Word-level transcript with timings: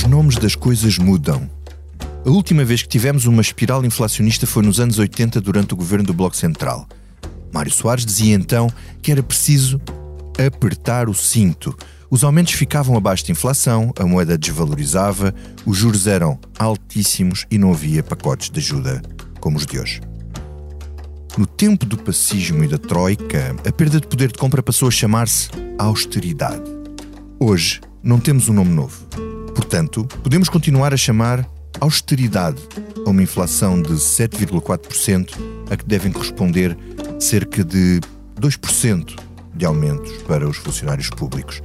Os 0.00 0.06
nomes 0.06 0.36
das 0.36 0.54
coisas 0.54 0.96
mudam. 0.96 1.46
A 2.24 2.30
última 2.30 2.64
vez 2.64 2.80
que 2.80 2.88
tivemos 2.88 3.26
uma 3.26 3.42
espiral 3.42 3.84
inflacionista 3.84 4.46
foi 4.46 4.62
nos 4.62 4.80
anos 4.80 4.98
80 4.98 5.42
durante 5.42 5.74
o 5.74 5.76
governo 5.76 6.06
do 6.06 6.14
Bloco 6.14 6.34
Central. 6.34 6.88
Mário 7.52 7.70
Soares 7.70 8.06
dizia 8.06 8.34
então 8.34 8.72
que 9.02 9.12
era 9.12 9.22
preciso 9.22 9.78
apertar 10.38 11.10
o 11.10 11.12
cinto. 11.12 11.76
Os 12.08 12.24
aumentos 12.24 12.54
ficavam 12.54 12.96
abaixo 12.96 13.26
da 13.26 13.32
inflação, 13.32 13.92
a 13.98 14.06
moeda 14.06 14.38
desvalorizava, 14.38 15.34
os 15.66 15.76
juros 15.76 16.06
eram 16.06 16.38
altíssimos 16.58 17.44
e 17.50 17.58
não 17.58 17.70
havia 17.70 18.02
pacotes 18.02 18.48
de 18.48 18.58
ajuda 18.58 19.02
como 19.38 19.58
os 19.58 19.66
de 19.66 19.78
hoje. 19.78 20.00
No 21.36 21.46
tempo 21.46 21.84
do 21.84 21.98
pacismo 21.98 22.64
e 22.64 22.68
da 22.68 22.78
troika, 22.78 23.54
a 23.68 23.70
perda 23.70 24.00
de 24.00 24.06
poder 24.06 24.32
de 24.32 24.38
compra 24.38 24.62
passou 24.62 24.88
a 24.88 24.90
chamar-se 24.90 25.50
austeridade. 25.78 26.64
Hoje, 27.38 27.82
não 28.02 28.18
temos 28.18 28.48
um 28.48 28.54
nome 28.54 28.70
novo. 28.70 29.29
Portanto, 29.54 30.04
podemos 30.22 30.48
continuar 30.48 30.92
a 30.92 30.96
chamar 30.96 31.48
austeridade 31.80 32.60
a 33.06 33.10
uma 33.10 33.22
inflação 33.22 33.80
de 33.80 33.94
7,4%, 33.94 35.30
a 35.70 35.76
que 35.76 35.84
devem 35.84 36.12
corresponder 36.12 36.76
cerca 37.18 37.62
de 37.64 38.00
2% 38.40 39.18
de 39.54 39.66
aumentos 39.66 40.10
para 40.22 40.48
os 40.48 40.56
funcionários 40.56 41.10
públicos. 41.10 41.62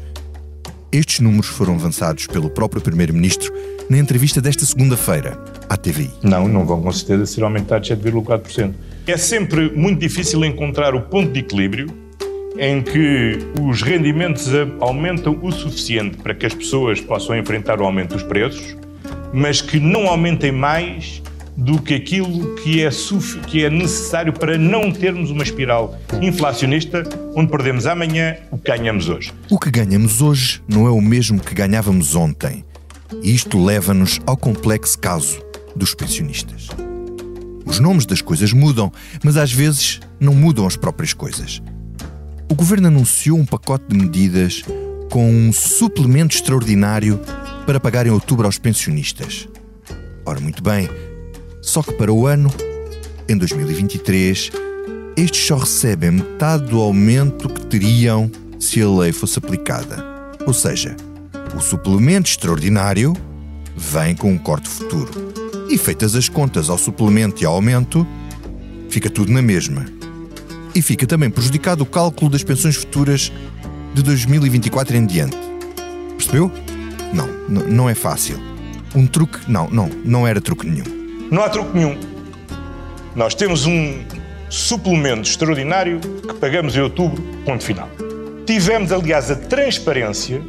Estes 0.92 1.20
números 1.20 1.48
foram 1.48 1.76
avançados 1.76 2.28
pelo 2.28 2.50
próprio 2.50 2.82
Primeiro-Ministro 2.82 3.52
na 3.90 3.98
entrevista 3.98 4.42
desta 4.42 4.66
segunda-feira 4.66 5.38
à 5.70 5.78
TVI. 5.78 6.12
Não, 6.24 6.48
não 6.48 6.66
vão 6.66 6.82
com 6.82 6.92
certeza 6.92 7.26
ser 7.26 7.44
aumentados 7.44 7.90
7,4%. 7.90 8.74
É 9.08 9.18
sempre 9.18 9.70
muito 9.76 10.00
difícil 10.00 10.44
encontrar 10.46 10.96
o 10.96 11.02
ponto 11.02 11.32
de 11.32 11.40
equilíbrio 11.40 12.05
em 12.58 12.82
que 12.82 13.40
os 13.62 13.82
rendimentos 13.82 14.48
aumentam 14.80 15.38
o 15.42 15.52
suficiente 15.52 16.18
para 16.18 16.34
que 16.34 16.46
as 16.46 16.54
pessoas 16.54 17.02
possam 17.02 17.38
enfrentar 17.38 17.82
o 17.82 17.86
aumento 17.86 18.14
dos 18.14 18.24
preços, 18.24 18.76
mas 19.34 19.62
que 19.62 19.80
não 19.80 20.08
aumentem 20.08 20.52
mais 20.52 21.22
do 21.58 21.82
que 21.82 21.94
aquilo 21.94 22.56
que 22.56 22.82
é, 22.84 22.90
que 23.48 23.64
é 23.64 23.70
necessário 23.70 24.34
para 24.34 24.58
não 24.58 24.92
termos 24.92 25.32
uma 25.32 25.44
espiral 25.44 25.98
inflacionista 26.22 27.04
onde 27.34 27.50
perdemos 27.50 27.86
amanhã 27.86 28.36
o 28.52 28.58
que 28.58 28.72
ganhamos 28.72 29.08
hoje. 29.08 29.34
O 29.50 29.58
que 29.58 29.72
ganhamos 29.72 30.22
hoje 30.22 30.62
não 30.68 30.86
é 30.86 30.90
o 30.90 31.02
mesmo 31.02 31.40
que 31.40 31.54
ganhávamos 31.54 32.16
ontem. 32.16 32.66
E 33.24 33.34
isto 33.34 33.64
leva-nos 33.64 34.20
ao 34.26 34.36
complexo 34.36 34.98
caso 35.00 35.42
dos 35.76 35.94
pensionistas. 35.94 36.68
Os 37.66 37.80
nomes 37.80 38.06
das 38.06 38.22
coisas 38.22 38.54
mudam, 38.54 38.92
mas 39.24 39.38
às 39.38 39.52
vezes 39.52 40.00
não 40.20 40.34
mudam 40.34 40.68
as 40.68 40.76
próprias 40.76 41.14
coisas. 41.14 41.62
O 42.48 42.54
governo 42.54 42.88
anunciou 42.88 43.40
um 43.40 43.46
pacote 43.46 43.85
de 43.88 43.98
medidas 43.98 44.63
com 45.10 45.29
um 45.29 45.51
suplemento 45.51 46.35
extraordinário 46.35 47.20
para 47.65 47.79
pagar 47.79 48.05
em 48.05 48.12
outubro 48.12 48.46
aos 48.46 48.60
pensionistas. 48.60 49.48
Ora, 50.24 50.40
muito 50.40 50.62
bem, 50.62 50.87
só 51.62 51.82
que 51.82 51.91
para 51.93 52.13
o 52.13 52.27
ano, 52.27 52.52
em 53.27 53.35
2023, 53.35 54.52
estes 55.18 55.48
só 55.48 55.57
recebem 55.57 56.12
metade 56.12 56.65
do 56.65 56.79
aumento 56.79 57.49
que 57.49 57.65
teriam 57.65 58.32
se 58.59 58.80
a 58.80 58.90
lei 58.90 59.12
fosse 59.12 59.40
aplicada. 59.40 60.05
Ou 60.46 60.54
seja, 60.54 60.96
o 61.55 61.59
suplemento 61.59 62.30
extraordinário 62.30 63.13
vem 63.76 64.16
com 64.16 64.31
um 64.31 64.38
corte 64.38 64.69
futuro. 64.69 65.12
E 65.68 65.80
feitas 65.80 66.16
as 66.16 66.30
contas 66.30 66.69
ao 66.69 66.78
suplemento 66.78 67.41
e 67.41 67.46
ao 67.46 67.56
aumento, 67.56 68.06
fica 68.88 69.09
tudo 69.09 69.31
na 69.31 69.41
mesma 69.41 69.85
e 70.75 70.81
fica 70.81 71.07
também 71.07 71.29
prejudicado 71.29 71.84
o 71.84 71.85
cálculo 71.85 72.29
das 72.29 72.44
pensões 72.44 72.75
futuras 72.75 73.31
de 73.94 74.03
2024 74.03 74.97
em 74.97 75.06
diante. 75.06 75.38
Percebeu? 76.18 76.52
Não, 77.13 77.28
não 77.47 77.90
é 77.90 77.96
fácil. 77.96 78.38
Um 78.94 79.08
truque? 79.08 79.40
Não, 79.50 79.69
não, 79.69 79.90
não 80.03 80.28
era 80.28 80.41
truque 80.41 80.68
nenhum. 80.68 80.84
Não 81.31 81.41
há 81.41 81.50
truque 81.50 81.78
nenhum. 81.78 81.97
Nós 83.16 83.34
temos 83.34 83.66
um 83.66 84.03
suplemento 84.50 85.30
extraordinário 85.30 86.00
que 86.00 86.34
pagamos 86.35 86.75
em 86.75 86.81
outubro, 86.81 87.22
ponto 87.46 87.64
final. 87.64 87.90
Tivemos, 88.46 88.91
aliás, 88.91 89.31
a 89.31 89.35
transparência 89.35 90.41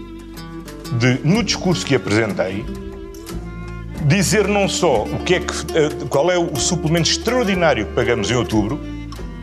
de, 0.98 1.20
no 1.24 1.42
discurso 1.42 1.86
que 1.86 1.94
apresentei, 1.94 2.64
dizer 4.06 4.46
não 4.48 4.68
só 4.68 5.04
o 5.04 5.18
que 5.20 5.34
é 5.36 5.40
que, 5.40 5.52
eh, 5.74 6.06
qual 6.08 6.30
é 6.30 6.38
o 6.38 6.54
suplemento 6.56 7.08
extraordinário 7.08 7.86
que 7.86 7.92
pagamos 7.92 8.30
em 8.30 8.34
outubro, 8.34 8.78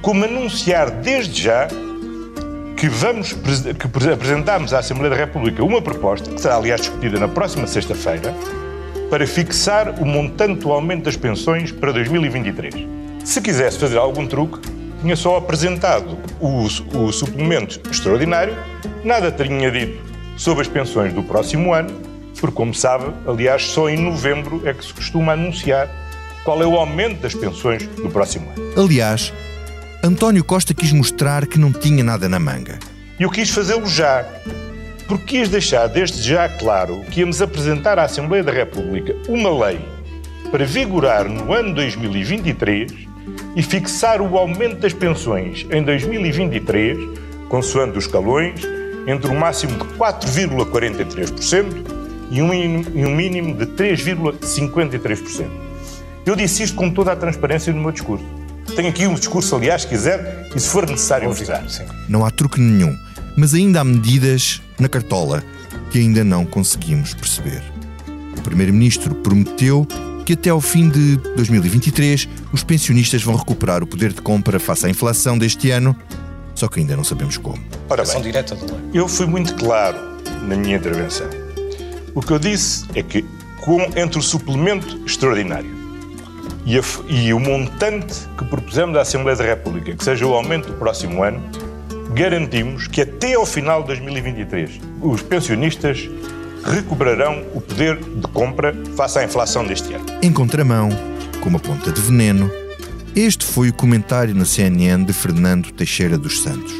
como 0.03 0.25
anunciar 0.25 0.91
desde 0.91 1.41
já 1.41 1.68
que 2.75 2.90
vamos 2.90 3.31
que 3.31 4.12
apresentamos 4.12 4.74
à 4.74 4.80
Assembleia 4.80 5.09
da 5.09 5.16
República 5.16 5.64
uma 5.64 5.81
proposta, 5.81 6.30
que 6.30 6.41
será 6.41 6.58
aliás 6.58 6.81
discutida 6.81 7.18
na 7.18 7.30
próxima 7.30 7.66
sexta-feira, 7.66 8.36
para 9.09 9.25
fixar 9.25 10.02
o 10.02 10.06
montante 10.06 10.59
do 10.59 10.72
aumento 10.74 11.06
das 11.06 11.16
pensões 11.16 11.72
para 11.72 11.94
2023. 11.94 12.86
Se 13.24 13.41
quisesse 13.41 13.80
fazer 13.80 13.97
algum 13.97 14.28
truque, 14.28 14.59
tinha 15.02 15.16
só 15.16 15.38
apresentado 15.38 16.18
o, 16.41 16.66
o 16.66 17.12
suplemento 17.14 17.80
extraordinário, 17.90 18.58
nada 19.06 19.31
teria 19.31 19.72
dito 19.72 20.03
sobre 20.35 20.64
as 20.64 20.68
pensões 20.68 21.14
do 21.14 21.24
próximo 21.24 21.74
ano, 21.74 21.90
porque, 22.41 22.56
como 22.56 22.74
sabe, 22.74 23.14
aliás, 23.25 23.68
só 23.68 23.88
em 23.90 23.97
novembro 23.97 24.62
é 24.66 24.74
que 24.74 24.84
se 24.84 24.94
costuma 24.94 25.31
anunciar 25.31 25.90
qual 26.44 26.62
é 26.62 26.66
o 26.66 26.75
aumento 26.75 27.22
das 27.22 27.34
pensões 27.34 27.88
do 27.88 28.09
próximo 28.09 28.50
ano. 28.50 28.84
Aliás, 28.84 29.31
António 30.06 30.44
Costa 30.44 30.74
quis 30.74 30.91
mostrar 30.91 31.47
que 31.47 31.58
não 31.58 31.72
tinha 31.72 32.03
nada 32.03 32.28
na 32.28 32.38
manga. 32.38 32.78
E 33.18 33.24
eu 33.24 33.30
quis 33.30 33.50
fazê-lo 33.52 33.88
já, 33.88 34.25
porque 35.08 35.38
quis 35.38 35.47
deixar 35.47 35.88
desde 35.88 36.22
já 36.22 36.50
claro 36.50 37.06
que 37.09 37.22
íamos 37.22 37.41
apresentar 37.41 37.97
à 37.97 38.03
Assembleia 38.03 38.44
da 38.44 38.52
República 38.52 39.16
uma 39.30 39.66
lei 39.66 39.80
para 40.52 40.66
vigorar 40.66 41.30
no 41.30 41.53
ano 41.53 41.74
2023 41.74 42.91
e 43.56 43.64
fixar 43.64 44.22
o 44.22 44.38
aumento 44.38 44.81
das 44.81 44.91
pensões 44.91 45.66
em 45.72 45.81
2023, 45.81 46.97
consoante 47.47 47.97
os 47.97 48.03
escalões, 48.03 48.59
entre 49.08 49.31
um 49.31 49.40
máximo 49.40 49.72
de 49.72 49.85
4,43% 49.94 51.66
e 52.30 52.41
um 52.41 52.50
mínimo, 52.50 52.85
e 52.94 53.06
um 53.06 53.16
mínimo 53.16 53.56
de 53.56 53.68
3,53%. 53.68 55.47
Eu 56.25 56.35
disse 56.35 56.64
isto 56.64 56.75
com 56.75 56.90
toda 56.90 57.14
a 57.14 57.16
transparência 57.16 57.72
no 57.72 57.80
meu 57.80 57.94
discurso. 57.94 58.42
Tenho 58.75 58.89
aqui 58.89 59.06
um 59.06 59.13
discurso, 59.13 59.56
aliás, 59.56 59.84
se 59.84 59.88
quiser, 59.88 60.50
e 60.56 60.59
se 60.59 60.67
for 60.67 60.88
necessário 60.89 61.29
usar. 61.29 61.63
Não 62.09 62.25
há 62.25 62.31
truque 62.31 62.59
nenhum, 62.59 62.97
mas 63.38 63.53
ainda 63.53 63.81
há 63.81 63.84
medidas 63.84 64.61
na 64.79 64.89
cartola 64.89 65.44
que 65.91 66.00
ainda 66.00 66.23
não 66.23 66.44
conseguimos 66.44 67.13
perceber. 67.13 67.61
O 68.35 68.41
Primeiro-Ministro 68.41 69.13
prometeu 69.13 69.88
que 70.25 70.34
até 70.34 70.50
ao 70.50 70.59
fim 70.59 70.89
de 70.89 71.17
2023 71.35 72.28
os 72.51 72.63
pensionistas 72.63 73.22
vão 73.22 73.35
recuperar 73.35 73.84
o 73.84 73.88
poder 73.88 74.11
de 74.11 74.22
compra 74.22 74.59
face 74.59 74.88
à 74.88 74.90
inflação 74.90 75.38
deste 75.38 75.69
ano, 75.69 75.95
só 76.55 76.67
que 76.67 76.79
ainda 76.79 76.95
não 76.95 77.03
sabemos 77.03 77.38
como. 77.38 77.63
Ora 77.90 78.03
bem, 78.03 78.22
direta 78.23 78.55
do 78.55 78.66
eu 78.91 79.07
fui 79.07 79.28
muito 79.28 79.53
claro 79.55 79.97
na 80.47 80.55
minha 80.55 80.78
intervenção. 80.78 81.28
O 82.16 82.22
que 82.22 82.31
eu 82.31 82.40
disse 82.40 82.85
é 82.95 83.03
que, 83.03 83.23
com, 83.61 83.81
entre 83.95 84.17
o 84.17 84.22
suplemento 84.22 85.00
extraordinário 85.05 85.82
e, 86.66 86.78
a, 86.78 86.81
e, 87.07 87.34
o 87.34 87.40
montante 87.40 88.16
que 88.38 88.46
propusemos 88.46 88.97
à 88.97 89.01
Assembleia 89.01 89.38
da 89.38 89.44
República, 89.44 89.94
que 89.94 90.03
seja 90.03 90.25
o 90.25 90.34
aumento 90.34 90.68
do 90.68 90.74
próximo 90.75 91.24
ano, 91.24 91.41
garantimos 92.13 92.88
que 92.88 93.01
até 93.01 93.34
ao 93.34 93.46
final 93.46 93.81
de 93.81 93.88
2023 93.88 94.79
os 95.02 95.22
pensionistas 95.22 96.09
recuperarão 96.63 97.44
o 97.53 97.59
poder 97.59 97.97
de 97.97 98.28
compra 98.28 98.73
face 98.96 99.19
à 99.19 99.23
inflação 99.23 99.66
deste 99.66 99.94
ano. 99.94 100.06
Em 100.22 100.31
contramão, 100.31 100.90
com 101.41 101.50
uma 101.50 101.59
ponta 101.59 101.91
de 101.91 102.00
veneno, 102.00 102.50
este 103.16 103.46
foi 103.46 103.70
o 103.70 103.73
comentário 103.73 104.34
na 104.34 104.46
CNN 104.46 105.03
de 105.03 105.14
Fernando 105.14 105.72
Teixeira 105.72 106.17
dos 106.17 106.41
Santos, 106.41 106.73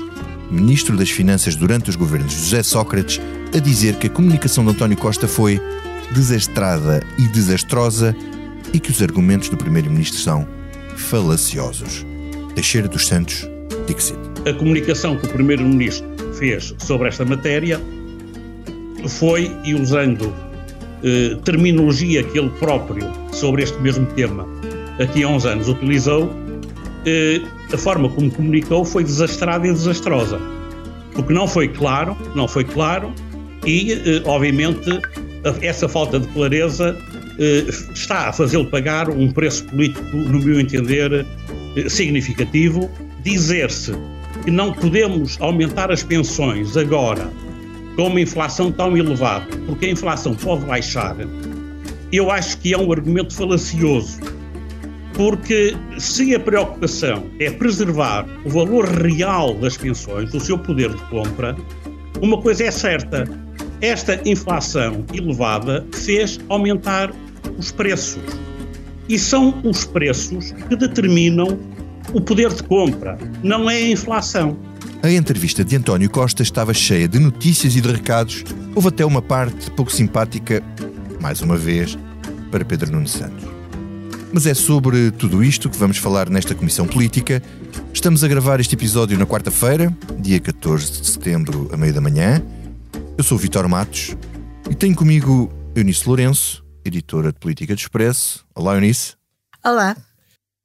ministro 0.50 0.96
das 0.96 1.10
Finanças 1.10 1.56
durante 1.56 1.90
os 1.90 1.96
governos 1.96 2.32
de 2.32 2.40
José 2.40 2.64
Sócrates, 2.64 3.20
a 3.54 3.60
dizer 3.60 3.96
que 3.98 4.08
a 4.08 4.10
comunicação 4.10 4.64
de 4.64 4.72
António 4.72 4.98
Costa 4.98 5.28
foi 5.28 5.62
desastrada 6.12 7.04
e 7.18 7.28
desastrosa 7.28 8.16
e 8.72 8.80
que 8.80 8.92
os 8.92 9.02
argumentos 9.02 9.50
do 9.50 9.58
Primeiro-Ministro 9.58 10.20
são 10.20 10.48
falaciosos. 10.96 12.06
Teixeira 12.56 12.88
dos 12.88 13.08
Santos, 13.08 13.48
Dixit. 13.88 14.18
A 14.48 14.54
comunicação 14.54 15.18
que 15.18 15.26
o 15.26 15.30
Primeiro-Ministro 15.30 16.08
fez 16.36 16.74
sobre 16.80 17.08
esta 17.08 17.26
matéria 17.26 17.82
foi, 19.08 19.52
e 19.66 19.74
usando 19.74 20.34
eh, 21.04 21.38
terminologia 21.44 22.24
que 22.24 22.40
ele 22.40 22.50
próprio, 22.60 23.12
sobre 23.32 23.64
este 23.64 23.80
mesmo 23.82 24.06
tema, 24.08 24.48
aqui 25.00 25.24
há 25.24 25.28
uns 25.28 25.46
anos 25.46 25.68
utilizou, 25.68 26.32
eh, 27.06 27.42
a 27.74 27.78
forma 27.78 28.08
como 28.10 28.32
comunicou 28.32 28.86
foi 28.86 29.04
desastrada 29.04 29.68
e 29.68 29.72
desastrosa. 29.72 30.40
Porque 31.14 31.34
não 31.34 31.48
foi 31.48 31.68
claro, 31.68 32.16
não 32.36 32.48
foi 32.48 32.64
claro, 32.64 33.12
e, 33.66 33.94
eh, 33.94 34.22
obviamente, 34.26 34.90
essa 35.62 35.88
falta 35.90 36.20
de 36.20 36.28
clareza 36.30 36.98
está 37.94 38.30
a 38.30 38.34
fazê-lo 38.34 38.66
pagar 38.66 39.10
um 39.10 39.32
preço 39.32 39.66
político, 39.66 40.16
no 40.16 40.40
meu 40.40 40.60
entender, 40.60 41.26
eh, 41.76 41.90
significativo. 41.90 42.90
Dizer-se 43.24 43.94
que 44.44 44.52
não 44.52 44.74
podemos 44.74 45.40
aumentar 45.42 45.92
as 45.92 46.04
pensões 46.04 46.76
agora 46.76 47.30
com 47.96 48.08
uma 48.08 48.20
inflação 48.20 48.72
tão 48.72 48.98
elevada, 48.98 49.46
porque 49.66 49.86
a 49.86 49.90
inflação 49.92 50.36
pode 50.36 50.66
baixar, 50.66 51.16
eu 52.12 52.30
acho 52.30 52.58
que 52.60 52.74
é 52.74 52.78
um 52.78 52.92
argumento 52.92 53.34
falacioso, 53.34 54.20
porque 55.14 55.76
se 55.98 56.34
a 56.36 56.40
preocupação 56.40 57.26
é 57.40 57.50
preservar 57.52 58.26
o 58.46 58.50
valor 58.50 58.86
real 58.86 59.54
das 59.56 59.78
pensões, 59.78 60.34
o 60.34 60.40
seu 60.40 60.58
poder 60.58 60.90
de 60.90 61.02
compra, 61.04 61.56
uma 62.22 62.42
coisa 62.42 62.66
é 62.66 62.72
certa: 62.72 63.28
esta 63.84 64.18
inflação 64.26 65.04
elevada 65.14 65.86
fez 65.92 66.40
aumentar 66.48 67.12
os 67.58 67.70
preços. 67.70 68.24
E 69.10 69.20
são 69.20 69.60
os 69.62 69.84
preços 69.84 70.54
que 70.70 70.76
determinam 70.78 71.60
o 72.14 72.22
poder 72.22 72.54
de 72.54 72.64
compra, 72.64 73.18
não 73.44 73.70
é 73.70 73.76
a 73.76 73.90
inflação. 73.90 74.58
A 75.02 75.12
entrevista 75.12 75.66
de 75.66 75.76
António 75.76 76.10
Costa 76.10 76.42
estava 76.42 76.74
cheia 76.74 77.10
de 77.10 77.20
notícias 77.20 77.76
e 77.76 77.82
de 77.82 77.92
recados. 77.92 78.46
Houve 78.74 78.88
até 78.88 79.06
uma 79.06 79.22
parte 79.22 79.70
pouco 79.72 79.92
simpática, 79.92 80.64
mais 81.20 81.42
uma 81.42 81.58
vez, 81.58 81.98
para 82.50 82.64
Pedro 82.64 82.90
Nuno 82.90 83.08
Santos. 83.08 83.44
Mas 84.32 84.46
é 84.46 84.54
sobre 84.54 85.12
tudo 85.12 85.44
isto 85.44 85.70
que 85.70 85.78
vamos 85.78 85.98
falar 85.98 86.30
nesta 86.30 86.56
Comissão 86.56 86.88
Política. 86.88 87.44
Estamos 87.94 88.24
a 88.24 88.30
gravar 88.30 88.62
este 88.62 88.76
episódio 88.76 89.20
na 89.20 89.26
quarta-feira, 89.26 89.94
dia 90.20 90.40
14 90.40 91.02
de 91.02 91.08
setembro, 91.08 91.70
à 91.74 91.76
meia 91.76 91.92
da 91.92 92.00
manhã. 92.00 92.42
Eu 93.16 93.24
sou 93.24 93.38
o 93.38 93.40
Vitor 93.40 93.70
Matos 93.70 94.18
e 94.70 94.74
tenho 94.74 94.96
comigo 94.96 95.52
Eunice 95.76 96.08
Lourenço, 96.08 96.66
editora 96.84 97.32
de 97.32 97.40
Política 97.40 97.76
do 97.76 97.78
Expresso. 97.78 98.44
Olá, 98.56 98.74
Eunice. 98.74 99.14
Olá. 99.64 99.96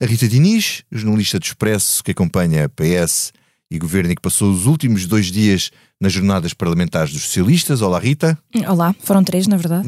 A 0.00 0.06
Rita 0.06 0.26
Diniz, 0.26 0.82
jornalista 0.90 1.38
do 1.38 1.44
Expresso 1.44 2.02
que 2.02 2.12
acompanha 2.12 2.64
a 2.64 2.68
PS 2.68 3.32
e 3.70 3.78
governo 3.78 4.12
e 4.12 4.16
que 4.16 4.22
passou 4.22 4.50
os 4.50 4.64
últimos 4.64 5.06
dois 5.06 5.26
dias 5.26 5.70
nas 6.00 6.12
jornadas 6.12 6.54
parlamentares 6.54 7.12
dos 7.12 7.22
socialistas. 7.22 7.82
Olá, 7.82 7.98
Rita. 7.98 8.38
Olá, 8.66 8.94
foram 9.00 9.22
três, 9.22 9.46
na 9.46 9.58
verdade. 9.58 9.86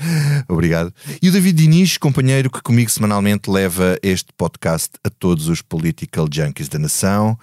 Obrigado. 0.48 0.92
E 1.22 1.30
o 1.30 1.32
David 1.32 1.62
Diniz, 1.62 1.96
companheiro 1.96 2.50
que 2.50 2.60
comigo 2.60 2.90
semanalmente 2.90 3.48
leva 3.48 3.96
este 4.02 4.34
podcast 4.36 4.90
a 5.02 5.08
todos 5.08 5.48
os 5.48 5.62
political 5.62 6.28
junkies 6.30 6.68
da 6.68 6.78
nação. 6.78 7.38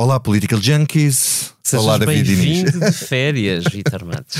Olá, 0.00 0.20
political 0.20 0.60
junkies. 0.62 1.52
Sejas 1.60 1.84
Olá, 1.84 1.98
David 1.98 2.22
Diniz. 2.22 2.62
bem-vindo 2.62 2.86
de 2.86 2.92
férias, 3.04 3.64
Vitor 3.64 4.04
Matos. 4.04 4.36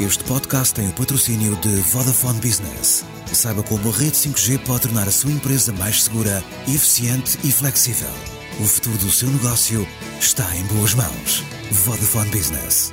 Este 0.00 0.24
podcast 0.24 0.74
tem 0.74 0.88
o 0.88 0.92
patrocínio 0.92 1.54
de 1.60 1.76
Vodafone 1.76 2.40
Business. 2.40 3.04
Saiba 3.32 3.62
como 3.62 3.88
a 3.88 3.92
rede 3.92 4.16
5G 4.16 4.58
pode 4.66 4.80
tornar 4.80 5.06
a 5.06 5.12
sua 5.12 5.30
empresa 5.30 5.72
mais 5.74 6.02
segura, 6.02 6.42
eficiente 6.66 7.38
e 7.44 7.52
flexível. 7.52 8.10
O 8.58 8.64
futuro 8.64 8.98
do 8.98 9.12
seu 9.12 9.30
negócio 9.30 9.86
está 10.18 10.44
em 10.56 10.64
boas 10.64 10.94
mãos. 10.94 11.44
Vodafone 11.70 12.30
Business. 12.30 12.92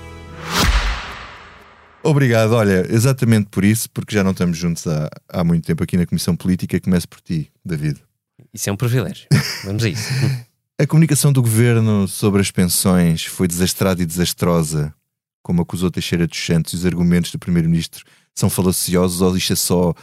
Obrigado. 2.03 2.51
Olha, 2.51 2.85
exatamente 2.91 3.47
por 3.49 3.65
isso, 3.65 3.89
porque 3.89 4.13
já 4.13 4.23
não 4.23 4.33
estamos 4.33 4.55
juntos 4.55 4.85
há, 4.85 5.09
há 5.27 5.43
muito 5.43 5.65
tempo 5.65 5.83
aqui 5.83 5.97
na 5.97 6.05
Comissão 6.05 6.35
Política, 6.35 6.79
começo 6.79 7.09
por 7.09 7.19
ti, 7.21 7.51
David. 7.65 8.04
Isso 8.55 8.69
é 8.69 8.73
um 8.73 8.77
privilégio. 8.77 9.27
Vamos 9.65 9.83
a 9.83 9.89
isso. 9.89 10.09
A 10.79 10.87
comunicação 10.87 11.31
do 11.31 11.41
governo 11.41 12.05
sobre 12.05 12.41
as 12.41 12.51
pensões 12.51 13.23
foi 13.23 13.47
desastrada 13.47 14.03
e 14.03 14.05
desastrosa, 14.05 14.93
como 15.41 15.61
acusou 15.61 15.89
Teixeira 15.89 16.27
dos 16.27 16.37
Santos, 16.37 16.73
e 16.73 16.75
os 16.75 16.85
argumentos 16.85 17.31
do 17.31 17.39
Primeiro-Ministro 17.39 18.03
são 18.33 18.49
falaciosos 18.49 19.21
ou 19.21 19.37
isto 19.37 19.53
é 19.53 19.55
só 19.55 19.93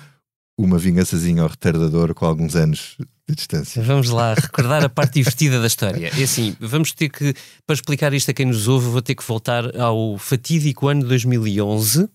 uma 0.56 0.78
vingançazinha 0.78 1.42
ao 1.42 1.48
retardador 1.48 2.14
com 2.14 2.24
alguns 2.24 2.56
anos 2.56 2.96
de 3.28 3.34
distância? 3.34 3.82
Vamos 3.82 4.08
lá 4.08 4.32
recordar 4.32 4.82
a 4.82 4.88
parte 4.88 5.14
divertida 5.14 5.60
da 5.60 5.66
história. 5.66 6.10
É 6.18 6.22
assim, 6.22 6.56
vamos 6.58 6.92
ter 6.92 7.10
que, 7.10 7.34
para 7.66 7.74
explicar 7.74 8.14
isto 8.14 8.30
a 8.30 8.34
quem 8.34 8.46
nos 8.46 8.66
ouve, 8.66 8.88
vou 8.88 9.02
ter 9.02 9.14
que 9.14 9.24
voltar 9.24 9.78
ao 9.78 10.16
fatídico 10.16 10.88
ano 10.88 11.02
de 11.02 11.08
2011, 11.08 12.08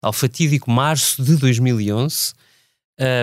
ao 0.00 0.12
fatídico 0.14 0.70
março 0.70 1.22
de 1.22 1.36
2011, 1.36 2.32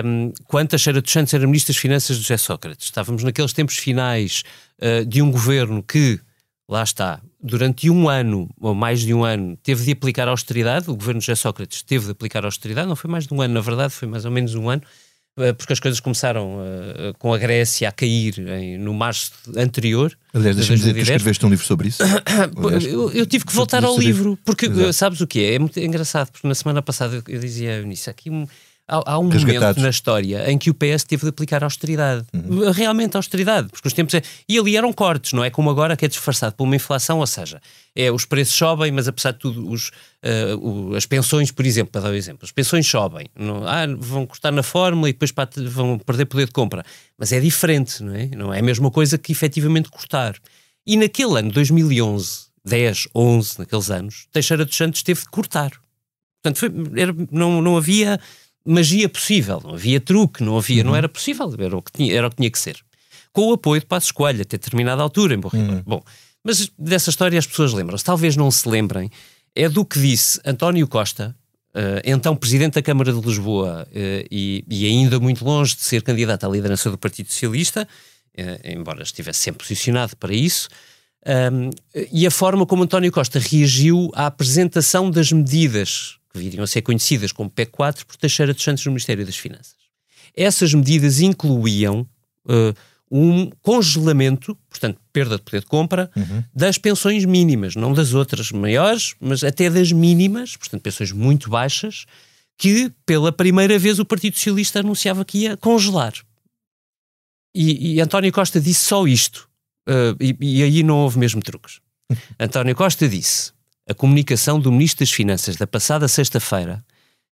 um, 0.04 0.32
quando 0.44 0.70
Teixeira 0.70 1.00
dos 1.00 1.12
Santos 1.12 1.32
era 1.32 1.46
Ministro 1.46 1.72
das 1.72 1.80
Finanças 1.80 2.16
de 2.16 2.22
José 2.22 2.36
Sócrates. 2.36 2.86
Estávamos 2.86 3.22
naqueles 3.22 3.52
tempos 3.52 3.76
finais 3.76 4.42
uh, 4.80 5.06
de 5.06 5.22
um 5.22 5.30
governo 5.30 5.82
que, 5.82 6.18
lá 6.68 6.82
está, 6.82 7.20
durante 7.40 7.88
um 7.88 8.08
ano, 8.08 8.50
ou 8.60 8.74
mais 8.74 9.00
de 9.00 9.14
um 9.14 9.24
ano, 9.24 9.56
teve 9.62 9.84
de 9.84 9.92
aplicar 9.92 10.26
austeridade. 10.28 10.90
O 10.90 10.96
governo 10.96 11.20
de 11.20 11.26
José 11.26 11.36
Sócrates 11.36 11.82
teve 11.82 12.06
de 12.06 12.10
aplicar 12.10 12.44
austeridade, 12.44 12.88
não 12.88 12.96
foi 12.96 13.10
mais 13.10 13.26
de 13.26 13.32
um 13.32 13.40
ano, 13.40 13.54
na 13.54 13.60
verdade, 13.60 13.92
foi 13.92 14.08
mais 14.08 14.24
ou 14.24 14.32
menos 14.32 14.56
um 14.56 14.68
ano, 14.68 14.82
uh, 15.38 15.54
porque 15.54 15.72
as 15.72 15.78
coisas 15.78 16.00
começaram 16.00 16.56
uh, 16.56 17.14
com 17.16 17.32
a 17.32 17.38
Grécia 17.38 17.88
a 17.88 17.92
cair 17.92 18.36
em, 18.40 18.78
no 18.78 18.92
março 18.92 19.30
anterior. 19.56 20.12
Aliás, 20.34 20.56
de 20.56 20.60
deixa-me 20.60 20.78
dizer, 20.78 20.92
2010. 20.94 21.08
escreveste 21.08 21.46
um 21.46 21.50
livro 21.50 21.64
sobre 21.64 21.88
isso? 21.88 22.02
Aliás, 22.66 22.84
Eu, 22.84 23.12
eu 23.12 23.26
tive 23.26 23.44
que 23.44 23.52
voltar 23.52 23.84
ao 23.84 23.96
livro, 23.96 24.36
porque 24.44 24.66
Exato. 24.66 24.92
sabes 24.92 25.20
o 25.20 25.26
que 25.26 25.40
é? 25.40 25.54
É 25.54 25.58
muito 25.60 25.78
engraçado, 25.78 26.32
porque 26.32 26.48
na 26.48 26.54
semana 26.56 26.82
passada 26.82 27.22
eu, 27.28 27.38
dizia 27.38 27.80
nisso, 27.82 28.10
aqui 28.10 28.28
um, 28.28 28.44
há, 28.88 29.12
há 29.12 29.18
um 29.18 29.28
Resgatados. 29.28 29.60
momento 29.76 29.80
na 29.82 29.90
história 29.90 30.50
em 30.50 30.56
que 30.58 30.70
o 30.70 30.74
PS 30.74 31.04
teve 31.04 31.22
de 31.24 31.28
aplicar 31.28 31.62
austeridade. 31.62 32.24
Uhum. 32.34 32.70
Realmente 32.70 33.16
austeridade, 33.16 33.68
porque 33.70 33.86
os 33.86 33.92
tempos 33.94 34.14
é, 34.14 34.22
e 34.48 34.58
ali 34.58 34.76
eram 34.76 34.92
cortes, 34.92 35.32
não 35.32 35.44
é 35.44 35.50
como 35.50 35.68
agora 35.70 35.96
que 35.96 36.04
é 36.04 36.08
disfarçado 36.08 36.54
por 36.56 36.64
uma 36.64 36.74
inflação, 36.76 37.18
ou 37.18 37.26
seja, 37.26 37.60
é 37.94 38.10
os 38.10 38.24
preços 38.24 38.54
sobem, 38.54 38.90
mas 38.90 39.06
apesar 39.06 39.32
de 39.32 39.38
tudo, 39.38 39.70
os, 39.70 39.88
uh, 39.88 40.56
o- 40.90 40.94
as 40.96 41.04
pensões, 41.06 41.50
por 41.50 41.66
exemplo, 41.66 41.92
para 41.92 42.00
dar 42.02 42.10
um 42.10 42.14
exemplo, 42.14 42.40
as 42.44 42.50
pensões 42.52 42.86
sobem, 42.86 43.26
não, 43.38 43.66
ah, 43.66 43.86
vão 43.98 44.26
cortar 44.26 44.50
na 44.52 44.62
fórmula 44.62 45.08
e 45.08 45.12
depois 45.12 45.32
vão 45.70 45.98
perder 45.98 46.24
poder 46.26 46.46
de 46.46 46.52
compra, 46.52 46.82
mas 47.18 47.32
é 47.32 47.40
diferente, 47.40 48.02
não 48.02 48.14
é? 48.14 48.26
Não 48.34 48.54
é 48.54 48.60
a 48.60 48.62
mesma 48.62 48.90
coisa 48.90 49.18
que 49.18 49.32
efetivamente 49.32 49.88
cortar. 49.90 50.34
E 50.86 50.96
naquele 50.96 51.38
ano, 51.38 51.50
2011, 51.52 52.48
10, 52.64 53.08
11, 53.14 53.58
naqueles 53.58 53.90
anos, 53.90 54.26
Teixeira 54.32 54.64
dos 54.64 54.76
Santos 54.76 55.02
teve 55.02 55.20
de 55.20 55.28
cortar. 55.28 55.70
Portanto, 56.42 56.58
foi- 56.58 57.00
era- 57.00 57.14
não, 57.30 57.60
não 57.60 57.76
havia 57.76 58.18
magia 58.68 59.08
possível, 59.08 59.60
não 59.64 59.74
havia 59.74 60.00
truque, 60.00 60.42
não 60.42 60.56
havia, 60.58 60.84
não 60.84 60.94
era 60.94 61.08
possível, 61.08 61.52
era 61.58 61.76
o, 61.76 61.82
que 61.82 61.92
tinha, 61.92 62.14
era 62.14 62.26
o 62.26 62.30
que 62.30 62.36
tinha 62.36 62.50
que 62.50 62.58
ser. 62.58 62.76
Com 63.32 63.48
o 63.48 63.52
apoio 63.54 63.80
de 63.80 63.86
Passos 63.86 64.12
Coelho, 64.12 64.42
até 64.42 64.56
determinada 64.56 65.02
altura, 65.02 65.34
em 65.34 65.38
Bom 65.38 65.48
Rigor. 65.48 65.82
Bom, 65.86 66.02
mas 66.44 66.70
dessa 66.78 67.10
história 67.10 67.38
as 67.38 67.46
pessoas 67.46 67.72
lembram-se. 67.72 68.04
Talvez 68.04 68.36
não 68.36 68.50
se 68.50 68.68
lembrem, 68.68 69.10
é 69.54 69.68
do 69.68 69.84
que 69.84 69.98
disse 69.98 70.40
António 70.44 70.86
Costa, 70.86 71.34
eh, 71.74 72.02
então 72.04 72.34
Presidente 72.34 72.74
da 72.74 72.82
Câmara 72.82 73.12
de 73.12 73.20
Lisboa 73.20 73.86
eh, 73.94 74.26
e, 74.30 74.64
e 74.68 74.86
ainda 74.86 75.20
muito 75.20 75.44
longe 75.44 75.74
de 75.74 75.82
ser 75.82 76.02
candidato 76.02 76.44
à 76.44 76.48
liderança 76.48 76.90
do 76.90 76.98
Partido 76.98 77.30
Socialista, 77.30 77.86
eh, 78.36 78.72
embora 78.72 79.02
estivesse 79.02 79.40
sempre 79.40 79.66
posicionado 79.66 80.16
para 80.16 80.34
isso, 80.34 80.68
um, 81.52 81.70
e 82.12 82.26
a 82.26 82.30
forma 82.30 82.64
como 82.64 82.84
António 82.84 83.10
Costa 83.10 83.38
reagiu 83.38 84.10
à 84.14 84.26
apresentação 84.26 85.10
das 85.10 85.32
medidas 85.32 86.17
que 86.30 86.38
viriam 86.38 86.64
a 86.64 86.66
ser 86.66 86.82
conhecidas 86.82 87.32
como 87.32 87.50
PEC 87.50 87.70
4 87.72 88.06
por 88.06 88.16
Teixeira 88.16 88.52
dos 88.52 88.62
Santos 88.62 88.84
no 88.84 88.92
Ministério 88.92 89.24
das 89.24 89.36
Finanças. 89.36 89.76
Essas 90.36 90.72
medidas 90.74 91.20
incluíam 91.20 92.08
uh, 92.44 92.74
um 93.10 93.50
congelamento, 93.62 94.54
portanto, 94.68 95.00
perda 95.12 95.36
de 95.36 95.42
poder 95.42 95.60
de 95.60 95.66
compra, 95.66 96.10
das 96.54 96.76
pensões 96.76 97.24
mínimas, 97.24 97.74
não 97.74 97.92
das 97.92 98.12
outras 98.12 98.52
maiores, 98.52 99.14
mas 99.20 99.42
até 99.42 99.70
das 99.70 99.90
mínimas, 99.92 100.56
portanto, 100.56 100.82
pensões 100.82 101.10
muito 101.10 101.48
baixas, 101.48 102.04
que 102.56 102.92
pela 103.06 103.32
primeira 103.32 103.78
vez 103.78 103.98
o 103.98 104.04
Partido 104.04 104.34
Socialista 104.34 104.80
anunciava 104.80 105.24
que 105.24 105.38
ia 105.38 105.56
congelar. 105.56 106.12
E, 107.54 107.94
e 107.94 108.00
António 108.00 108.32
Costa 108.32 108.60
disse 108.60 108.84
só 108.84 109.06
isto. 109.06 109.48
Uh, 109.88 110.14
e, 110.20 110.36
e 110.40 110.62
aí 110.62 110.82
não 110.82 110.98
houve 110.98 111.18
mesmo 111.18 111.40
truques. 111.40 111.80
António 112.38 112.74
Costa 112.74 113.08
disse: 113.08 113.52
a 113.88 113.94
comunicação 113.94 114.60
do 114.60 114.70
Ministro 114.70 115.00
das 115.00 115.10
Finanças 115.10 115.56
da 115.56 115.66
passada 115.66 116.06
sexta-feira 116.06 116.84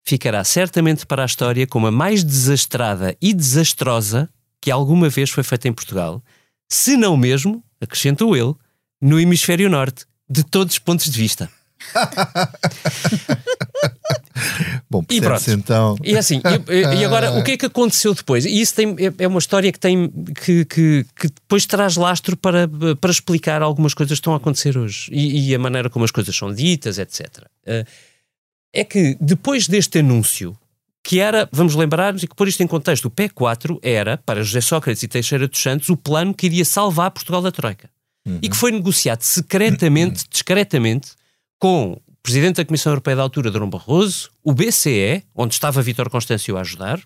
ficará 0.03 0.43
certamente 0.43 1.05
para 1.05 1.23
a 1.23 1.25
história 1.25 1.67
como 1.67 1.87
a 1.87 1.91
mais 1.91 2.23
desastrada 2.23 3.15
e 3.21 3.33
desastrosa 3.33 4.29
que 4.61 4.71
alguma 4.71 5.09
vez 5.09 5.29
foi 5.29 5.43
feita 5.43 5.67
em 5.67 5.73
Portugal, 5.73 6.23
se 6.69 6.95
não 6.95 7.17
mesmo, 7.17 7.63
acrescentou 7.81 8.35
ele, 8.35 8.53
no 9.01 9.19
hemisfério 9.19 9.69
norte, 9.69 10.05
de 10.29 10.43
todos 10.43 10.73
os 10.73 10.79
pontos 10.79 11.11
de 11.11 11.19
vista. 11.19 11.49
Bom, 14.89 15.03
E 15.09 15.21
pronto. 15.21 15.49
então. 15.51 15.95
E 16.03 16.17
assim, 16.17 16.41
e, 16.69 16.99
e 16.99 17.05
agora 17.05 17.31
o 17.39 17.43
que 17.43 17.51
é 17.51 17.57
que 17.57 17.65
aconteceu 17.65 18.13
depois? 18.13 18.45
E 18.45 18.59
isso 18.61 18.75
tem, 18.75 18.95
é- 18.99 19.23
é 19.23 19.27
uma 19.27 19.39
história 19.39 19.71
que 19.71 19.79
tem 19.79 20.09
que, 20.43 20.65
que, 20.65 21.05
que 21.15 21.27
depois 21.29 21.65
traz 21.65 21.95
lastro 21.95 22.35
para, 22.35 22.67
para 22.99 23.11
explicar 23.11 23.61
algumas 23.61 23.93
coisas 23.93 24.17
que 24.17 24.21
estão 24.21 24.33
a 24.33 24.37
acontecer 24.37 24.77
hoje 24.77 25.09
e, 25.11 25.49
e 25.49 25.55
a 25.55 25.59
maneira 25.59 25.89
como 25.89 26.03
as 26.05 26.11
coisas 26.11 26.35
são 26.35 26.53
ditas, 26.53 26.97
etc. 26.97 27.45
Eh, 27.65 27.85
É 28.73 28.83
que 28.83 29.17
depois 29.21 29.67
deste 29.69 29.99
anúncio, 29.99 30.57
que 31.01 31.19
era, 31.19 31.47
vamos 31.51 31.75
lembrar-nos 31.75 32.23
e 32.23 32.27
que 32.27 32.35
pôr 32.35 32.47
isto 32.47 32.61
em 32.61 32.67
contexto, 32.67 33.05
o 33.05 33.11
P4 33.11 33.79
era, 33.81 34.17
para 34.17 34.43
José 34.43 34.59
Sócrates 34.59 35.01
e 35.03 35.07
Teixeira 35.07 35.47
dos 35.47 35.61
Santos, 35.61 35.87
o 35.89 35.95
plano 35.95 36.33
que 36.33 36.47
iria 36.47 36.65
salvar 36.65 37.11
Portugal 37.11 37.41
da 37.41 37.51
Troika. 37.51 37.89
E 38.41 38.49
que 38.49 38.55
foi 38.57 38.71
negociado 38.71 39.21
secretamente, 39.21 40.25
discretamente, 40.27 41.11
com 41.59 41.95
Presidente 42.25 42.55
da 42.55 42.65
Comissão 42.65 42.91
Europeia 42.91 43.17
da 43.17 43.21
altura, 43.21 43.51
Durão 43.51 43.69
Barroso, 43.69 44.31
o 44.43 44.51
BCE, 44.51 45.23
onde 45.35 45.53
estava 45.53 45.79
Vítor 45.83 46.09
Constâncio 46.09 46.57
a 46.57 46.61
ajudar, 46.61 46.99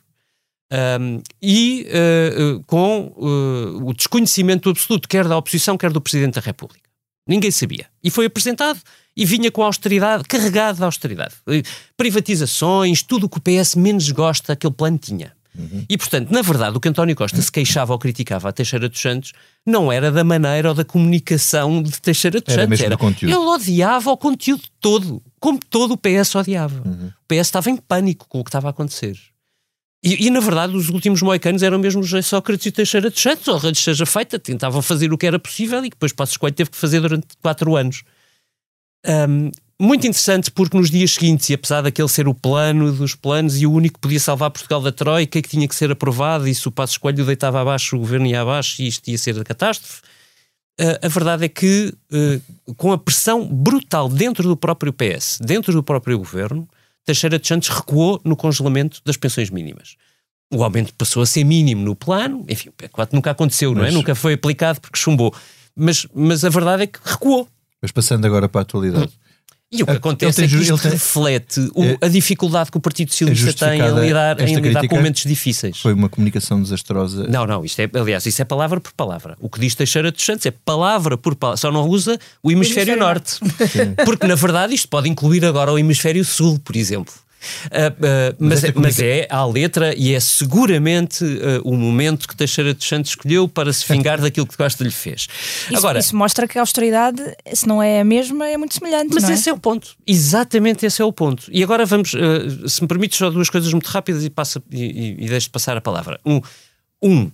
um, 0.72 1.22
e 1.42 1.86
uh, 1.90 2.56
uh, 2.56 2.64
com 2.64 3.14
uh, 3.18 3.86
o 3.86 3.94
desconhecimento 3.94 4.70
absoluto, 4.70 5.10
quer 5.10 5.28
da 5.28 5.36
oposição, 5.36 5.78
quer 5.78 5.92
do 5.92 6.00
Presidente 6.00 6.36
da 6.36 6.42
República. 6.42 6.90
Ninguém 7.28 7.52
sabia. 7.52 7.88
E 8.02 8.10
foi 8.10 8.28
apresentado 8.28 8.80
e 9.14 9.26
vinha 9.26 9.52
com 9.52 9.62
austeridade, 9.62 10.24
carregado 10.24 10.78
de 10.78 10.86
austeridade. 10.86 11.36
Privatizações, 11.98 13.04
tudo 13.04 13.26
o 13.26 13.30
que 13.30 13.40
o 13.40 13.42
PS 13.42 13.76
menos 13.76 14.10
gosta, 14.12 14.54
aquele 14.54 14.74
plano 14.74 14.98
tinha. 14.98 15.34
Uhum. 15.60 15.86
E, 15.90 15.98
portanto, 15.98 16.32
na 16.32 16.42
verdade, 16.42 16.78
o 16.78 16.80
que 16.80 16.88
António 16.88 17.16
Costa 17.16 17.42
se 17.42 17.52
queixava 17.52 17.92
ou 17.92 18.00
criticava 18.00 18.48
a 18.48 18.52
Teixeira 18.52 18.88
dos 18.88 19.00
Santos 19.00 19.34
não 19.66 19.92
era 19.92 20.10
da 20.10 20.24
maneira 20.24 20.70
ou 20.70 20.76
da 20.76 20.86
comunicação 20.86 21.84
de 21.84 22.00
Teixeira 22.00 22.40
dos 22.40 22.54
era 22.54 22.62
Santos. 22.62 22.70
Mesmo 22.70 22.86
era 22.86 22.98
conteúdo. 22.98 23.36
Ele 23.36 23.46
odiava 23.46 24.10
o 24.10 24.18
conteúdo 24.18 24.64
todo, 24.80 25.22
como 25.40 25.60
todo 25.70 25.96
o 25.96 25.98
PS 25.98 26.34
odiava. 26.36 26.82
Uhum. 26.88 27.08
O 27.08 27.28
PS 27.28 27.48
estava 27.48 27.70
em 27.70 27.76
pânico 27.76 28.26
com 28.30 28.40
o 28.40 28.44
que 28.44 28.50
estava 28.50 28.68
a 28.68 28.72
acontecer. 28.72 29.18
E, 30.02 30.28
e, 30.28 30.30
na 30.30 30.40
verdade, 30.40 30.78
os 30.78 30.88
últimos 30.88 31.22
moicanos 31.22 31.62
eram 31.62 31.78
mesmo 31.78 32.02
José 32.02 32.22
Sócrates 32.22 32.66
e 32.66 32.72
Teixeira 32.72 33.10
dos 33.10 33.22
Santos, 33.22 33.48
ou 33.50 33.56
antes 33.70 33.84
seja 33.84 34.06
feita, 34.06 34.40
tentavam 34.40 34.82
fazer 34.82 35.12
o 35.12 35.18
que 35.18 35.28
era 35.28 35.38
possível 35.38 35.84
e 35.84 35.90
depois 35.90 36.14
Passos 36.14 36.38
Coelho 36.38 36.56
teve 36.56 36.70
que 36.70 36.78
fazer 36.78 37.02
durante 37.02 37.28
quatro 37.42 37.76
anos. 37.76 38.04
Um, 39.06 39.52
muito 39.80 40.06
interessante 40.06 40.52
porque 40.52 40.78
nos 40.78 40.92
dias 40.92 41.12
seguintes, 41.12 41.50
e 41.50 41.54
apesar 41.54 41.82
daquele 41.82 42.10
ser 42.10 42.28
o 42.28 42.34
plano 42.34 42.92
dos 42.92 43.16
planos 43.16 43.62
e 43.62 43.66
o 43.66 43.72
único 43.72 43.96
que 43.96 44.02
podia 44.02 44.20
salvar 44.20 44.52
Portugal 44.52 44.82
da 44.82 44.92
Troika, 44.92 45.42
que 45.42 45.48
tinha 45.48 45.68
que 45.68 45.76
ser 45.76 45.90
aprovado, 45.90 46.48
e 46.48 46.54
se 46.54 46.68
o 46.68 46.72
Passos 46.72 46.98
Coelho 46.98 47.26
deitava 47.26 47.62
abaixo, 47.62 47.96
o 47.96 48.00
governo 48.00 48.28
ia 48.28 48.42
abaixo 48.42 48.82
e 48.82 48.88
isto 48.88 49.08
ia 49.08 49.18
ser 49.18 49.40
a 49.40 49.44
catástrofe, 49.44 50.02
uh, 50.82 51.06
a 51.06 51.08
verdade 51.08 51.46
é 51.46 51.48
que, 51.48 51.94
uh, 52.12 52.74
com 52.76 52.92
a 52.92 52.98
pressão 52.98 53.46
brutal 53.46 54.10
dentro 54.10 54.44
do 54.44 54.58
próprio 54.58 54.92
PS, 54.92 55.40
dentro 55.42 55.72
do 55.72 55.82
próprio 55.82 56.18
governo, 56.18 56.68
Teixeira 57.06 57.40
de 57.40 57.48
Santos 57.48 57.70
recuou 57.70 58.20
no 58.26 58.36
congelamento 58.36 59.02
das 59.06 59.16
pensões 59.16 59.50
mínimas. 59.50 59.96
O 60.54 60.64
aumento 60.64 60.94
passou 60.96 61.24
a 61.24 61.26
ser 61.26 61.44
mínimo 61.44 61.84
no 61.84 61.96
plano, 61.96 62.44
enfim, 62.50 62.70
é 62.82 62.90
nunca 63.14 63.32
aconteceu, 63.32 63.72
mas, 63.72 63.80
não 63.80 63.86
é? 63.86 63.92
Nunca 63.92 64.14
foi 64.14 64.34
aplicado 64.34 64.82
porque 64.82 64.98
chumbou. 64.98 65.34
Mas, 65.76 66.06
mas 66.14 66.44
a 66.44 66.50
verdade 66.50 66.84
é 66.84 66.88
que 66.88 67.00
recuou. 67.04 67.48
Mas 67.82 67.92
passando 67.92 68.26
agora 68.26 68.50
para 68.50 68.62
a 68.62 68.64
atualidade. 68.64 69.12
E 69.72 69.84
o 69.84 69.86
que 69.86 69.92
acontece 69.92 70.44
é 70.44 70.48
que 70.48 70.56
isto 70.56 70.78
tem, 70.80 70.92
reflete 70.92 71.60
o, 71.76 71.84
é, 71.84 71.98
a 72.02 72.08
dificuldade 72.08 72.72
que 72.72 72.78
o 72.78 72.80
Partido 72.80 73.12
Socialista 73.12 73.68
é 73.68 73.70
tem 73.70 73.82
em 73.82 74.00
lidar, 74.00 74.40
em 74.42 74.56
lidar 74.56 74.88
com 74.88 74.96
momentos 74.96 75.24
difíceis. 75.24 75.80
Foi 75.80 75.94
uma 75.94 76.10
comunicação 76.10 76.60
desastrosa. 76.60 77.28
Não, 77.28 77.46
não, 77.46 77.64
isto 77.64 77.80
é, 77.80 77.90
aliás, 77.94 78.26
isso 78.26 78.42
é 78.42 78.46
palavra 78.46 78.80
por 78.82 78.92
palavra. 78.94 79.38
O 79.40 79.48
que 79.48 79.60
diz 79.60 79.76
Teixeira 79.76 80.12
dos 80.12 80.26
Santos 80.26 80.48
é 80.48 80.52
palavra 80.52 81.16
por 81.16 81.36
palavra, 81.36 81.58
só 81.58 81.72
não 81.72 81.88
usa 81.88 82.20
o 82.42 82.52
hemisfério, 82.52 82.94
o 82.94 82.96
hemisfério 82.96 83.00
norte. 83.00 83.40
norte. 83.44 84.06
Porque, 84.06 84.26
na 84.26 84.36
verdade, 84.36 84.74
isto 84.74 84.90
pode 84.90 85.08
incluir 85.08 85.46
agora 85.46 85.72
o 85.72 85.78
hemisfério 85.78 86.26
sul, 86.26 86.58
por 86.58 86.76
exemplo. 86.76 87.14
Uh, 87.66 88.34
uh, 88.34 88.36
mas, 88.40 88.62
mas, 88.62 88.64
é, 88.64 88.74
mas, 88.76 89.00
é 89.00 89.28
à 89.30 89.46
letra 89.46 89.94
e 89.96 90.14
é 90.14 90.20
seguramente 90.20 91.24
uh, 91.24 91.62
o 91.64 91.76
momento 91.76 92.28
que 92.28 92.36
Teixeira 92.36 92.74
de 92.74 92.84
Santos 92.84 93.12
escolheu 93.12 93.48
para 93.48 93.72
se 93.72 93.92
vingar 93.92 94.20
daquilo 94.20 94.46
que 94.46 94.58
Costa 94.58 94.84
lhe 94.84 94.92
fez. 94.92 95.28
Isso, 95.66 95.78
Agora, 95.78 96.00
isso 96.00 96.16
mostra 96.16 96.48
que 96.48 96.58
a 96.58 96.62
austeridade, 96.62 97.22
se 97.54 97.68
não 97.68 97.82
é 97.82 98.02
a 98.02 98.04
mesma, 98.04 98.48
é 98.48 98.58
muito 98.58 98.74
semelhante. 98.74 99.14
Mas 99.14 99.30
é? 99.30 99.34
esse 99.34 99.50
é 99.50 99.54
o 99.54 99.58
ponto. 99.58 99.96
Exatamente 100.06 100.86
esse 100.86 101.02
é 101.02 101.06
o 101.06 101.12
ponto. 101.12 101.46
E 101.52 101.64
agora 101.64 101.86
vamos, 101.86 102.12
se 102.68 102.82
me 102.82 102.88
permites, 102.88 103.18
só 103.18 103.30
duas 103.30 103.50
coisas 103.50 103.72
muito 103.72 103.88
rápidas 103.88 104.24
e, 104.24 104.30
passa, 104.30 104.62
e, 104.72 104.84
e, 104.84 105.26
e 105.26 105.28
deixo 105.28 105.50
passar 105.50 105.78
a 105.78 105.82
palavra. 105.82 106.20
Um, 106.26 106.42
um 107.02 107.32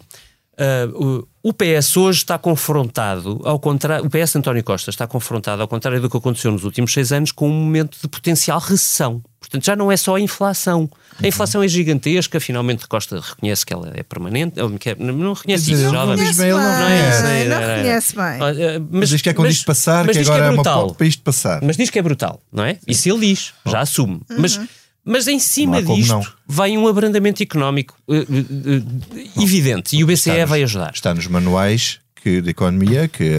Uh, 0.58 1.28
o, 1.44 1.54
PS 1.54 1.98
hoje 1.98 2.20
está 2.20 2.38
confrontado, 2.38 3.42
ao 3.44 3.60
contrário, 3.60 4.06
o 4.06 4.10
PS 4.10 4.38
António 4.38 4.64
Costa 4.64 4.90
está 4.90 5.06
confrontado, 5.06 5.62
ao 5.62 5.68
contrário 5.68 6.02
do 6.02 6.10
que 6.10 6.16
aconteceu 6.16 6.50
nos 6.50 6.64
últimos 6.64 6.94
seis 6.94 7.12
anos, 7.12 7.32
com 7.32 7.50
um 7.50 7.54
momento 7.54 7.98
de 8.02 8.08
potencial 8.08 8.58
recessão. 8.60 9.22
Portanto, 9.40 9.66
já 9.66 9.76
não 9.76 9.92
é 9.92 9.98
só 9.98 10.16
a 10.16 10.20
inflação. 10.20 10.90
A 11.22 11.28
inflação 11.28 11.62
é 11.62 11.68
gigantesca, 11.68 12.40
finalmente 12.40 12.88
Costa 12.88 13.20
reconhece 13.20 13.66
que 13.66 13.74
ela 13.74 13.92
é 13.94 14.02
permanente. 14.02 14.60
Ele 14.60 14.80
quer, 14.80 14.98
não 14.98 15.34
reconhece 15.34 15.74
isso, 15.74 15.84
já 15.84 15.92
não 15.92 16.16
reconhece 16.16 16.42
bem, 16.42 16.52
não, 16.52 16.58
não, 16.58 16.88
é, 16.88 17.46
não, 17.46 17.60
reconhece 17.60 18.16
bem. 18.16 18.40
Mas, 18.40 18.58
mas 18.92 19.10
diz 19.10 19.22
que 19.22 19.30
é 19.30 19.34
quando 19.34 19.50
isto 19.50 19.66
passar, 19.66 20.08
que 20.08 20.18
agora 20.18 20.46
é, 20.46 20.52
brutal. 20.52 20.82
é 20.82 20.86
uma 20.86 20.96
para 20.96 21.06
isto 21.06 21.22
passar. 21.22 21.62
Mas 21.62 21.76
diz 21.76 21.90
que 21.90 22.00
é 22.00 22.02
brutal, 22.02 22.42
não 22.52 22.64
é? 22.64 22.80
Isso 22.88 23.10
ele 23.10 23.28
diz, 23.28 23.54
já 23.66 23.82
assume. 23.82 24.22
Uhum. 24.30 24.38
Mas 24.40 24.60
mas 25.06 25.28
em 25.28 25.40
cima 25.40 25.84
disto 25.84 26.10
não. 26.10 26.26
vem 26.48 26.78
um 26.78 26.88
abrandamento 26.88 27.44
económico 27.44 27.96
uh, 28.08 28.16
uh, 28.16 28.20
uh, 28.20 29.42
evidente 29.44 29.96
e 29.96 30.04
o 30.04 30.08
BCE 30.08 30.40
nos, 30.40 30.50
vai 30.50 30.64
ajudar. 30.64 30.92
Está 30.94 31.14
nos 31.14 31.28
manuais 31.28 32.00
que, 32.16 32.42
de 32.42 32.50
economia 32.50 33.08
que 33.08 33.32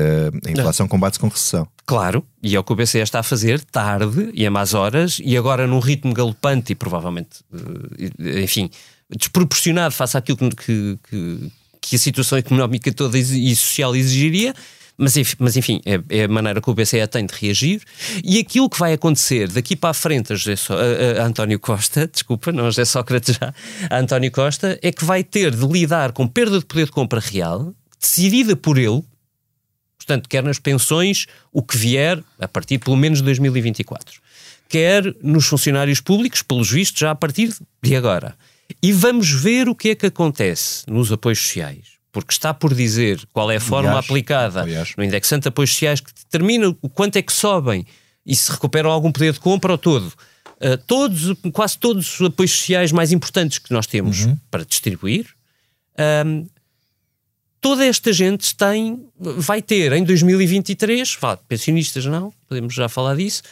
a 0.47 0.51
inflação 0.51 0.87
combate-se 0.87 1.19
com 1.19 1.27
recessão. 1.27 1.67
Claro, 1.85 2.25
e 2.41 2.55
é 2.55 2.59
o 2.59 2.63
que 2.63 2.73
o 2.73 2.77
BCE 2.77 2.99
está 2.99 3.19
a 3.19 3.23
fazer 3.25 3.61
tarde 3.61 4.31
e 4.33 4.47
a 4.47 4.51
más 4.51 4.75
horas 4.75 5.21
e 5.23 5.37
agora 5.37 5.67
num 5.67 5.81
ritmo 5.81 6.15
galopante 6.15 6.73
e 6.73 6.75
provavelmente, 6.77 7.41
enfim, 8.19 8.71
desproporcionado 9.11 9.93
face 9.93 10.17
àquilo 10.17 10.39
que, 10.39 10.99
que, 11.09 11.51
que 11.81 11.97
a 11.97 11.99
situação 11.99 12.39
económica 12.39 12.93
toda 12.93 13.19
e 13.19 13.55
social 13.57 13.95
exigiria 13.97 14.55
mas, 14.99 15.15
mas 15.39 15.57
enfim, 15.57 15.81
é, 15.85 16.01
é, 16.09 16.25
a 16.25 16.29
maneira 16.29 16.61
que 16.61 16.71
o 16.71 16.75
BCE 16.75 17.07
tem 17.07 17.27
de 17.27 17.35
reagir. 17.35 17.83
E 18.25 18.39
aquilo 18.39 18.69
que 18.69 18.79
vai 18.79 18.95
acontecer 18.95 19.49
daqui 19.49 19.77
para 19.77 19.91
a 19.91 19.95
frente 19.95 20.33
a, 20.33 20.37
José, 20.37 20.55
a, 20.73 21.23
a 21.23 21.27
António 21.27 21.61
Costa, 21.61 22.07
desculpa, 22.13 22.51
não 22.51 22.65
José 22.65 22.85
Sócrates 22.85 23.37
já, 23.37 23.55
a 23.91 23.99
António 23.99 24.31
Costa, 24.31 24.79
é 24.83 24.91
que 24.91 25.05
vai 25.05 25.23
ter 25.23 25.55
de 25.55 25.67
lidar 25.67 26.13
com 26.13 26.27
perda 26.27 26.59
de 26.59 26.65
poder 26.65 26.87
de 26.87 26.93
compra 26.93 27.21
real, 27.21 27.75
decidida 28.01 28.57
por 28.57 28.79
ele, 28.79 29.03
portanto, 29.99 30.29
quer 30.29 30.43
nas 30.43 30.59
pensões, 30.59 31.27
o 31.53 31.63
que 31.63 31.77
vier 31.77 32.23
a 32.39 32.49
partir 32.49 32.79
pelo 32.79 32.97
menos 32.97 33.19
de 33.19 33.25
2024, 33.25 34.21
quer 34.69 35.15
nos 35.23 35.47
funcionários 35.47 36.01
públicos, 36.01 36.43
pelos 36.43 36.71
vistos, 36.71 37.01
já 37.01 37.11
a 37.11 37.15
partir 37.15 37.55
de 37.83 37.97
agora. 37.97 38.35
E 38.83 38.93
vamos 38.93 39.31
ver 39.31 39.69
o 39.69 39.75
que 39.75 39.91
é 39.91 39.95
que 39.95 40.07
acontece 40.07 40.85
nos 40.89 41.13
apoios 41.13 41.41
sociais 41.41 41.96
porque 42.17 42.33
está 42.33 42.55
por 42.55 42.73
dizer 42.73 43.21
qual 43.31 43.51
é 43.51 43.57
a 43.57 43.61
forma 43.61 43.91
aliás, 43.91 44.07
aplicada 44.07 44.63
aliás. 44.63 44.95
no 44.97 45.05
indexante 45.05 45.43
de 45.43 45.49
apoios 45.49 45.71
sociais 45.71 46.01
que 46.01 46.11
determina 46.15 46.75
o 46.81 46.89
quanto 46.89 47.17
é 47.17 47.21
que 47.21 47.31
sobem 47.31 47.85
e 48.25 48.35
se 48.35 48.51
recuperam 48.51 48.91
algum 48.91 49.13
poder 49.13 49.35
de 49.35 49.39
compra 49.39 49.73
ou 49.73 49.77
todo. 49.77 50.07
Uh, 50.07 50.79
todos, 50.87 51.39
quase 51.53 51.77
todos 51.77 52.19
os 52.19 52.27
apoios 52.27 52.53
sociais 52.53 52.91
mais 52.91 53.13
importantes 53.13 53.59
que 53.59 53.71
nós 53.71 53.87
temos 53.87 54.25
uhum. 54.25 54.39
para 54.51 54.65
distribuir, 54.65 55.27
um, 56.25 56.47
toda 57.61 57.85
esta 57.85 58.11
gente 58.15 58.57
tem, 58.57 59.07
vai 59.19 59.61
ter 59.61 59.93
em 59.93 60.03
2023, 60.03 61.19
pensionistas 61.47 62.07
não, 62.07 62.33
podemos 62.49 62.73
já 62.73 62.89
falar 62.89 63.17
disso, 63.17 63.43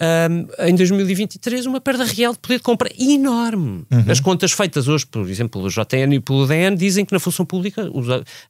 um, 0.00 0.66
em 0.66 0.74
2023 0.74 1.66
uma 1.66 1.80
perda 1.80 2.04
real 2.04 2.32
de 2.32 2.38
poder 2.38 2.56
de 2.56 2.62
compra 2.62 2.90
enorme. 2.98 3.84
Uhum. 3.90 4.04
As 4.08 4.20
contas 4.20 4.52
feitas 4.52 4.88
hoje, 4.88 5.06
por 5.06 5.28
exemplo, 5.28 5.60
pelo 5.60 5.70
JN 5.70 6.14
e 6.14 6.20
pelo 6.20 6.46
DN, 6.46 6.76
dizem 6.76 7.04
que 7.04 7.12
na 7.12 7.20
função 7.20 7.46
pública 7.46 7.88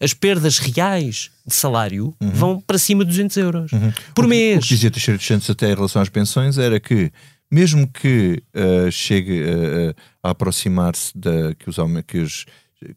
as 0.01 0.15
perdas 0.15 0.59
reais 0.59 1.31
de 1.47 1.55
salário 1.55 2.15
uhum. 2.21 2.31
vão 2.31 2.61
para 2.61 2.79
cima 2.79 3.05
de 3.05 3.11
200 3.11 3.37
euros 3.37 3.73
uhum. 3.73 3.93
por 4.15 4.25
o 4.25 4.29
mês. 4.29 4.65
O 4.65 4.69
que 4.69 4.75
dizia 4.75 4.91
Teixeira 4.91 5.19
de 5.19 5.25
Santos 5.25 5.51
até 5.51 5.71
em 5.71 5.75
relação 5.75 6.01
às 6.01 6.09
pensões 6.09 6.57
era 6.57 6.81
que 6.81 7.13
mesmo 7.51 7.87
que 7.87 8.43
uh, 8.55 8.91
chegue 8.91 9.43
uh, 9.43 9.95
a 10.23 10.31
aproximar-se 10.31 11.17
da 11.17 11.55
que 11.55 11.69
os, 11.69 11.77
que, 12.07 12.19
os, 12.19 12.47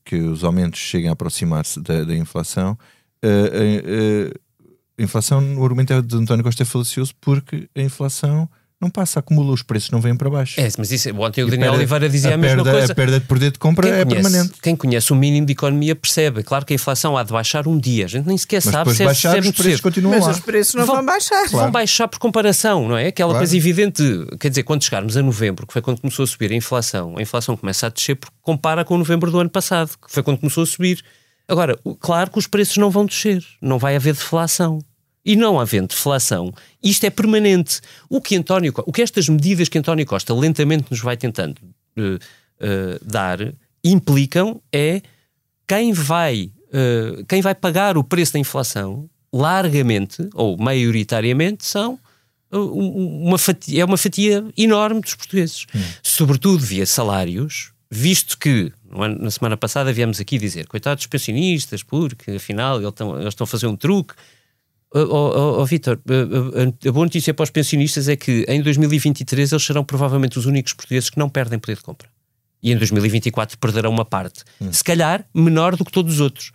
que 0.06 0.16
os 0.16 0.44
aumentos 0.44 0.80
cheguem 0.80 1.10
a 1.10 1.14
aproximar-se 1.14 1.80
da, 1.82 2.04
da 2.04 2.16
inflação, 2.16 2.78
uh, 3.24 4.47
a 4.98 5.04
inflação, 5.04 5.58
o 5.58 5.64
argumento 5.64 5.94
é 5.94 6.02
de 6.02 6.16
António 6.16 6.44
Costa 6.44 6.64
é 6.64 6.66
falacioso 6.66 7.14
porque 7.22 7.70
a 7.76 7.82
inflação 7.82 8.50
não 8.80 8.92
passa, 8.92 9.20
acumula, 9.20 9.54
os 9.54 9.64
preços 9.64 9.90
não 9.90 10.00
vêm 10.00 10.16
para 10.16 10.30
baixo. 10.30 10.60
É, 10.60 10.70
mas 10.78 10.92
isso, 10.92 11.10
ontem 11.18 11.44
o 11.44 11.50
Daniel 11.50 11.74
Oliveira 11.74 12.08
dizia 12.08 12.32
a, 12.32 12.34
a 12.36 12.38
mesma 12.38 12.64
perda, 12.64 12.72
coisa. 12.78 12.94
A 12.94 12.96
perda 12.96 13.20
de 13.20 13.26
poder 13.26 13.52
de 13.52 13.58
compra 13.58 13.88
quem 13.88 14.00
é 14.00 14.06
conhece, 14.06 14.22
permanente. 14.22 14.62
Quem 14.62 14.76
conhece 14.76 15.12
o 15.12 15.16
mínimo 15.16 15.48
de 15.48 15.54
economia 15.54 15.96
percebe. 15.96 16.44
Claro 16.44 16.64
que 16.64 16.74
a 16.74 16.76
inflação 16.76 17.18
há 17.18 17.24
de 17.24 17.32
baixar 17.32 17.68
um 17.68 17.76
dia. 17.76 18.06
A 18.06 18.08
gente 18.08 18.28
nem 18.28 18.38
sequer 18.38 18.62
mas 18.64 18.72
sabe 18.72 18.94
se 18.94 19.02
é 19.02 19.06
baixar, 19.08 19.36
é, 19.36 19.40
os 19.40 19.52
preços 19.52 19.82
continuam 19.82 20.14
mas 20.14 20.26
lá. 20.26 20.32
os 20.32 20.40
preços 20.40 20.76
não 20.76 20.86
vão, 20.86 20.96
vão 20.98 21.06
baixar. 21.06 21.48
Claro. 21.48 21.58
Vão 21.58 21.72
baixar 21.72 22.08
por 22.08 22.20
comparação, 22.20 22.88
não 22.88 22.96
é? 22.96 23.08
Aquela 23.08 23.32
claro. 23.32 23.40
coisa 23.40 23.58
evidente. 23.58 24.04
Quer 24.40 24.50
dizer, 24.50 24.62
quando 24.62 24.84
chegarmos 24.84 25.18
a 25.18 25.24
novembro, 25.24 25.66
que 25.66 25.74
foi 25.74 25.82
quando 25.82 26.00
começou 26.00 26.24
a 26.24 26.28
subir 26.28 26.52
a 26.52 26.56
inflação, 26.56 27.18
a 27.18 27.22
inflação 27.22 27.58
começa 27.58 27.88
a 27.88 27.90
descer 27.90 28.16
porque 28.16 28.36
compara 28.44 28.86
com 28.86 28.96
novembro 28.96 29.32
do 29.32 29.40
ano 29.40 29.50
passado, 29.50 29.90
que 29.90 30.12
foi 30.12 30.22
quando 30.22 30.38
começou 30.38 30.62
a 30.62 30.68
subir. 30.68 31.04
Agora, 31.48 31.80
claro 32.00 32.32
que 32.32 32.40
os 32.40 32.48
preços 32.48 32.78
não 32.78 32.90
vão 32.90 33.06
descer. 33.06 33.44
Não 33.62 33.80
vai 33.80 33.96
haver 33.96 34.14
deflação 34.14 34.80
e 35.28 35.36
não 35.36 35.60
havendo 35.60 35.90
deflação, 35.90 36.54
isto 36.82 37.04
é 37.04 37.10
permanente. 37.10 37.82
O 38.10 38.22
que, 38.22 38.38
António, 38.38 38.74
o 38.86 38.94
que 38.94 39.02
estas 39.02 39.28
medidas 39.28 39.68
que 39.68 39.78
António 39.78 40.06
Costa 40.06 40.34
lentamente 40.34 40.86
nos 40.90 41.02
vai 41.02 41.18
tentando 41.18 41.60
uh, 41.98 42.16
uh, 42.16 43.06
dar 43.06 43.54
implicam 43.84 44.62
é 44.72 45.02
quem 45.68 45.92
vai, 45.92 46.50
uh, 46.70 47.26
quem 47.26 47.42
vai 47.42 47.54
pagar 47.54 47.98
o 47.98 48.06
preço 48.06 48.34
da 48.34 48.40
inflação 48.40 49.10
largamente 49.34 50.30
ou 50.34 50.58
maioritariamente 50.58 51.66
são 51.66 52.00
uma 52.50 53.38
fatia, 53.38 53.82
é 53.82 53.86
uma 53.86 53.98
fatia 53.98 54.46
enorme 54.58 55.02
dos 55.02 55.14
portugueses, 55.14 55.66
hum. 55.76 55.82
sobretudo 56.02 56.64
via 56.64 56.86
salários, 56.86 57.74
visto 57.90 58.38
que 58.38 58.72
na 59.20 59.32
semana 59.32 59.58
passada 59.58 59.94
viemos 59.94 60.20
aqui 60.20 60.38
dizer 60.38 60.68
coitados 60.68 61.04
dos 61.04 61.08
pensionistas, 61.08 61.84
porque 61.84 62.32
afinal 62.32 62.78
eles 62.78 62.90
estão, 62.90 63.16
eles 63.16 63.28
estão 63.30 63.46
a 63.46 63.48
fazer 63.48 63.68
um 63.68 63.76
truque 63.76 64.14
Oh, 64.94 65.00
oh, 65.00 65.62
oh 65.62 65.66
Vitor, 65.66 66.00
a 66.88 66.92
boa 66.92 67.06
notícia 67.06 67.34
para 67.34 67.44
os 67.44 67.50
pensionistas 67.50 68.08
é 68.08 68.16
que 68.16 68.46
em 68.48 68.62
2023 68.62 69.52
eles 69.52 69.64
serão 69.64 69.84
provavelmente 69.84 70.40
os 70.40 70.46
únicos 70.46 70.74
portugueses 70.74 71.10
que 71.10 71.20
não 71.20 71.28
perdem 71.28 71.60
poder 71.60 71.76
de 71.76 71.84
compra. 71.84 72.08
E 72.64 72.72
em 72.72 72.78
2024 72.78 73.58
perderão 73.58 73.92
uma 73.92 74.06
parte. 74.06 74.44
Hum. 74.62 74.72
Se 74.72 74.84
calhar 74.84 75.26
menor 75.34 75.76
do 75.76 75.84
que 75.84 75.92
todos 75.92 76.16
os 76.16 76.20
outros. 76.22 76.52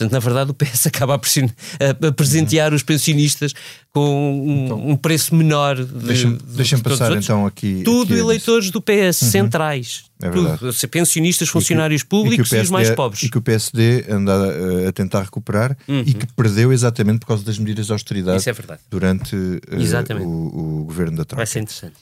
Portanto, 0.00 0.12
na 0.12 0.18
verdade, 0.18 0.50
o 0.50 0.54
PS 0.54 0.86
acaba 0.88 1.14
a, 1.14 2.06
a 2.08 2.12
presentear 2.12 2.72
os 2.72 2.82
pensionistas 2.82 3.52
com 3.92 4.00
um, 4.48 4.64
Então, 4.64 4.88
um 4.90 4.96
preço 4.96 5.34
menor. 5.34 5.76
De, 5.76 5.84
Deixa-me 5.84 6.38
de- 6.38 6.44
deixa 6.56 6.76
de 6.76 6.82
passar 6.82 7.14
então 7.16 7.44
aqui. 7.44 7.82
Tudo 7.84 8.14
aqui 8.14 8.20
eleitores 8.22 8.70
do 8.70 8.80
PS, 8.80 9.16
centrais. 9.18 10.04
É. 10.22 10.30
Tudo. 10.30 10.58
Pensionistas, 10.90 11.48
E 11.48 11.50
que- 11.50 11.52
funcionários 11.52 12.00
e 12.00 12.04
que 12.04 12.08
públicos 12.08 12.50
e, 12.52 12.56
os 12.58 12.70
mais 12.70 12.90
pobres. 12.90 13.22
E 13.24 13.28
que 13.30 13.36
o 13.38 13.42
PSD 13.42 14.06
anda 14.08 14.32
a, 14.32 14.88
a 14.88 14.92
tentar 14.92 15.22
recuperar 15.22 15.76
e 15.86 16.14
que 16.14 16.26
perdeu 16.34 16.72
exatamente 16.72 17.20
por 17.20 17.26
causa 17.26 17.44
das 17.44 17.58
medidas 17.58 17.86
de 17.86 17.92
austeridade 17.92 18.48
é 18.48 18.54
durante 18.90 19.36
eh, 19.70 19.76
Exatamente. 19.82 20.26
o, 20.26 20.80
o 20.80 20.84
governo 20.84 21.12
da 21.18 21.22
Vai 21.22 21.26
Troika. 21.26 21.46
ser 21.46 21.60
interessante. 21.60 21.94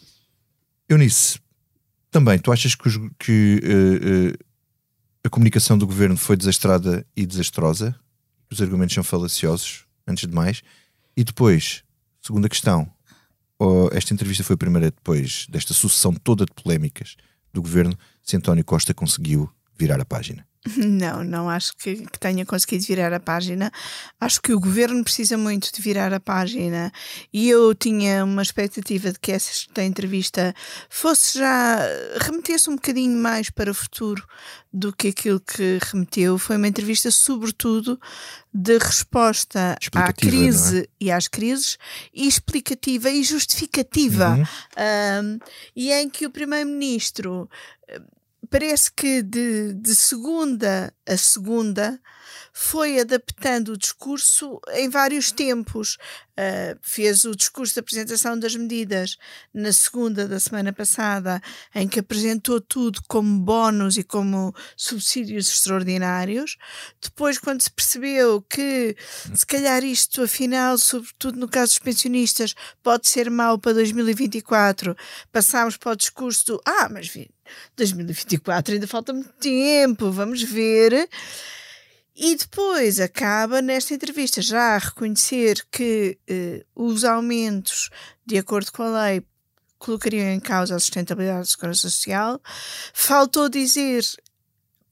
Eunice, 0.88 1.38
também, 2.10 2.38
tu 2.38 2.50
achas 2.52 2.74
que, 2.74 2.88
os- 2.88 2.98
que, 3.18 3.60
eh, 3.62 4.34
eh, 4.34 4.44
a 5.28 5.30
comunicação 5.30 5.76
do 5.76 5.86
governo 5.86 6.16
foi 6.16 6.38
desastrada 6.38 7.06
e 7.14 7.26
desastrosa? 7.26 7.94
Os 8.50 8.62
argumentos 8.62 8.94
são 8.94 9.04
falaciosos, 9.04 9.84
antes 10.06 10.26
de 10.26 10.34
mais. 10.34 10.62
E 11.14 11.22
depois, 11.22 11.84
segunda 12.22 12.48
questão, 12.48 12.90
oh, 13.58 13.90
esta 13.92 14.14
entrevista 14.14 14.42
foi 14.42 14.54
a 14.54 14.56
primeira 14.56 14.90
depois 14.90 15.46
desta 15.50 15.74
sucessão 15.74 16.14
toda 16.14 16.46
de 16.46 16.52
polémicas 16.54 17.14
do 17.52 17.60
governo, 17.60 17.94
se 18.22 18.38
António 18.38 18.64
Costa 18.64 18.94
conseguiu 18.94 19.52
virar 19.78 20.00
a 20.00 20.04
página. 20.06 20.46
Não, 20.76 21.24
não 21.24 21.48
acho 21.48 21.76
que, 21.76 22.06
que 22.06 22.18
tenha 22.18 22.44
conseguido 22.44 22.84
virar 22.84 23.12
a 23.12 23.20
página. 23.20 23.70
Acho 24.20 24.40
que 24.40 24.52
o 24.52 24.60
governo 24.60 25.02
precisa 25.02 25.36
muito 25.36 25.72
de 25.72 25.80
virar 25.80 26.12
a 26.12 26.20
página 26.20 26.92
e 27.32 27.48
eu 27.48 27.74
tinha 27.74 28.24
uma 28.24 28.42
expectativa 28.42 29.12
de 29.12 29.18
que 29.18 29.32
esta 29.32 29.82
entrevista 29.82 30.54
fosse 30.88 31.38
já 31.38 31.78
remetesse 32.20 32.68
um 32.70 32.74
bocadinho 32.74 33.16
mais 33.16 33.50
para 33.50 33.70
o 33.70 33.74
futuro 33.74 34.26
do 34.72 34.92
que 34.92 35.08
aquilo 35.08 35.40
que 35.40 35.78
remeteu. 35.90 36.38
Foi 36.38 36.56
uma 36.56 36.68
entrevista, 36.68 37.10
sobretudo, 37.10 37.98
de 38.52 38.78
resposta 38.78 39.72
à 39.72 39.78
Explicativa, 39.80 40.30
crise 40.30 40.90
e 41.00 41.10
às 41.10 41.28
crises, 41.28 41.78
e 42.12 42.26
explicativa 42.26 43.10
e 43.10 43.22
justificativa. 43.22 44.30
Uhum. 44.30 44.44
Um, 45.24 45.38
e 45.74 45.92
em 45.92 46.08
que 46.08 46.26
o 46.26 46.30
primeiro-ministro 46.30 47.48
parece 48.48 48.90
que 48.94 49.22
de, 49.22 49.74
de 49.74 49.94
segunda 49.94 50.94
a 51.06 51.16
segunda 51.16 52.00
foi 52.60 52.98
adaptando 52.98 53.68
o 53.68 53.76
discurso 53.76 54.60
em 54.72 54.88
vários 54.88 55.30
tempos. 55.30 55.96
Uh, 56.36 56.76
fez 56.82 57.24
o 57.24 57.34
discurso 57.34 57.74
de 57.74 57.80
apresentação 57.80 58.36
das 58.36 58.54
medidas 58.56 59.16
na 59.54 59.72
segunda 59.72 60.26
da 60.26 60.40
semana 60.40 60.72
passada, 60.72 61.40
em 61.72 61.86
que 61.86 62.00
apresentou 62.00 62.60
tudo 62.60 63.00
como 63.06 63.40
bónus 63.40 63.96
e 63.96 64.02
como 64.02 64.52
subsídios 64.76 65.48
extraordinários. 65.48 66.56
Depois, 67.00 67.38
quando 67.38 67.62
se 67.62 67.70
percebeu 67.70 68.42
que 68.42 68.96
se 69.34 69.46
calhar 69.46 69.84
isto, 69.84 70.22
afinal, 70.22 70.78
sobretudo 70.78 71.38
no 71.38 71.48
caso 71.48 71.74
dos 71.74 71.78
pensionistas, 71.78 72.54
pode 72.82 73.08
ser 73.08 73.30
mau 73.30 73.56
para 73.56 73.74
2024, 73.74 74.96
passámos 75.30 75.76
para 75.76 75.92
o 75.92 75.96
discurso 75.96 76.44
do 76.46 76.62
ah, 76.66 76.88
mas 76.90 77.06
vi, 77.06 77.30
2024 77.76 78.74
ainda 78.74 78.86
falta 78.88 79.12
muito 79.12 79.32
tempo, 79.34 80.10
vamos 80.10 80.42
ver. 80.42 81.08
E 82.20 82.34
depois 82.34 82.98
acaba 82.98 83.62
nesta 83.62 83.94
entrevista 83.94 84.42
já 84.42 84.74
a 84.74 84.78
reconhecer 84.78 85.64
que 85.70 86.18
eh, 86.28 86.64
os 86.74 87.04
aumentos, 87.04 87.90
de 88.26 88.36
acordo 88.38 88.72
com 88.72 88.82
a 88.82 89.02
lei, 89.04 89.22
colocariam 89.78 90.26
em 90.32 90.40
causa 90.40 90.74
a 90.74 90.80
sustentabilidade 90.80 91.38
da 91.40 91.44
segurança 91.44 91.88
social. 91.88 92.40
Faltou 92.92 93.48
dizer 93.48 94.02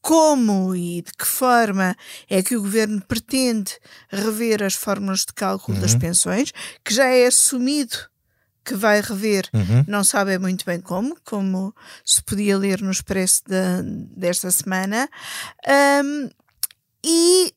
como 0.01 0.77
e 0.77 1.03
de 1.03 1.13
que 1.19 1.27
forma 1.27 1.97
é 2.31 2.41
que 2.45 2.57
o 2.57 2.63
governo 2.63 3.03
pretende 3.05 3.73
rever 4.09 4.63
as 4.63 4.75
fórmulas 4.75 5.21
de 5.21 5.33
cálculo 5.35 5.81
das 5.81 5.97
pensões, 5.97 6.53
que 6.85 6.95
já 6.95 7.07
é 7.07 7.27
assumido 7.27 7.97
que 8.65 8.75
vai 8.75 9.01
rever, 9.01 9.49
Uhum. 9.53 9.85
não 9.89 10.05
sabe 10.05 10.39
muito 10.39 10.65
bem 10.65 10.81
como, 10.81 11.17
como 11.25 11.75
se 12.05 12.23
podia 12.23 12.57
ler 12.57 12.81
no 12.83 12.91
Expresso 12.93 13.43
da- 13.49 13.83
desta 14.17 14.49
semana. 14.53 15.09
Ahm, 15.67 16.29
e 17.07 17.55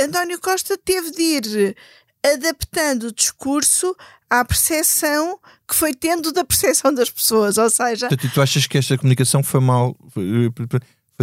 António 0.00 0.40
Costa 0.40 0.78
teve 0.78 1.10
de 1.10 1.22
ir 1.22 1.76
adaptando 2.24 3.04
o 3.04 3.12
discurso 3.12 3.94
à 4.28 4.44
percepção 4.44 5.38
que 5.68 5.74
foi 5.74 5.94
tendo 5.94 6.32
da 6.32 6.44
percepção 6.44 6.92
das 6.92 7.10
pessoas, 7.10 7.58
ou 7.58 7.68
seja, 7.70 8.08
Portanto, 8.08 8.32
tu 8.32 8.42
achas 8.42 8.66
que 8.66 8.78
esta 8.78 8.96
comunicação 8.96 9.42
foi 9.42 9.60
mal, 9.60 9.96
foi, 10.10 10.50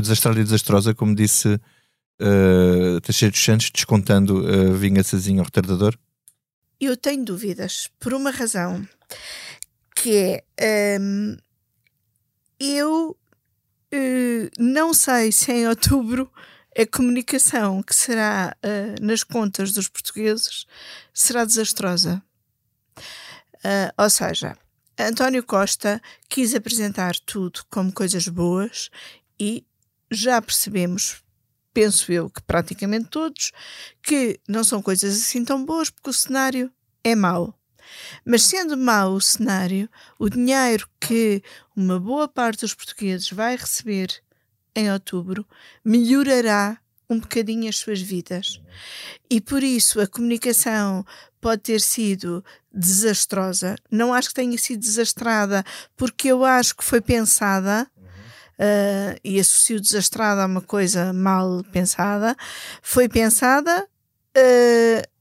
desastrada 0.02 0.40
e 0.40 0.44
desastrosa, 0.44 0.94
como 0.94 1.16
disse 1.16 1.48
uh, 1.50 3.02
Teixeira 3.02 3.32
dos 3.32 3.44
Santos, 3.44 3.70
descontando 3.70 4.46
a 4.48 4.74
vingançazinha 4.74 5.42
ao 5.42 5.46
retardador? 5.46 5.98
eu 6.86 6.98
tenho 6.98 7.24
dúvidas 7.24 7.90
por 8.00 8.14
uma 8.14 8.30
razão 8.32 8.86
que 9.96 10.44
é 10.58 10.98
hum, 11.00 11.38
eu 12.60 13.18
eh, 13.92 14.50
não 14.58 14.94
sei 14.94 15.32
se 15.32 15.52
em 15.52 15.68
outubro 15.68 16.32
a 16.78 16.86
comunicação 16.86 17.82
que 17.84 17.96
será 17.96 18.56
eh, 18.62 18.96
nas 19.02 19.24
contas 19.24 19.72
dos 19.72 19.88
portugueses 19.88 20.66
será 21.14 21.46
desastrosa. 21.46 22.22
Ah, 23.64 23.94
ou 23.98 24.10
seja, 24.10 24.58
António 25.00 25.44
Costa 25.44 26.02
quis 26.30 26.54
apresentar 26.54 27.16
tudo 27.26 27.62
como 27.70 27.92
coisas 27.92 28.28
boas 28.28 28.90
e 29.40 29.66
já 30.12 30.42
percebemos, 30.42 31.24
penso 31.74 32.12
eu 32.12 32.30
que 32.30 32.42
praticamente 32.42 33.10
todos, 33.10 33.52
que 34.02 34.40
não 34.48 34.64
são 34.64 34.82
coisas 34.82 35.16
assim 35.16 35.44
tão 35.44 35.66
boas 35.66 35.90
porque 35.90 36.10
o 36.10 36.14
cenário 36.14 36.72
é 37.04 37.16
mau. 37.16 37.58
Mas 38.26 38.44
sendo 38.44 38.78
mau 38.78 39.14
o 39.14 39.22
cenário, 39.22 39.90
o 40.20 40.30
dinheiro 40.30 40.88
que 41.00 41.44
uma 41.76 42.00
boa 42.00 42.28
parte 42.28 42.62
dos 42.62 42.74
portugueses 42.74 43.30
vai 43.32 43.56
receber 43.56 44.24
em 44.76 44.92
outubro 44.92 45.46
melhorará 45.84 46.78
um 47.10 47.20
bocadinho 47.20 47.70
as 47.70 47.78
suas 47.78 48.02
vidas. 48.02 48.62
E 49.30 49.40
por 49.40 49.64
isso 49.64 50.00
a 50.00 50.08
comunicação 50.08 51.06
pode 51.40 51.62
ter 51.62 51.82
sido 51.82 52.44
desastrosa. 52.74 53.76
Não 53.92 54.14
acho 54.14 54.30
que 54.30 54.36
tenha 54.36 54.58
sido 54.58 54.80
desastrada, 54.80 55.64
porque 55.96 56.30
eu 56.30 56.44
acho 56.44 56.76
que 56.76 56.84
foi 56.84 57.02
pensada. 57.02 57.88
Uh, 58.54 59.18
e 59.24 59.40
associo 59.40 59.82
desastrada 59.82 60.44
a 60.44 60.46
uma 60.46 60.62
coisa 60.62 61.12
mal 61.12 61.64
pensada, 61.72 62.36
foi 62.84 63.10
pensada. 63.10 63.86
Uh, 64.38 65.14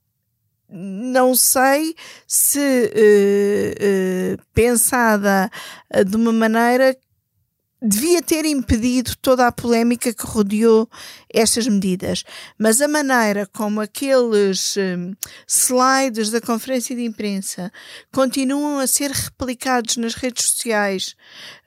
não 0.69 1.35
sei 1.35 1.97
se 2.27 2.59
uh, 2.59 4.43
pensada 4.55 5.51
de 6.07 6.15
uma 6.15 6.33
maneira 6.33 6.97
devia 7.83 8.23
ter 8.23 8.45
impedido 8.45 9.17
toda 9.17 9.47
a 9.47 9.53
polémica 9.53 10.15
que 10.15 10.25
rodeou 10.25 10.89
estas 11.29 11.67
medidas, 11.67 12.23
mas 12.59 12.81
a 12.81 12.87
maneira 12.87 13.47
como 13.47 13.81
aqueles 13.81 14.77
um, 14.77 15.15
slides 15.47 16.31
da 16.31 16.41
conferência 16.41 16.95
de 16.95 17.05
imprensa 17.05 17.73
continuam 18.13 18.79
a 18.79 18.87
ser 18.87 19.11
replicados 19.11 19.97
nas 19.97 20.15
redes 20.15 20.47
sociais 20.47 21.17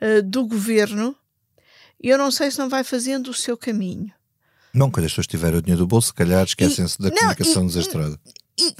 uh, 0.01 0.23
do 0.23 0.45
governo, 0.45 1.15
eu 2.01 2.17
não 2.17 2.31
sei 2.31 2.49
se 2.49 2.59
não 2.59 2.69
vai 2.69 2.83
fazendo 2.83 3.29
o 3.29 3.33
seu 3.33 3.57
caminho. 3.57 4.11
Não, 4.73 4.91
quando 4.91 5.05
as 5.05 5.11
pessoas 5.11 5.27
tiverem 5.27 5.57
o 5.59 5.61
dinheiro 5.61 5.83
do 5.83 5.87
bolso, 5.87 6.07
se 6.07 6.13
calhar 6.13 6.43
esquecem-se 6.43 6.99
da 6.99 7.09
não, 7.09 7.17
comunicação 7.17 7.63
e- 7.63 7.67
desastrosa. 7.67 8.19
E- 8.59 8.75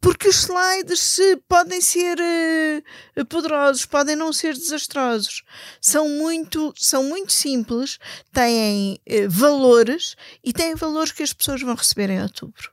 porque 0.00 0.28
os 0.28 0.36
slides 0.42 1.18
podem 1.48 1.80
ser 1.80 2.18
eh, 2.18 3.24
poderosos, 3.28 3.86
podem 3.86 4.16
não 4.16 4.32
ser 4.32 4.54
desastrosos. 4.54 5.42
São 5.80 6.08
muito, 6.08 6.74
são 6.76 7.04
muito 7.04 7.32
simples, 7.32 7.98
têm 8.32 9.00
eh, 9.06 9.28
valores 9.28 10.16
e 10.42 10.52
têm 10.52 10.74
valores 10.74 11.12
que 11.12 11.22
as 11.22 11.32
pessoas 11.32 11.62
vão 11.62 11.74
receber 11.74 12.10
em 12.10 12.20
outubro. 12.20 12.70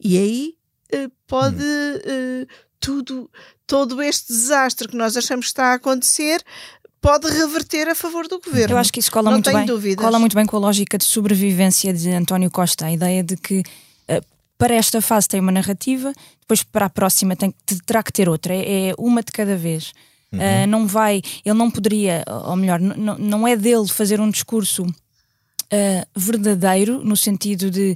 E 0.00 0.16
aí 0.16 0.54
eh, 0.90 1.10
pode 1.26 1.62
eh, 1.62 2.46
tudo, 2.80 3.30
todo 3.66 4.02
este 4.02 4.32
desastre 4.32 4.88
que 4.88 4.96
nós 4.96 5.16
achamos 5.16 5.46
que 5.46 5.50
está 5.50 5.66
a 5.66 5.74
acontecer 5.74 6.42
pode 7.00 7.28
reverter 7.28 7.88
a 7.88 7.94
favor 7.94 8.26
do 8.26 8.40
governo. 8.40 8.74
Eu 8.74 8.78
acho 8.78 8.92
que 8.92 9.00
isso 9.00 9.10
cola 9.10 9.24
Não 9.30 9.32
muito 9.38 9.52
bem. 9.52 9.66
dúvidas. 9.66 10.04
Cola 10.04 10.18
muito 10.18 10.34
bem 10.34 10.46
com 10.46 10.56
a 10.56 10.60
lógica 10.60 10.96
de 10.96 11.04
sobrevivência 11.04 11.92
de 11.92 12.10
António 12.10 12.50
Costa, 12.50 12.86
a 12.86 12.92
ideia 12.92 13.22
de 13.22 13.36
que 13.36 13.62
para 14.62 14.76
esta 14.76 15.02
fase 15.02 15.26
tem 15.26 15.40
uma 15.40 15.50
narrativa, 15.50 16.12
depois 16.38 16.62
para 16.62 16.86
a 16.86 16.88
próxima 16.88 17.34
tem, 17.34 17.52
terá 17.84 18.00
que 18.00 18.12
ter 18.12 18.28
outra. 18.28 18.54
É, 18.54 18.90
é 18.90 18.94
uma 18.96 19.20
de 19.20 19.32
cada 19.32 19.56
vez. 19.56 19.92
Eh, 20.30 20.66
não 20.66 20.86
vai, 20.86 21.20
ele 21.44 21.58
não 21.58 21.68
poderia, 21.68 22.24
ou 22.46 22.54
melhor, 22.54 22.80
não 22.80 23.46
é 23.46 23.56
dele 23.56 23.88
fazer 23.88 24.20
um 24.20 24.30
discurso 24.30 24.86
eh, 25.68 26.06
verdadeiro, 26.14 27.04
no 27.04 27.16
sentido 27.16 27.72
de 27.72 27.92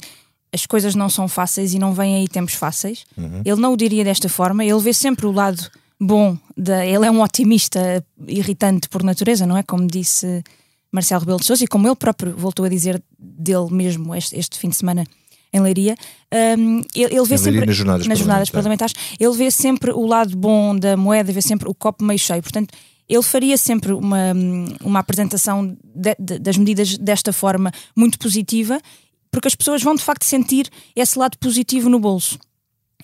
as 0.52 0.66
coisas 0.66 0.96
não 0.96 1.08
são 1.08 1.28
fáceis 1.28 1.72
e 1.72 1.78
não 1.78 1.94
vêm 1.94 2.16
aí 2.16 2.26
tempos 2.26 2.54
fáceis. 2.54 3.06
Ele 3.44 3.60
não 3.60 3.72
o 3.72 3.76
diria 3.76 4.02
desta 4.02 4.28
forma, 4.28 4.64
ele 4.64 4.80
vê 4.80 4.92
sempre 4.92 5.24
o 5.24 5.30
lado 5.30 5.70
bom, 6.00 6.36
da, 6.56 6.84
ele 6.84 7.06
é 7.06 7.10
um 7.12 7.22
otimista 7.22 8.04
irritante 8.26 8.88
por 8.88 9.04
natureza, 9.04 9.46
não 9.46 9.56
é? 9.56 9.62
Como 9.62 9.86
disse 9.86 10.42
Marcelo 10.90 11.20
Rebelo 11.20 11.38
de 11.38 11.46
Sousa 11.46 11.62
e 11.62 11.68
como 11.68 11.86
ele 11.86 11.94
próprio 11.94 12.36
voltou 12.36 12.64
a 12.64 12.68
dizer 12.68 13.00
dele 13.16 13.70
mesmo 13.70 14.12
este, 14.16 14.36
este 14.36 14.58
fim 14.58 14.68
de 14.68 14.76
semana 14.76 15.06
em 15.52 15.60
Leiria, 15.60 15.96
um, 16.58 16.80
ele, 16.94 17.14
ele, 17.14 17.24
vê 17.24 17.34
em 17.34 17.38
sempre. 17.38 17.66
nas 17.66 17.76
jornadas, 17.76 18.06
nas 18.06 18.18
jornadas 18.18 18.50
parlamentares. 18.50 18.94
Ele 19.18 19.32
vê 19.32 19.50
sempre 19.50 19.90
o 19.90 20.06
lado 20.06 20.36
bom 20.36 20.76
da 20.76 20.96
moeda, 20.96 21.32
vê 21.32 21.40
sempre 21.40 21.68
o 21.68 21.74
copo 21.74 22.04
meio 22.04 22.18
cheio. 22.18 22.42
Portanto, 22.42 22.74
ele 23.08 23.22
faria 23.22 23.56
sempre 23.56 23.92
uma, 23.92 24.32
uma 24.82 24.98
apresentação 24.98 25.76
de, 25.94 26.16
de, 26.18 26.38
das 26.38 26.56
medidas 26.56 26.98
desta 26.98 27.32
forma 27.32 27.72
muito 27.94 28.18
positiva, 28.18 28.80
porque 29.30 29.48
as 29.48 29.54
pessoas 29.54 29.82
vão 29.82 29.94
de 29.94 30.02
facto 30.02 30.24
sentir 30.24 30.68
esse 30.94 31.18
lado 31.18 31.38
positivo 31.38 31.88
no 31.88 32.00
bolso. 32.00 32.38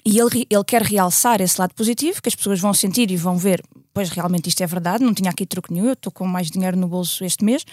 E 0.04 0.18
ele, 0.18 0.46
ele 0.50 0.64
quer 0.64 0.82
realçar 0.82 1.40
esse 1.40 1.60
lado 1.60 1.74
positivo, 1.74 2.20
que 2.20 2.28
as 2.28 2.34
pessoas 2.34 2.58
vão 2.58 2.74
sentir 2.74 3.10
e 3.10 3.16
vão 3.16 3.38
ver, 3.38 3.62
pois 3.94 4.10
realmente 4.10 4.48
isto 4.48 4.60
é 4.60 4.66
verdade, 4.66 5.04
não 5.04 5.14
tinha 5.14 5.30
aqui 5.30 5.46
truque 5.46 5.72
nenhum, 5.72 5.86
eu 5.86 5.92
estou 5.92 6.10
com 6.10 6.26
mais 6.26 6.50
dinheiro 6.50 6.76
no 6.76 6.88
bolso 6.88 7.24
este 7.24 7.44
mês. 7.44 7.64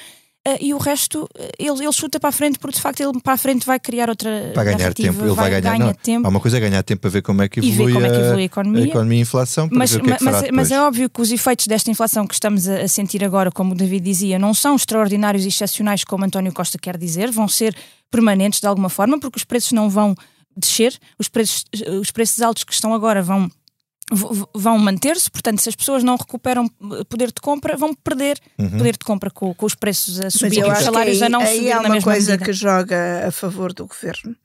Uh, 0.48 0.56
e 0.62 0.74
o 0.74 0.78
resto 0.78 1.24
uh, 1.24 1.50
ele, 1.60 1.84
ele 1.84 1.92
chuta 1.92 2.18
para 2.18 2.30
a 2.30 2.32
frente 2.32 2.58
porque 2.60 2.78
de 2.78 2.82
facto 2.82 3.02
ele 3.02 3.20
para 3.22 3.34
a 3.34 3.38
frente 3.38 3.66
vai 3.66 3.78
criar 3.78 4.10
outra 4.10 4.54
vai 4.56 4.64
ganhar 4.64 4.94
tempo 4.94 5.20
ele 5.20 5.34
vai, 5.34 5.52
vai 5.52 5.62
ganhar 5.62 5.78
não, 5.78 5.94
tempo. 5.94 6.26
há 6.26 6.30
uma 6.30 6.40
coisa 6.40 6.56
é 6.56 6.60
ganhar 6.62 6.82
tempo 6.82 7.02
para 7.02 7.10
ver 7.10 7.22
como 7.22 7.42
é 7.42 7.50
que 7.50 7.60
evolui, 7.60 7.92
é 7.98 8.10
que 8.10 8.16
evolui 8.16 8.42
a, 8.44 8.46
economia. 8.46 8.84
a 8.84 8.88
economia 8.88 9.18
e 9.18 9.20
a 9.20 9.22
inflação 9.22 9.68
mas, 9.70 9.94
é 9.94 10.00
mas, 10.02 10.44
é, 10.44 10.52
mas, 10.54 10.72
é 10.72 10.82
óbvio 10.82 11.10
que 11.10 11.22
os 11.22 11.30
efeitos 11.30 11.68
desta 11.68 11.92
inflação 11.92 12.26
que 12.26 12.34
estamos 12.34 12.70
a, 12.70 12.84
a, 12.84 12.88
sentir 12.88 13.22
agora 13.22 13.52
como 13.52 13.74
o 13.74 13.76
David 13.76 14.02
dizia 14.02 14.40
não 14.40 14.54
são 14.54 14.78
extraordinários 14.78 15.44
e 15.44 15.50
excepcionais 15.50 16.06
como 16.06 16.24
António 16.24 16.54
Costa 16.54 16.78
quer 16.78 16.96
dizer 16.96 17.30
vão 17.32 17.50
ser 17.50 17.76
permanentes 18.10 18.62
de 18.62 18.68
alguma 18.68 18.88
forma 18.88 19.20
porque 19.20 19.38
os 19.38 19.44
preços 19.44 19.74
não 19.74 19.90
vão 19.90 20.16
descer. 20.60 20.98
Os 21.18 21.28
preços, 21.28 21.66
os 22.00 22.12
preços 22.12 22.42
altos 22.42 22.64
que 22.64 22.74
estão 22.74 22.94
agora 22.94 23.22
vão 23.22 23.50
vão 24.12 24.78
manter-se, 24.78 25.30
portanto, 25.30 25.62
se 25.62 25.70
as 25.70 25.76
pessoas 25.76 26.04
não 26.04 26.16
recuperam 26.16 26.68
poder 27.08 27.28
de 27.28 27.42
compra, 27.42 27.78
vão 27.78 27.94
perder 27.94 28.40
uhum. 28.58 28.78
poder 28.78 28.94
de 28.94 29.06
compra 29.06 29.30
com, 29.30 29.54
com, 29.54 29.66
os 29.66 29.76
preços 29.76 30.20
a 30.20 30.30
subir 30.30 30.60
e 30.60 30.64
os 30.64 30.80
salários 30.80 31.22
aí, 31.22 31.28
a 31.28 31.30
não 31.30 31.42
aí 31.42 31.58
subir 31.58 31.72
há 31.72 31.82
na 31.82 31.90
uma 31.90 32.02
coisa 32.02 32.32
medida. 32.32 32.46
que 32.46 32.54
joga 32.54 33.28
a 33.28 33.32
favor 33.32 33.72
do 33.72 33.86
governo, 33.86 34.36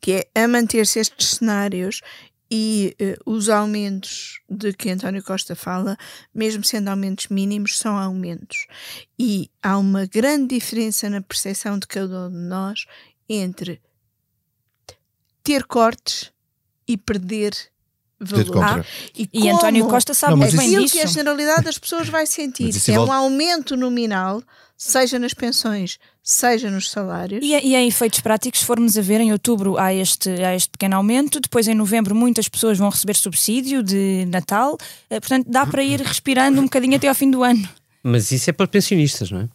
que 0.00 0.26
é 0.34 0.42
a 0.42 0.48
manter-se 0.48 0.98
estes 0.98 1.36
cenários 1.36 2.00
e 2.50 2.96
uh, 3.00 3.30
os 3.30 3.48
aumentos 3.48 4.40
de 4.48 4.72
que 4.72 4.90
António 4.90 5.22
Costa 5.22 5.54
fala, 5.54 5.96
mesmo 6.34 6.64
sendo 6.64 6.88
aumentos 6.88 7.28
mínimos, 7.28 7.78
são 7.78 7.96
aumentos. 7.96 8.66
E 9.18 9.50
há 9.62 9.78
uma 9.78 10.06
grande 10.06 10.54
diferença 10.54 11.08
na 11.10 11.20
percepção 11.20 11.78
de 11.78 11.86
cada 11.86 12.26
um 12.26 12.30
de 12.30 12.36
nós 12.36 12.86
entre 13.28 13.80
ter 15.44 15.64
cortes 15.64 16.32
e 16.86 16.96
perder 16.96 17.52
valor. 18.20 18.64
Ah, 18.64 18.84
e, 19.16 19.28
e 19.32 19.48
António 19.48 19.86
Costa 19.86 20.14
sabe 20.14 20.32
não, 20.32 20.38
muito 20.38 20.56
bem 20.56 20.70
disso. 20.78 20.94
que 20.94 21.00
a 21.00 21.06
generalidade 21.06 21.62
das 21.62 21.78
pessoas 21.78 22.08
vai 22.08 22.26
sentir 22.26 22.70
é 22.88 22.92
volta... 22.96 23.12
um 23.12 23.14
aumento 23.14 23.76
nominal, 23.76 24.42
seja 24.76 25.18
nas 25.18 25.34
pensões, 25.34 25.98
seja 26.22 26.70
nos 26.70 26.90
salários. 26.90 27.44
E, 27.44 27.52
e 27.52 27.74
em 27.74 27.88
efeitos 27.88 28.20
práticos, 28.20 28.60
se 28.60 28.66
formos 28.66 28.98
a 28.98 29.00
ver, 29.00 29.20
em 29.20 29.32
outubro 29.32 29.78
há 29.78 29.94
este, 29.94 30.30
há 30.42 30.54
este 30.54 30.70
pequeno 30.70 30.96
aumento, 30.96 31.40
depois 31.40 31.68
em 31.68 31.74
novembro 31.74 32.14
muitas 32.14 32.48
pessoas 32.48 32.78
vão 32.78 32.88
receber 32.88 33.14
subsídio 33.14 33.82
de 33.82 34.26
Natal, 34.26 34.76
eh, 35.08 35.20
portanto 35.20 35.46
dá 35.48 35.64
para 35.66 35.82
ir 35.82 36.00
respirando 36.00 36.60
um 36.60 36.64
bocadinho 36.64 36.96
até 36.96 37.08
ao 37.08 37.14
fim 37.14 37.30
do 37.30 37.42
ano. 37.42 37.68
Mas 38.02 38.30
isso 38.30 38.50
é 38.50 38.52
para 38.52 38.66
pensionistas, 38.66 39.30
não 39.30 39.40
é? 39.40 39.48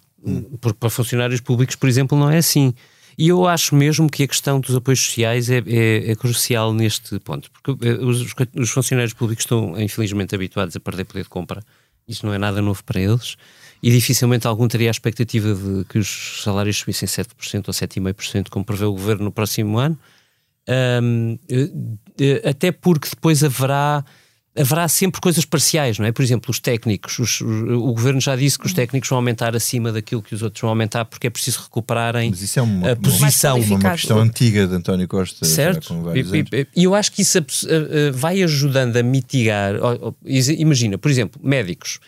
Porque 0.62 0.78
para 0.80 0.90
funcionários 0.90 1.42
públicos, 1.42 1.76
por 1.76 1.90
exemplo, 1.90 2.18
não 2.18 2.30
é 2.30 2.38
assim. 2.38 2.74
E 3.18 3.30
eu 3.30 3.48
acho 3.48 3.76
mesmo 3.76 4.10
que 4.10 4.24
a 4.24 4.28
questão 4.28 4.60
dos 4.60 4.76
apoios 4.76 5.00
sociais 5.00 5.50
é, 5.50 5.64
é, 5.66 6.12
é 6.12 6.16
crucial 6.16 6.74
neste 6.74 7.20
ponto, 7.20 7.50
porque 7.52 7.88
eh, 7.88 7.94
os, 7.94 8.34
os, 8.56 8.70
funcionários 8.70 9.14
públicos 9.14 9.44
estão, 9.44 9.80
infelizmente, 9.80 10.34
habituados 10.34 10.76
a 10.76 10.80
perder 10.80 11.06
poder 11.06 11.24
de 11.24 11.30
compra. 11.30 11.64
Isso 12.08 12.26
não 12.26 12.34
é 12.34 12.38
nada 12.38 12.62
novo 12.62 12.84
para 12.84 13.00
eles. 13.00 13.36
E 13.82 13.92
dificilmente 13.92 14.48
algum 14.48 14.68
teria 14.68 14.90
a 14.90 14.92
expectativa 14.92 15.54
de 15.54 15.86
que 15.86 16.00
os 16.00 16.42
salários 16.44 16.78
subissem 16.78 17.08
7% 17.08 17.68
ou 17.68 17.74
7,5%, 17.74 18.50
como 18.50 18.66
prevê 18.66 18.86
o 18.86 18.94
governo 18.94 19.26
no 19.26 19.32
próximo 19.32 19.78
ano. 19.78 19.98
Um, 21.04 21.38
eh, 22.20 22.50
até 22.50 22.72
porque 22.72 23.10
depois 23.10 23.44
haverá 23.44 24.04
haverá 24.56 24.88
sempre 24.88 25.20
coisas 25.20 25.46
parciais, 25.46 25.98
não 25.98 26.06
é? 26.06 26.12
Por 26.12 26.22
exemplo, 26.22 26.52
os 26.52 26.60
técnicos, 26.60 27.18
os, 27.18 27.42
o 27.42 27.94
governo 27.94 28.22
já 28.22 28.36
disse 28.36 28.58
que 28.58 28.66
os 28.66 28.74
técnicos 28.74 29.10
vão 29.10 29.18
aumentar 29.18 29.56
acima 29.56 29.92
daquilo 29.92 30.22
que 30.22 30.36
os 30.36 30.44
outros 30.44 30.62
vão 30.62 30.70
aumentar 30.70 31.06
porque 31.06 31.28
é 31.28 31.30
preciso 31.30 31.62
recuperarem 31.64 32.30
Mas 32.30 32.42
isso 32.42 32.60
é 32.60 32.62
uma, 32.62 32.92
a 32.92 32.96
posição. 32.96 33.60
Uma, 33.60 33.78
uma 33.78 33.92
questão 33.92 34.20
antiga 34.20 34.68
de 34.68 34.76
António 34.76 35.08
Costa. 35.08 35.46
Certo. 35.46 35.96
E, 36.16 36.68
e, 36.76 36.84
eu 36.84 36.94
acho 36.94 37.12
que 37.12 37.24
isso 37.24 37.40
vai 38.14 38.44
ajudando 38.44 38.98
a 38.98 39.04
mitigar. 39.04 39.74
Imagina, 40.24 40.98
por 40.98 41.10
exemplo, 41.10 41.42
médicos. 41.44 42.00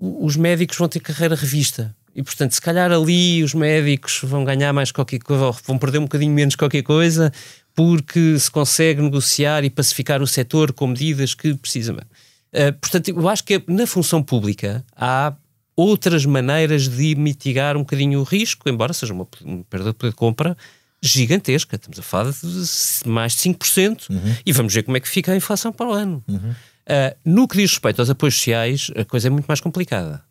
Os 0.00 0.36
médicos 0.36 0.76
vão 0.76 0.88
ter 0.88 0.98
carreira 0.98 1.36
revista. 1.36 1.94
E, 2.14 2.22
portanto, 2.22 2.52
se 2.52 2.60
calhar 2.60 2.92
ali 2.92 3.42
os 3.42 3.54
médicos 3.54 4.20
vão 4.22 4.44
ganhar 4.44 4.72
mais 4.72 4.92
qualquer 4.92 5.18
coisa, 5.20 5.50
vão 5.64 5.78
perder 5.78 5.98
um 5.98 6.02
bocadinho 6.02 6.32
menos 6.32 6.54
qualquer 6.54 6.82
coisa, 6.82 7.32
porque 7.74 8.38
se 8.38 8.50
consegue 8.50 9.00
negociar 9.00 9.64
e 9.64 9.70
pacificar 9.70 10.22
o 10.22 10.26
setor 10.26 10.72
com 10.72 10.88
medidas 10.88 11.34
que 11.34 11.54
precisam. 11.54 11.96
Uh, 11.96 12.72
portanto, 12.80 13.08
eu 13.08 13.28
acho 13.28 13.44
que 13.44 13.62
na 13.66 13.86
função 13.86 14.22
pública 14.22 14.84
há 14.94 15.34
outras 15.74 16.26
maneiras 16.26 16.88
de 16.88 17.14
mitigar 17.14 17.76
um 17.76 17.80
bocadinho 17.80 18.20
o 18.20 18.22
risco, 18.22 18.68
embora 18.68 18.92
seja 18.92 19.12
uma, 19.12 19.26
uma 19.42 19.64
perda 19.64 19.90
de 19.90 19.94
poder 19.94 20.10
de 20.10 20.16
compra 20.16 20.56
gigantesca. 21.02 21.76
Estamos 21.76 21.98
a 21.98 22.02
falar 22.02 22.30
de 22.30 23.08
mais 23.08 23.34
de 23.34 23.42
5%. 23.42 24.10
Uhum. 24.10 24.36
E 24.46 24.52
vamos 24.52 24.72
ver 24.72 24.84
como 24.84 24.96
é 24.96 25.00
que 25.00 25.08
fica 25.08 25.32
a 25.32 25.36
inflação 25.36 25.72
para 25.72 25.88
o 25.88 25.92
ano. 25.92 26.22
Uhum. 26.28 26.50
Uh, 26.50 27.16
no 27.24 27.48
que 27.48 27.56
diz 27.56 27.72
respeito 27.72 28.00
aos 28.00 28.10
apoios 28.10 28.34
sociais, 28.34 28.90
a 28.96 29.04
coisa 29.04 29.28
é 29.28 29.30
muito 29.30 29.46
mais 29.46 29.60
complicada. 29.60 30.22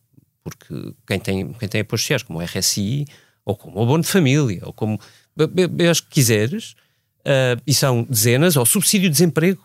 Porque 0.44 0.94
quem 1.06 1.20
tem, 1.20 1.54
quem 1.54 1.68
tem 1.68 1.82
apoios 1.82 2.02
sociais, 2.02 2.24
como 2.24 2.40
o 2.40 2.42
RSI, 2.42 3.06
ou 3.44 3.56
como 3.56 3.80
o 3.80 3.84
Abono 3.84 4.04
de 4.04 4.10
Família, 4.10 4.62
ou 4.64 4.74
como. 4.74 5.00
Acho 5.90 6.04
que 6.04 6.10
quiseres, 6.10 6.76
uh, 7.26 7.62
e 7.66 7.74
são 7.74 8.04
dezenas, 8.10 8.56
ou 8.56 8.66
subsídio 8.66 9.10
de 9.10 9.14
desemprego. 9.14 9.62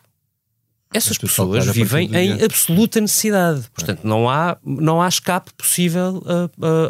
Essas 0.92 1.18
pessoas 1.18 1.66
vivem 1.66 2.14
em 2.14 2.42
absoluta 2.44 3.00
necessidade. 3.00 3.64
Portanto, 3.74 4.00
não 4.04 4.30
há, 4.30 4.56
não 4.64 5.02
há 5.02 5.08
escape 5.08 5.52
possível 5.54 6.22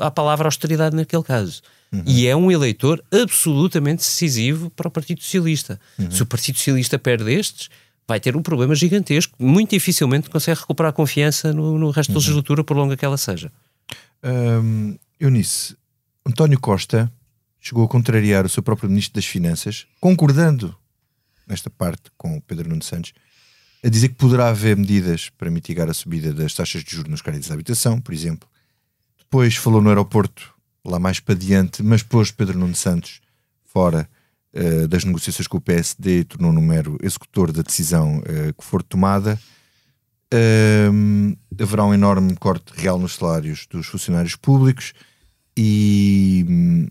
à 0.00 0.10
palavra 0.10 0.46
austeridade 0.46 0.94
naquele 0.94 1.22
caso. 1.22 1.62
Uhum. 1.90 2.02
E 2.06 2.26
é 2.26 2.36
um 2.36 2.50
eleitor 2.50 3.02
absolutamente 3.10 3.98
decisivo 3.98 4.70
para 4.70 4.88
o 4.88 4.90
Partido 4.90 5.22
Socialista. 5.22 5.80
Uhum. 5.98 6.10
Se 6.10 6.22
o 6.22 6.26
Partido 6.26 6.58
Socialista 6.58 6.98
perde 6.98 7.32
estes, 7.32 7.68
vai 8.06 8.20
ter 8.20 8.36
um 8.36 8.42
problema 8.42 8.74
gigantesco. 8.74 9.34
Muito 9.42 9.70
dificilmente 9.70 10.28
consegue 10.28 10.60
recuperar 10.60 10.90
a 10.90 10.92
confiança 10.92 11.52
no, 11.52 11.78
no 11.78 11.90
resto 11.90 12.10
uhum. 12.10 12.14
da 12.14 12.20
legislatura, 12.20 12.64
por 12.64 12.76
longa 12.76 12.96
que 12.96 13.04
ela 13.04 13.16
seja. 13.16 13.50
Um, 14.22 14.96
Eunice, 15.18 15.76
António 16.24 16.60
Costa 16.60 17.10
chegou 17.66 17.84
a 17.84 17.88
contrariar 17.88 18.46
o 18.46 18.48
seu 18.48 18.62
próprio 18.62 18.88
Ministro 18.88 19.14
das 19.14 19.26
Finanças, 19.26 19.88
concordando 20.00 20.76
nesta 21.48 21.68
parte 21.68 22.12
com 22.16 22.36
o 22.36 22.40
Pedro 22.40 22.68
Nuno 22.68 22.82
Santos, 22.82 23.12
a 23.84 23.88
dizer 23.88 24.10
que 24.10 24.14
poderá 24.14 24.48
haver 24.48 24.76
medidas 24.76 25.30
para 25.30 25.50
mitigar 25.50 25.90
a 25.90 25.94
subida 25.94 26.32
das 26.32 26.54
taxas 26.54 26.84
de 26.84 26.92
juros 26.92 27.10
nos 27.10 27.22
créditos 27.22 27.48
de 27.48 27.52
habitação, 27.52 28.00
por 28.00 28.14
exemplo. 28.14 28.48
Depois 29.18 29.56
falou 29.56 29.82
no 29.82 29.88
aeroporto, 29.88 30.54
lá 30.84 31.00
mais 31.00 31.18
para 31.18 31.34
diante, 31.34 31.82
mas 31.82 32.04
pôs 32.04 32.30
Pedro 32.30 32.56
Nuno 32.56 32.74
Santos 32.76 33.20
fora 33.64 34.08
uh, 34.54 34.86
das 34.86 35.04
negociações 35.04 35.48
com 35.48 35.58
o 35.58 35.60
PSD 35.60 36.20
e 36.20 36.24
tornou 36.24 36.52
no 36.52 36.62
mero 36.62 36.96
executor 37.02 37.50
da 37.50 37.62
decisão 37.62 38.18
uh, 38.18 38.54
que 38.56 38.64
for 38.64 38.80
tomada. 38.80 39.40
Uh, 40.32 41.36
haverá 41.60 41.84
um 41.84 41.94
enorme 41.94 42.36
corte 42.36 42.72
real 42.76 42.96
nos 42.96 43.16
salários 43.16 43.66
dos 43.68 43.86
funcionários 43.88 44.36
públicos 44.36 44.92
e 45.56 46.88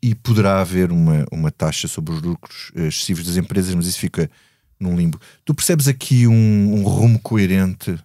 e 0.00 0.14
poderá 0.14 0.60
haver 0.60 0.90
uma, 0.90 1.24
uma 1.30 1.50
taxa 1.50 1.88
sobre 1.88 2.12
os 2.12 2.22
lucros 2.22 2.72
eh, 2.74 2.88
excessivos 2.88 3.24
das 3.24 3.36
empresas, 3.36 3.74
mas 3.74 3.86
isso 3.86 3.98
fica 3.98 4.30
num 4.78 4.96
limbo. 4.96 5.20
Tu 5.44 5.54
percebes 5.54 5.88
aqui 5.88 6.26
um, 6.26 6.74
um 6.74 6.82
rumo 6.82 7.20
coerente 7.20 7.98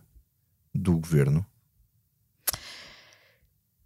do 0.73 0.97
governo? 0.97 1.45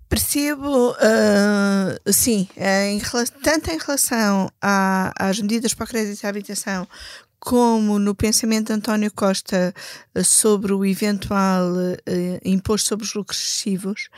Percebo, 0.09 0.91
uh, 0.91 2.11
sim, 2.11 2.45
em, 2.57 2.99
tanto 3.41 3.71
em 3.71 3.77
relação 3.77 4.51
a, 4.61 5.13
às 5.15 5.39
medidas 5.39 5.73
para 5.73 5.85
o 5.85 5.87
crédito 5.87 6.25
à 6.25 6.29
habitação, 6.29 6.85
como 7.41 7.97
no 7.97 8.13
pensamento 8.13 8.67
de 8.67 8.73
António 8.73 9.11
Costa 9.11 9.73
eh, 10.13 10.23
sobre 10.23 10.73
o 10.73 10.85
eventual 10.85 11.73
uh, 11.73 11.97
imposto 12.45 12.89
sobre 12.89 13.03
os 13.03 13.15
lucros 13.15 13.39
excessivos, 13.39 14.09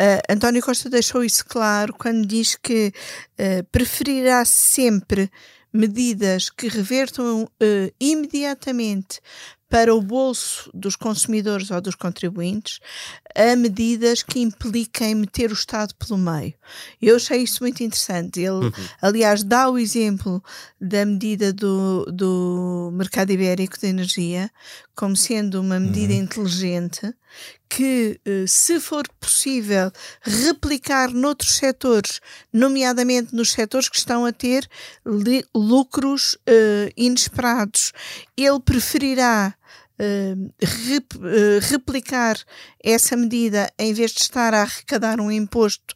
uh, 0.00 0.32
António 0.32 0.62
Costa 0.62 0.88
deixou 0.88 1.22
isso 1.22 1.44
claro 1.44 1.92
quando 1.92 2.26
diz 2.26 2.56
que 2.56 2.90
uh, 3.38 3.62
preferirá 3.70 4.42
sempre 4.46 5.30
medidas 5.70 6.48
que 6.48 6.68
revertam 6.68 7.48
imediatamente 7.98 9.20
para 9.72 9.94
o 9.94 10.02
bolso 10.02 10.70
dos 10.74 10.96
consumidores 10.96 11.70
ou 11.70 11.80
dos 11.80 11.94
contribuintes 11.94 12.78
a 13.34 13.56
medidas 13.56 14.22
que 14.22 14.38
impliquem 14.38 15.14
meter 15.14 15.50
o 15.50 15.54
Estado 15.54 15.94
pelo 15.94 16.18
meio. 16.18 16.52
Eu 17.00 17.16
achei 17.16 17.38
isso 17.38 17.62
muito 17.62 17.82
interessante. 17.82 18.38
Ele, 18.38 18.66
uhum. 18.66 18.72
aliás, 19.00 19.42
dá 19.42 19.70
o 19.70 19.78
exemplo 19.78 20.44
da 20.78 21.06
medida 21.06 21.54
do, 21.54 22.04
do 22.12 22.90
mercado 22.92 23.30
ibérico 23.30 23.80
de 23.80 23.86
energia 23.86 24.50
como 24.94 25.16
sendo 25.16 25.58
uma 25.62 25.80
medida 25.80 26.12
uhum. 26.12 26.20
inteligente 26.20 27.14
que, 27.66 28.20
eh, 28.26 28.44
se 28.46 28.78
for 28.78 29.08
possível, 29.18 29.90
replicar 30.20 31.10
noutros 31.10 31.56
setores, 31.56 32.20
nomeadamente 32.52 33.34
nos 33.34 33.52
setores 33.52 33.88
que 33.88 33.96
estão 33.96 34.26
a 34.26 34.32
ter 34.32 34.68
lucros 35.54 36.34
uh, 36.34 36.92
inesperados. 36.94 37.92
Ele 38.36 38.60
preferirá 38.60 39.54
replicar 41.60 42.36
essa 42.82 43.16
medida 43.16 43.70
em 43.78 43.92
vez 43.92 44.12
de 44.12 44.20
estar 44.20 44.54
a 44.54 44.62
arrecadar 44.62 45.20
um 45.20 45.30
imposto 45.30 45.94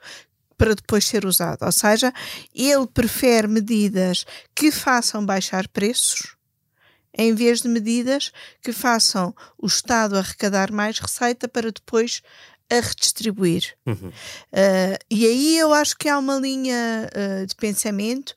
para 0.56 0.74
depois 0.74 1.06
ser 1.06 1.26
usado. 1.26 1.64
Ou 1.64 1.72
seja, 1.72 2.12
ele 2.54 2.86
prefere 2.86 3.46
medidas 3.46 4.24
que 4.54 4.70
façam 4.70 5.24
baixar 5.24 5.68
preços 5.68 6.36
em 7.16 7.34
vez 7.34 7.62
de 7.62 7.68
medidas 7.68 8.30
que 8.62 8.72
façam 8.72 9.34
o 9.58 9.66
Estado 9.66 10.18
arrecadar 10.18 10.70
mais 10.70 10.98
receita 10.98 11.48
para 11.48 11.72
depois 11.72 12.22
a 12.70 12.74
redistribuir. 12.74 13.74
Uhum. 13.86 14.08
Uh, 14.08 14.98
e 15.10 15.26
aí 15.26 15.58
eu 15.58 15.72
acho 15.72 15.96
que 15.96 16.08
há 16.08 16.18
uma 16.18 16.36
linha 16.36 17.08
uh, 17.14 17.46
de 17.46 17.54
pensamento, 17.54 18.34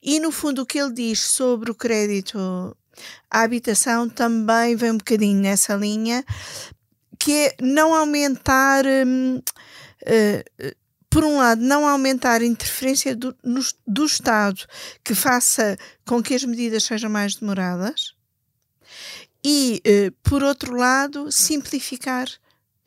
e 0.00 0.20
no 0.20 0.30
fundo 0.30 0.62
o 0.62 0.66
que 0.66 0.78
ele 0.78 0.92
diz 0.92 1.20
sobre 1.20 1.70
o 1.70 1.74
crédito 1.74 2.38
à 3.30 3.42
habitação 3.42 4.08
também 4.08 4.76
vem 4.76 4.92
um 4.92 4.98
bocadinho 4.98 5.40
nessa 5.40 5.74
linha, 5.74 6.24
que 7.18 7.32
é 7.32 7.56
não 7.60 7.94
aumentar. 7.94 8.84
Um, 8.86 9.36
uh, 9.38 10.82
por 11.08 11.24
um 11.24 11.36
lado, 11.36 11.60
não 11.60 11.86
aumentar 11.86 12.40
a 12.40 12.46
interferência 12.46 13.14
do, 13.14 13.36
no, 13.44 13.60
do 13.86 14.06
Estado 14.06 14.64
que 15.04 15.14
faça 15.14 15.76
com 16.06 16.22
que 16.22 16.34
as 16.34 16.42
medidas 16.42 16.84
sejam 16.84 17.10
mais 17.10 17.34
demoradas, 17.34 18.14
e, 19.44 19.82
eh, 19.84 20.12
por 20.22 20.42
outro 20.42 20.74
lado, 20.74 21.30
simplificar 21.32 22.28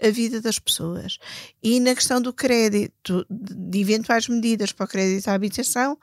a 0.02 0.10
vida 0.10 0.42
das 0.42 0.60
pessoas. 0.60 1.18
E 1.64 1.80
na 1.80 1.96
questão 1.96 2.22
do 2.22 2.34
crédito, 2.34 3.26
de 3.30 3.80
eventuais 3.80 4.28
medidas 4.28 4.72
para 4.72 4.86
o 4.86 4.88
crédito 4.88 5.28
à 5.28 5.34
habitação, 5.34 5.98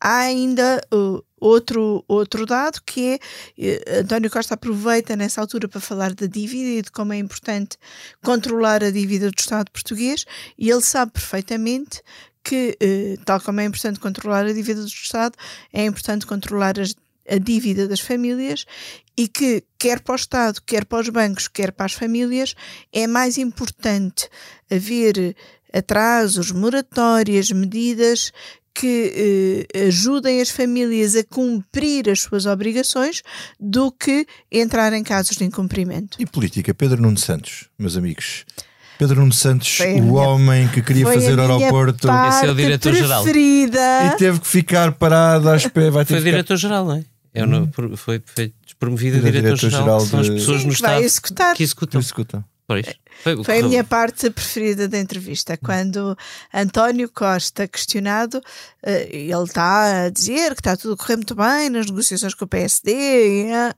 há 0.00 0.18
ainda 0.18 0.80
uh, 0.92 1.22
outro, 1.38 2.04
outro 2.08 2.46
dado 2.46 2.80
que 2.84 3.20
é, 3.58 3.98
uh, 3.98 4.00
António 4.00 4.30
Costa 4.30 4.54
aproveita 4.54 5.14
nessa 5.14 5.40
altura 5.40 5.68
para 5.68 5.80
falar 5.80 6.14
da 6.14 6.26
dívida 6.26 6.78
e 6.78 6.82
de 6.82 6.90
como 6.90 7.12
é 7.12 7.18
importante 7.18 7.76
controlar 8.22 8.82
a 8.82 8.90
dívida 8.90 9.30
do 9.30 9.38
Estado 9.38 9.70
português 9.70 10.24
e 10.56 10.70
ele 10.70 10.82
sabe 10.82 11.12
perfeitamente 11.12 12.02
que, 12.42 12.76
uh, 12.82 13.24
tal 13.24 13.40
como 13.40 13.60
é 13.60 13.64
importante 13.64 13.98
controlar 13.98 14.44
a 14.44 14.52
dívida 14.52 14.82
do 14.82 14.86
Estado, 14.86 15.34
é 15.72 15.84
importante 15.84 16.26
controlar 16.26 16.78
as 16.78 16.94
a 17.28 17.38
dívida 17.38 17.88
das 17.88 18.00
famílias 18.00 18.64
e 19.16 19.28
que, 19.28 19.62
quer 19.78 20.00
para 20.00 20.12
o 20.12 20.16
Estado, 20.16 20.60
quer 20.64 20.84
para 20.84 21.00
os 21.00 21.08
bancos, 21.08 21.48
quer 21.48 21.72
para 21.72 21.86
as 21.86 21.92
famílias, 21.92 22.54
é 22.92 23.06
mais 23.06 23.38
importante 23.38 24.28
haver 24.70 25.36
atrasos, 25.72 26.52
moratórias, 26.52 27.50
medidas 27.50 28.32
que 28.74 29.66
eh, 29.72 29.86
ajudem 29.86 30.40
as 30.40 30.50
famílias 30.50 31.14
a 31.14 31.22
cumprir 31.22 32.10
as 32.10 32.22
suas 32.22 32.44
obrigações 32.44 33.22
do 33.58 33.92
que 33.92 34.26
entrar 34.50 34.92
em 34.92 35.04
casos 35.04 35.36
de 35.36 35.44
incumprimento. 35.44 36.16
E 36.20 36.26
política, 36.26 36.74
Pedro 36.74 37.00
Nuno 37.00 37.16
Santos, 37.16 37.68
meus 37.78 37.96
amigos. 37.96 38.44
Pedro 38.98 39.20
Nuno 39.20 39.32
Santos, 39.32 39.78
o 39.80 39.84
minha, 39.84 40.12
homem 40.12 40.68
que 40.68 40.82
queria 40.82 41.04
fazer 41.06 41.38
aeroporto. 41.38 42.08
Esse 42.28 42.46
é 42.46 42.50
o 42.50 42.54
diretor-geral. 42.54 43.24
E 43.28 44.16
teve 44.18 44.40
que 44.40 44.46
ficar 44.46 44.92
parado 44.92 45.48
à 45.48 45.56
espera. 45.56 45.90
Vai 45.92 46.04
ter 46.04 46.14
foi 46.14 46.24
diretor-geral, 46.24 46.84
não 46.84 46.96
é? 46.96 47.04
É 47.34 47.44
no, 47.44 47.68
foi, 47.96 48.22
foi 48.24 48.54
promovido 48.78 49.18
a 49.18 49.20
diretor-geral, 49.20 49.98
diretor 49.98 50.06
são 50.06 50.20
as 50.20 50.28
pessoas 50.28 50.60
Sim, 50.60 50.66
no 50.68 50.72
Estado 50.72 51.02
executar. 51.02 51.56
que 51.56 51.62
executam. 51.64 52.00
executam. 52.00 52.44
Pois. 52.66 52.86
Foi, 53.22 53.42
Foi 53.44 53.60
a 53.60 53.62
minha 53.62 53.84
parte 53.84 54.28
preferida 54.30 54.88
da 54.88 54.98
entrevista, 54.98 55.56
quando 55.56 56.16
António 56.52 57.08
Costa, 57.08 57.66
questionado, 57.66 58.40
eh, 58.82 59.08
ele 59.10 59.44
está 59.44 60.04
a 60.04 60.08
dizer 60.10 60.54
que 60.54 60.60
está 60.60 60.76
tudo 60.76 60.94
a 60.94 60.96
correr 60.96 61.16
muito 61.16 61.34
bem 61.34 61.70
nas 61.70 61.86
negociações 61.86 62.34
com 62.34 62.44
o 62.44 62.48
PSD 62.48 63.50
eh, 63.50 63.74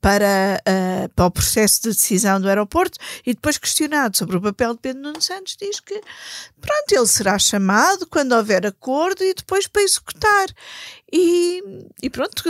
para, 0.00 0.60
eh, 0.66 1.08
para 1.14 1.26
o 1.26 1.30
processo 1.30 1.82
de 1.82 1.88
decisão 1.90 2.40
do 2.40 2.48
aeroporto, 2.48 2.98
e 3.26 3.32
depois 3.32 3.56
questionado 3.56 4.16
sobre 4.16 4.36
o 4.36 4.40
papel 4.40 4.74
de 4.74 4.80
Pedro 4.80 5.02
Nuno 5.02 5.22
Santos, 5.22 5.56
diz 5.58 5.80
que 5.80 5.98
pronto, 6.60 6.92
ele 6.92 7.06
será 7.06 7.38
chamado 7.38 8.06
quando 8.06 8.32
houver 8.32 8.66
acordo 8.66 9.24
e 9.24 9.34
depois 9.34 9.66
para 9.66 9.82
executar. 9.82 10.48
E, 11.12 11.62
e, 12.00 12.08
pronto, 12.08 12.44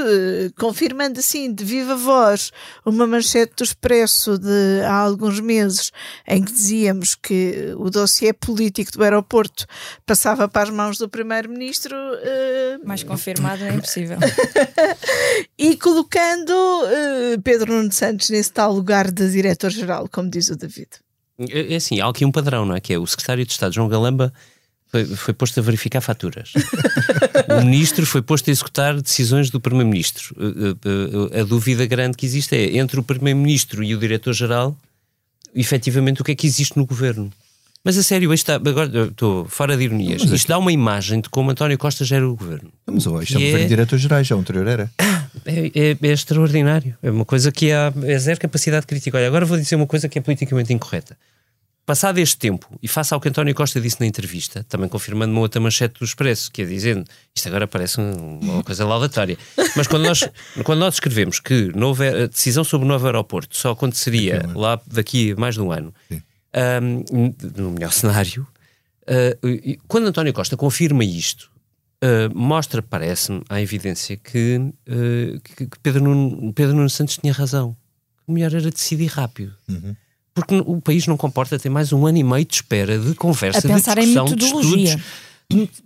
confirmando 0.59 1.19
assim 1.19 1.51
de 1.51 1.65
viva 1.65 1.97
voz 1.97 2.53
uma 2.85 3.07
manchete 3.07 3.55
do 3.57 3.65
Expresso 3.65 4.37
de 4.37 4.83
há 4.85 4.97
alguns 4.97 5.41
meses 5.41 5.91
em 6.31 6.45
que 6.45 6.53
dizíamos 6.53 7.17
que 7.17 7.75
o 7.77 7.91
dossiê 7.91 8.33
político 8.33 8.93
do 8.93 9.03
aeroporto 9.03 9.67
passava 10.07 10.49
para 10.49 10.63
as 10.63 10.71
mãos 10.71 10.97
do 10.97 11.09
primeiro-ministro. 11.09 11.97
Uh... 11.97 12.87
Mais 12.87 13.03
confirmado 13.03 13.65
é 13.65 13.75
impossível. 13.75 14.17
e 15.59 15.77
colocando 15.77 16.53
uh, 16.53 17.43
Pedro 17.43 17.73
Nuno 17.75 17.91
Santos 17.91 18.31
nesse 18.31 18.53
tal 18.53 18.73
lugar 18.73 19.11
de 19.11 19.29
diretor-geral, 19.29 20.09
como 20.09 20.31
diz 20.31 20.49
o 20.51 20.57
David. 20.57 20.89
É, 21.37 21.75
é 21.75 21.77
assim, 21.77 22.01
há 22.01 22.09
aqui 22.09 22.25
um 22.25 22.31
padrão, 22.31 22.65
não 22.65 22.77
é? 22.77 22.81
Que 22.81 22.95
é 22.95 22.99
o 22.99 23.07
secretário 23.07 23.45
de 23.45 23.51
Estado, 23.51 23.75
João 23.75 23.89
Galamba, 23.89 24.33
foi, 24.87 25.05
foi, 25.05 25.35
posto 25.35 25.59
a 25.59 25.63
verificar 25.65 26.01
faturas. 26.01 26.53
o 27.61 27.65
ministro 27.65 28.07
foi 28.07 28.23
posto 28.23 28.51
a 28.51 28.53
executar 28.53 29.01
decisões 29.01 29.51
do 29.51 29.61
primeiro-ministro. 29.61 30.37
A, 30.39 31.39
a, 31.39 31.41
a, 31.41 31.45
dúvida 31.45 31.87
grande 31.87 32.17
que 32.17 32.25
existe 32.25 32.55
é 32.55 32.77
entre 32.77 33.01
o 33.01 33.03
primeiro-ministro 33.03 33.83
e 33.83 33.97
o 33.97 33.99
diretor-geral 33.99 34.77
efetivamente 35.55 36.21
o 36.21 36.25
que 36.25 36.33
é 36.33 36.35
que 36.35 36.47
existe 36.47 36.77
no 36.77 36.87
governo. 36.87 37.31
Mas 37.83 37.97
a 37.97 38.03
sério, 38.03 38.33
isto 38.35 38.51
está, 38.51 38.57
agora 38.57 39.07
estou 39.07 39.47
fora 39.47 39.77
de 39.77 39.85
ironias. 39.85 40.23
Mas 40.23 40.33
isto 40.33 40.49
dá 40.49 40.59
uma 40.59 40.71
imagem 40.71 41.21
de 41.21 41.31
como 41.31 41.51
António 41.51 41.79
Costa 41.79 42.05
gera 42.05 42.29
o 42.29 42.37
governo. 42.37 42.71
Mas 42.87 43.07
oh, 43.07 43.23
isto 43.23 43.37
é 43.37 43.39
um 43.39 43.41
governo 43.41 43.63
de 43.63 43.69
diretores 43.69 44.03
gerais, 44.03 44.27
já 44.27 44.37
o 44.37 44.41
anterior 44.41 44.67
era. 44.67 44.91
É, 45.47 45.71
é, 45.75 45.97
é, 46.03 46.13
extraordinário. 46.13 46.95
É 47.03 47.11
uma 47.11 47.25
coisa 47.25 47.51
que 47.51 47.73
há 47.73 47.93
é 48.03 48.19
zero 48.19 48.39
capacidade 48.39 48.87
crítica. 48.87 49.17
Olha, 49.17 49.27
agora 49.27 49.47
vou 49.47 49.57
dizer 49.57 49.77
uma 49.77 49.87
coisa 49.87 50.09
que 50.09 50.19
é 50.19 50.23
politicamente 50.23 50.73
incorreta. 50.73 51.17
Passado 51.87 52.19
este 52.19 52.39
tempo, 52.39 52.79
e 52.83 52.87
faça 52.87 53.15
ao 53.15 53.21
que 53.21 53.29
António 53.29 53.55
Costa 53.55 53.81
disse 53.81 53.99
na 54.01 54.07
entrevista, 54.07 54.65
também 54.69 54.89
confirmando 54.89 55.33
uma 55.33 55.41
outra 55.41 55.61
manchete 55.61 55.99
do 55.99 56.05
Expresso, 56.05 56.51
que 56.53 56.63
é 56.63 56.65
dizendo, 56.65 57.05
isto 57.35 57.49
agora 57.49 57.67
parece 57.67 58.01
uma 58.01 58.63
coisa 58.63 58.87
laudatória, 58.87 59.37
mas 59.75 59.89
quando 59.89 60.05
nós, 60.05 60.21
quando 60.63 60.79
nós 60.79 60.95
escrevemos 60.95 61.41
que 61.41 61.73
novo, 61.77 62.05
a 62.05 62.27
decisão 62.27 62.63
sobre 62.63 62.85
o 62.85 62.89
novo 62.89 63.07
aeroporto 63.07 63.57
só 63.57 63.73
aconteceria 63.73 64.49
lá 64.55 64.81
daqui 64.87 65.33
a 65.33 65.37
mais 65.37 65.57
de 65.57 65.63
um 65.63 65.73
ano, 65.73 65.93
um, 67.13 67.35
no 67.57 67.73
melhor 67.73 67.93
cenário, 67.93 68.47
uh, 69.03 69.79
quando 69.89 70.07
António 70.07 70.33
Costa 70.33 70.57
confirma 70.57 71.03
isto, 71.03 71.51
uh, 72.05 72.39
mostra, 72.39 72.83
parece-me, 72.83 73.43
a 73.49 73.61
evidência 73.61 74.17
que, 74.17 74.59
uh, 74.59 75.41
que 75.41 75.69
Pedro, 75.83 76.05
Nuno, 76.05 76.53
Pedro 76.53 76.77
Nuno 76.77 76.91
Santos 76.91 77.19
tinha 77.19 77.33
razão. 77.33 77.77
O 78.29 78.33
melhor 78.33 78.55
era 78.55 78.71
decidir 78.71 79.07
rápido. 79.07 79.53
Uhum 79.69 79.97
porque 80.41 80.63
o 80.67 80.81
país 80.81 81.07
não 81.07 81.17
comporta 81.17 81.59
ter 81.59 81.69
mais 81.69 81.93
um 81.93 82.07
ano 82.07 82.19
e 82.19 82.25
meio 82.25 82.45
de 82.45 82.55
espera 82.55 82.99
de 82.99 83.15
conversa, 83.15 83.67
de 83.67 83.75
discussão, 83.75 84.25
de 84.25 84.45
estudos. 84.45 84.97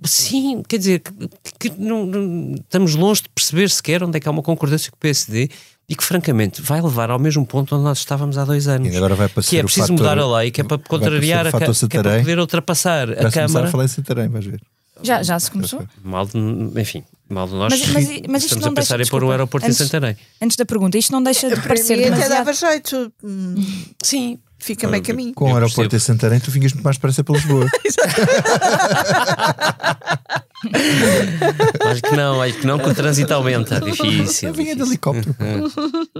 Sim, 0.04 0.62
quer 0.68 0.78
dizer, 0.78 1.00
que, 1.00 1.70
que 1.70 1.72
não, 1.78 2.04
não, 2.04 2.54
estamos 2.54 2.94
longe 2.94 3.22
de 3.22 3.28
perceber 3.30 3.70
sequer 3.70 4.02
onde 4.02 4.16
é 4.16 4.20
que 4.20 4.28
há 4.28 4.30
uma 4.30 4.42
concordância 4.42 4.90
com 4.90 4.96
o 4.96 5.00
PSD 5.00 5.48
e 5.88 5.94
que, 5.94 6.04
francamente, 6.04 6.60
vai 6.62 6.80
levar 6.80 7.10
ao 7.10 7.18
mesmo 7.18 7.46
ponto 7.46 7.74
onde 7.74 7.84
nós 7.84 7.98
estávamos 7.98 8.36
há 8.36 8.44
dois 8.44 8.68
anos. 8.68 8.92
E 8.92 8.96
agora 8.96 9.14
vai 9.14 9.28
que 9.28 9.58
é 9.58 9.62
preciso 9.62 9.88
fator, 9.88 9.98
mudar 9.98 10.18
a 10.18 10.36
lei, 10.38 10.50
que 10.50 10.60
é 10.60 10.64
para 10.64 10.78
contrariar, 10.78 11.46
a, 11.46 11.50
que 11.50 11.56
é 11.56 12.02
para 12.02 12.18
poder 12.20 12.38
ultrapassar 12.38 13.10
a 13.10 13.30
Câmara. 13.30 13.68
a 13.68 13.70
falar 13.70 13.84
em 13.84 13.88
Santarém, 13.88 14.28
vais 14.28 14.44
ver. 14.44 14.60
Já, 15.02 15.22
já 15.22 15.38
se 15.40 15.50
começou? 15.50 15.86
Mal 16.02 16.24
de, 16.26 16.38
enfim, 16.80 17.02
mal 17.28 17.48
de 17.48 17.54
nós 17.54 17.72
mas, 17.72 17.88
mas, 17.88 18.20
mas 18.28 18.44
estamos 18.44 18.66
a 18.66 18.72
pensar 18.72 19.00
em 19.00 19.06
pôr 19.06 19.24
um 19.24 19.30
aeroporto 19.30 19.66
antes, 19.66 19.80
em 19.80 19.84
Santarém. 19.84 20.16
Antes 20.40 20.56
da 20.56 20.64
pergunta, 20.64 20.96
isto 20.96 21.12
não 21.12 21.22
deixa 21.22 21.48
de 21.48 21.60
parecer 21.60 21.96
demasiado... 21.96 22.32
até 22.32 22.38
dava 22.38 22.52
jeito. 22.52 23.12
Sim, 24.02 24.38
fica 24.64 24.88
meio 24.88 25.02
caminho. 25.02 25.34
Com 25.34 25.52
o 25.52 25.54
aeroporto 25.54 25.94
em 25.94 25.98
Santarém, 25.98 26.40
tu 26.40 26.50
vinhas 26.50 26.72
muito 26.72 26.84
mais 26.84 26.96
depressa 26.96 27.22
para 27.22 27.34
Lisboa. 27.34 27.66
acho 31.84 32.02
que 32.02 32.16
não, 32.16 32.40
acho 32.40 32.58
que 32.58 32.66
não, 32.66 32.78
que 32.78 32.88
o 32.88 32.94
trânsito 32.94 33.34
aumenta. 33.34 33.78
Difícil. 33.84 34.48
Eu 34.48 34.54
vinha 34.54 34.74
de 34.74 34.80
helicóptero. 34.82 35.36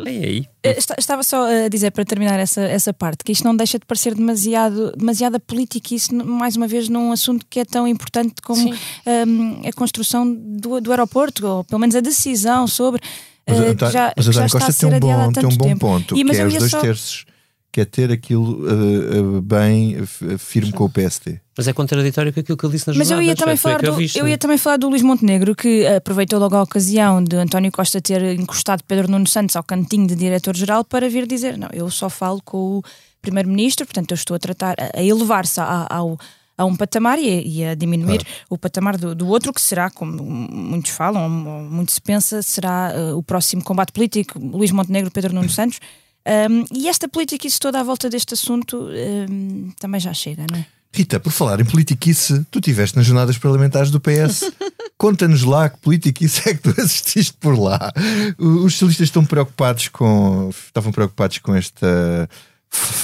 aí, 0.05 0.25
aí. 0.25 0.47
Eh, 0.63 0.77
estava 0.99 1.23
só 1.23 1.47
a 1.47 1.69
dizer, 1.69 1.91
para 1.91 2.05
terminar 2.05 2.39
essa, 2.39 2.61
essa 2.61 2.93
parte, 2.93 3.25
que 3.25 3.33
isto 3.33 3.45
não 3.45 3.57
deixa 3.57 3.79
de 3.79 3.87
parecer 3.87 4.15
demasiado, 4.15 4.93
demasiada 4.95 5.41
política, 5.41 5.95
isso, 5.95 6.15
mais 6.15 6.55
uma 6.55 6.67
vez, 6.67 6.91
num 6.91 7.13
assunto 7.13 7.47
que 7.49 7.61
é 7.61 7.65
tão 7.65 7.89
importante 7.89 8.35
como 8.43 8.71
um, 8.71 9.63
a 9.67 9.73
construção 9.73 10.31
do, 10.31 10.83
do 10.83 10.91
aeroporto, 10.91 11.47
ou 11.47 11.65
pelo 11.65 11.81
menos 11.81 11.97
a 11.97 12.01
decisão 12.01 12.67
sobre. 12.67 13.01
Mas, 13.47 13.59
uh, 13.59 13.91
já, 13.91 14.13
mas 14.15 14.27
já 14.27 14.49
Costa 14.49 14.73
tem 14.73 14.95
um 14.95 15.01
bom, 15.01 15.33
tem 15.33 15.47
um 15.47 15.57
bom 15.57 15.77
ponto, 15.77 16.17
e, 16.17 16.25
que 16.25 16.37
é 16.37 16.47
os 16.47 16.55
dois 16.55 16.71
só... 16.71 16.81
terços 16.81 17.27
que 17.75 17.81
é 17.81 17.85
ter 17.85 18.13
aquilo 18.13 18.65
uh, 18.65 19.39
uh, 19.39 19.43
bem 19.43 20.07
firme 20.39 20.71
com 20.71 20.85
o 20.85 20.89
PSD. 20.89 21.41
Mas 21.59 21.67
é 21.67 21.73
contraditório 21.73 22.33
com 22.33 22.39
aquilo 22.39 22.57
que 22.57 22.65
ele 22.65 22.73
disse 22.73 22.87
nas 22.87 22.97
Mas 22.97 23.11
eu 23.11 23.21
ia, 23.21 23.35
também 23.35 23.57
falar 23.57 23.83
do, 23.83 24.01
eu, 24.01 24.09
eu 24.15 24.29
ia 24.29 24.39
também 24.39 24.57
falar 24.57 24.77
do 24.77 24.89
Luís 24.89 25.03
Montenegro, 25.03 25.57
que 25.57 25.85
aproveitou 25.85 26.39
logo 26.39 26.55
a 26.55 26.63
ocasião 26.63 27.21
de 27.21 27.35
António 27.35 27.73
Costa 27.73 28.01
ter 28.01 28.23
encostado 28.39 28.85
Pedro 28.87 29.11
Nuno 29.11 29.27
Santos 29.27 29.57
ao 29.57 29.65
cantinho 29.65 30.07
de 30.07 30.15
diretor-geral 30.15 30.85
para 30.85 31.09
vir 31.09 31.27
dizer: 31.27 31.59
não, 31.59 31.69
eu 31.73 31.91
só 31.91 32.09
falo 32.09 32.41
com 32.45 32.79
o 32.79 32.83
primeiro-ministro, 33.21 33.85
portanto 33.85 34.13
eu 34.13 34.15
estou 34.15 34.37
a 34.37 34.39
tratar, 34.39 34.77
a 34.95 35.03
elevar-se 35.03 35.59
ao 35.61 36.17
a 36.57 36.65
um 36.65 36.77
patamar 36.77 37.19
e 37.19 37.29
a, 37.29 37.43
e 37.43 37.65
a 37.65 37.75
diminuir 37.75 38.25
claro. 38.25 38.47
o 38.49 38.57
patamar 38.57 38.97
do, 38.97 39.17
do, 39.17 39.27
outro, 39.27 39.53
que 39.53 39.61
será, 39.61 39.91
como 39.91 40.23
muitos 40.23 40.93
falam, 40.93 41.25
ou 41.25 41.29
muito 41.69 41.91
se 41.91 42.01
pensa, 42.01 42.41
será 42.41 42.93
uh, 42.95 43.19
o 43.19 43.23
próximo 43.25 43.65
combate 43.65 43.91
político, 43.91 44.39
Luís 44.39 44.71
Montenegro, 44.71 45.11
Pedro 45.11 45.35
Nuno 45.35 45.51
Santos. 45.51 45.81
Um, 46.27 46.65
e 46.75 46.89
esta 46.89 47.07
politiquice 47.07 47.61
toda 47.61 47.81
à 47.81 47.83
volta 47.83 48.09
deste 48.09 48.35
assunto 48.35 48.89
um, 49.31 49.71
também 49.79 50.01
já 50.01 50.15
chega, 50.15 50.47
não 50.51 50.59
é? 50.59 50.67
Rita, 50.93 51.19
por 51.19 51.33
falar 51.33 51.61
em 51.61 51.65
politiquice, 51.65 52.47
tu 52.53 52.61
estiveste 52.61 52.97
nas 52.97 53.05
jornadas 53.05 53.37
parlamentares 53.37 53.91
do 53.91 54.01
PS. 54.01 54.53
Conta-nos 54.97 55.43
lá 55.43 55.69
que 55.69 55.79
politiquice 55.79 56.49
é 56.49 56.55
que 56.55 56.63
tu 56.63 56.81
assististe 56.81 57.33
por 57.33 57.59
lá. 57.59 57.93
Os 58.39 58.75
socialistas 58.75 59.09
estão 59.09 59.25
preocupados 59.25 59.89
com. 59.89 60.51
estavam 60.51 60.93
preocupados 60.93 61.39
com 61.39 61.53
esta 61.53 62.29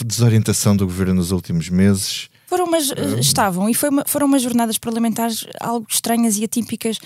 desorientação 0.07 0.77
do 0.77 0.87
governo 0.87 1.15
nos 1.15 1.33
últimos 1.33 1.69
meses. 1.69 2.29
Foram 2.47 2.67
umas, 2.67 2.91
é. 2.93 3.21
estavam, 3.21 3.69
e 3.69 3.77
uma, 3.91 4.05
foram 4.07 4.27
umas 4.27 4.43
jornadas 4.43 4.79
parlamentares 4.79 5.47
algo 5.61 5.87
estranhas 5.89 6.37
e 6.39 6.45
atípicas 6.45 6.99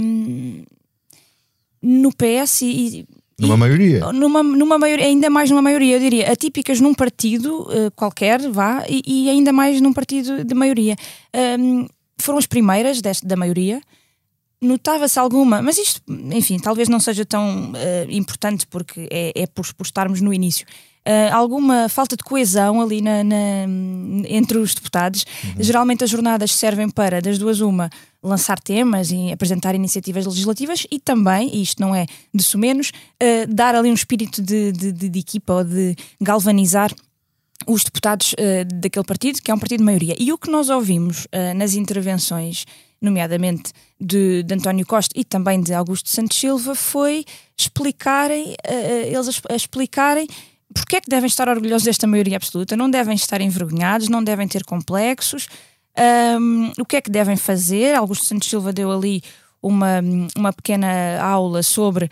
um, 0.00 0.64
no 1.82 2.10
PS 2.12 2.62
e, 2.62 3.06
numa 3.40 3.56
maioria. 3.56 4.12
Numa, 4.12 4.42
numa 4.42 4.78
maioria, 4.78 5.06
ainda 5.06 5.30
mais 5.30 5.50
numa 5.50 5.62
maioria, 5.62 5.96
eu 5.96 6.00
diria, 6.00 6.30
atípicas 6.30 6.80
num 6.80 6.94
partido 6.94 7.62
uh, 7.62 7.90
qualquer, 7.96 8.40
vá, 8.50 8.84
e, 8.88 9.02
e, 9.06 9.30
ainda 9.30 9.52
mais 9.52 9.80
num 9.80 9.92
partido 9.92 10.44
de 10.44 10.54
maioria. 10.54 10.96
Um, 11.58 11.86
foram 12.20 12.38
as 12.38 12.46
primeiras 12.46 13.00
deste, 13.00 13.26
da 13.26 13.36
maioria. 13.36 13.80
Notava-se 14.60 15.18
alguma, 15.18 15.62
mas 15.62 15.78
isto, 15.78 16.02
enfim, 16.32 16.58
talvez 16.58 16.88
não 16.88 17.00
seja 17.00 17.24
tão 17.24 17.72
uh, 17.72 18.10
importante 18.10 18.66
porque 18.66 19.08
é, 19.10 19.32
é 19.34 19.46
por, 19.46 19.72
por 19.74 19.86
estarmos 19.86 20.20
no 20.20 20.34
início 20.34 20.66
uh, 21.06 21.34
alguma 21.34 21.88
falta 21.88 22.16
de 22.16 22.22
coesão 22.22 22.80
ali 22.80 23.00
na, 23.00 23.24
na 23.24 23.36
entre 24.28 24.58
os 24.58 24.74
deputados. 24.74 25.24
Uhum. 25.44 25.62
Geralmente 25.62 26.04
as 26.04 26.10
jornadas 26.10 26.54
servem 26.54 26.88
para, 26.88 27.20
das 27.20 27.38
duas, 27.38 27.60
uma, 27.60 27.90
lançar 28.22 28.58
temas 28.60 29.10
e 29.10 29.32
apresentar 29.32 29.74
iniciativas 29.74 30.26
legislativas 30.26 30.86
e 30.90 30.98
também, 30.98 31.54
e 31.54 31.62
isto 31.62 31.80
não 31.80 31.94
é 31.94 32.06
de 32.34 32.56
menos, 32.56 32.90
uh, 32.90 33.52
dar 33.52 33.74
ali 33.74 33.90
um 33.90 33.94
espírito 33.94 34.42
de, 34.42 34.72
de, 34.72 34.92
de, 34.92 35.08
de 35.08 35.18
equipa 35.18 35.54
ou 35.54 35.64
de 35.64 35.96
galvanizar 36.20 36.94
os 37.66 37.84
deputados 37.84 38.32
uh, 38.34 38.64
daquele 38.74 39.04
partido, 39.04 39.40
que 39.42 39.50
é 39.50 39.54
um 39.54 39.58
partido 39.58 39.78
de 39.78 39.84
maioria. 39.84 40.14
E 40.18 40.32
o 40.32 40.38
que 40.38 40.50
nós 40.50 40.68
ouvimos 40.68 41.24
uh, 41.26 41.54
nas 41.56 41.74
intervenções, 41.74 42.66
nomeadamente 43.00 43.72
de, 43.98 44.42
de, 44.42 44.54
António 44.54 44.86
Costa 44.86 45.18
e 45.18 45.24
também 45.24 45.62
de 45.62 45.72
Augusto 45.72 46.10
Santos 46.10 46.38
Silva, 46.38 46.74
foi 46.74 47.24
explicarem, 47.56 48.54
eles 49.06 49.28
a, 49.28 49.52
a 49.52 49.56
explicarem 49.56 50.26
porque 50.72 50.96
é 50.96 51.00
que 51.00 51.10
devem 51.10 51.26
estar 51.26 51.48
orgulhosos 51.48 51.84
desta 51.84 52.06
maioria 52.06 52.36
absoluta? 52.36 52.76
Não 52.76 52.88
devem 52.88 53.14
estar 53.14 53.40
envergonhados, 53.40 54.08
não 54.08 54.22
devem 54.22 54.46
ter 54.46 54.64
complexos. 54.64 55.48
Um, 55.98 56.72
o 56.78 56.84
que 56.84 56.96
é 56.96 57.00
que 57.00 57.10
devem 57.10 57.36
fazer? 57.36 57.94
Augusto 57.94 58.24
Santos 58.24 58.48
Silva 58.48 58.72
deu 58.72 58.90
ali 58.90 59.22
uma, 59.62 60.00
uma 60.36 60.52
pequena 60.52 61.20
aula 61.20 61.62
sobre 61.62 62.08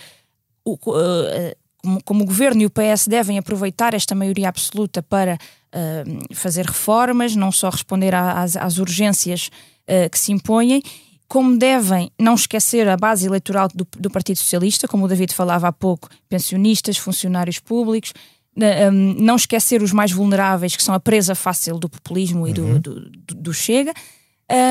o, 0.65 0.75
uh, 0.75 1.57
como, 1.83 2.03
como, 2.05 2.23
o 2.23 2.27
governo 2.27 2.63
e 2.63 2.67
o 2.67 2.71
PS 2.71 3.07
devem 3.07 3.39
aproveitar 3.39 3.95
esta 3.95 4.15
maioria 4.15 4.49
absoluta 4.49 5.03
para 5.03 5.35
uh, 5.37 6.35
fazer 6.35 6.67
reformas, 6.67 7.35
não 7.35 7.51
só 7.51 7.71
responder 7.71 8.15
às, 8.15 8.57
às 8.57 8.79
urgências 8.79 9.51
uh, 9.85 10.11
que 10.11 10.19
se 10.19 10.33
impõem, 10.33 10.83
como 11.27 11.57
devem 11.59 12.11
não 12.19 12.35
esquecer 12.35 12.89
a 12.89 12.97
base 12.97 13.27
eleitoral 13.27 13.69
do, 13.73 13.87
do 13.99 14.11
Partido 14.11 14.39
Socialista, 14.39 14.89
como 14.89 15.05
o 15.05 15.09
David 15.09 15.33
falava 15.35 15.69
há 15.69 15.73
pouco, 15.73 16.09
pensionistas, 16.29 16.97
funcionários 16.97 17.59
públicos 17.59 18.13
um, 18.59 19.15
não 19.19 19.37
esquecer 19.37 19.83
os 19.83 19.93
mais 19.93 20.13
vulneráveis, 20.13 20.75
que 20.75 20.83
são 20.83 20.95
a 20.95 21.01
presa 21.01 21.35
fácil 21.35 21.79
do 21.79 21.89
populismo 21.89 22.47
e 22.47 22.53
do, 22.53 22.63
uhum. 22.63 22.81
do, 22.81 23.11
do, 23.11 23.35
do 23.35 23.55
Chega. 23.55 23.95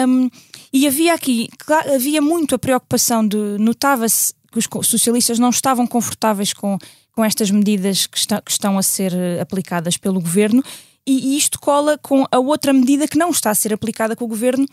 Um, 0.08 0.30
e 0.74 0.88
havia 0.88 1.14
aqui, 1.14 1.50
havia 1.94 2.22
muito 2.22 2.56
a 2.56 2.60
preocupação 2.60 3.26
de. 3.28 3.38
Notava-se 3.60 4.34
que 4.52 4.60
os 4.60 4.88
socialistas 4.88 5.38
não 5.38 5.50
estavam 5.50 5.86
confortáveis 5.86 6.52
com, 6.52 6.78
com 7.12 7.24
estas 7.24 7.52
medidas 7.52 8.08
que, 8.08 8.18
está, 8.18 8.42
que 8.42 8.52
estão 8.52 8.78
a 8.78 8.82
ser 8.82 9.14
eh, 9.14 9.40
aplicadas 9.40 9.98
pelo 9.98 10.20
governo, 10.20 10.64
e, 11.06 11.34
e 11.34 11.38
isto 11.38 11.60
cola 11.60 11.98
com 11.98 12.26
a 12.32 12.40
outra 12.40 12.74
medida 12.74 13.08
que 13.08 13.18
não 13.18 13.30
está 13.30 13.52
a 13.52 13.56
ser 13.56 13.72
aplicada 13.74 14.16
com 14.16 14.26
o 14.26 14.28
governo, 14.28 14.66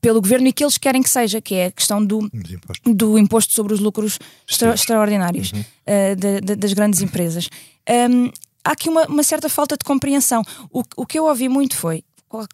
pelo 0.00 0.20
governo 0.20 0.48
e 0.48 0.52
que 0.52 0.64
eles 0.64 0.78
querem 0.78 1.02
que 1.02 1.10
seja, 1.10 1.40
que 1.40 1.54
é 1.54 1.66
a 1.66 1.70
questão 1.70 2.04
do, 2.04 2.30
imposto. 2.32 2.94
do 2.94 3.18
imposto 3.18 3.52
sobre 3.52 3.74
os 3.74 3.80
lucros 3.80 4.18
extra, 4.48 4.74
extraordinários 4.74 5.52
uhum. 5.52 5.60
uh, 5.60 6.16
de, 6.16 6.40
de, 6.40 6.56
das 6.56 6.72
grandes 6.72 7.00
empresas. 7.02 7.48
Um, 7.88 8.30
há 8.64 8.72
aqui 8.72 8.88
uma, 8.88 9.06
uma, 9.06 9.22
certa 9.22 9.48
falta 9.48 9.76
de 9.76 9.84
compreensão. 9.84 10.42
O, 10.70 10.82
o 10.96 11.06
que 11.06 11.18
eu 11.18 11.24
ouvi 11.26 11.48
muito 11.48 11.76
foi 11.76 12.02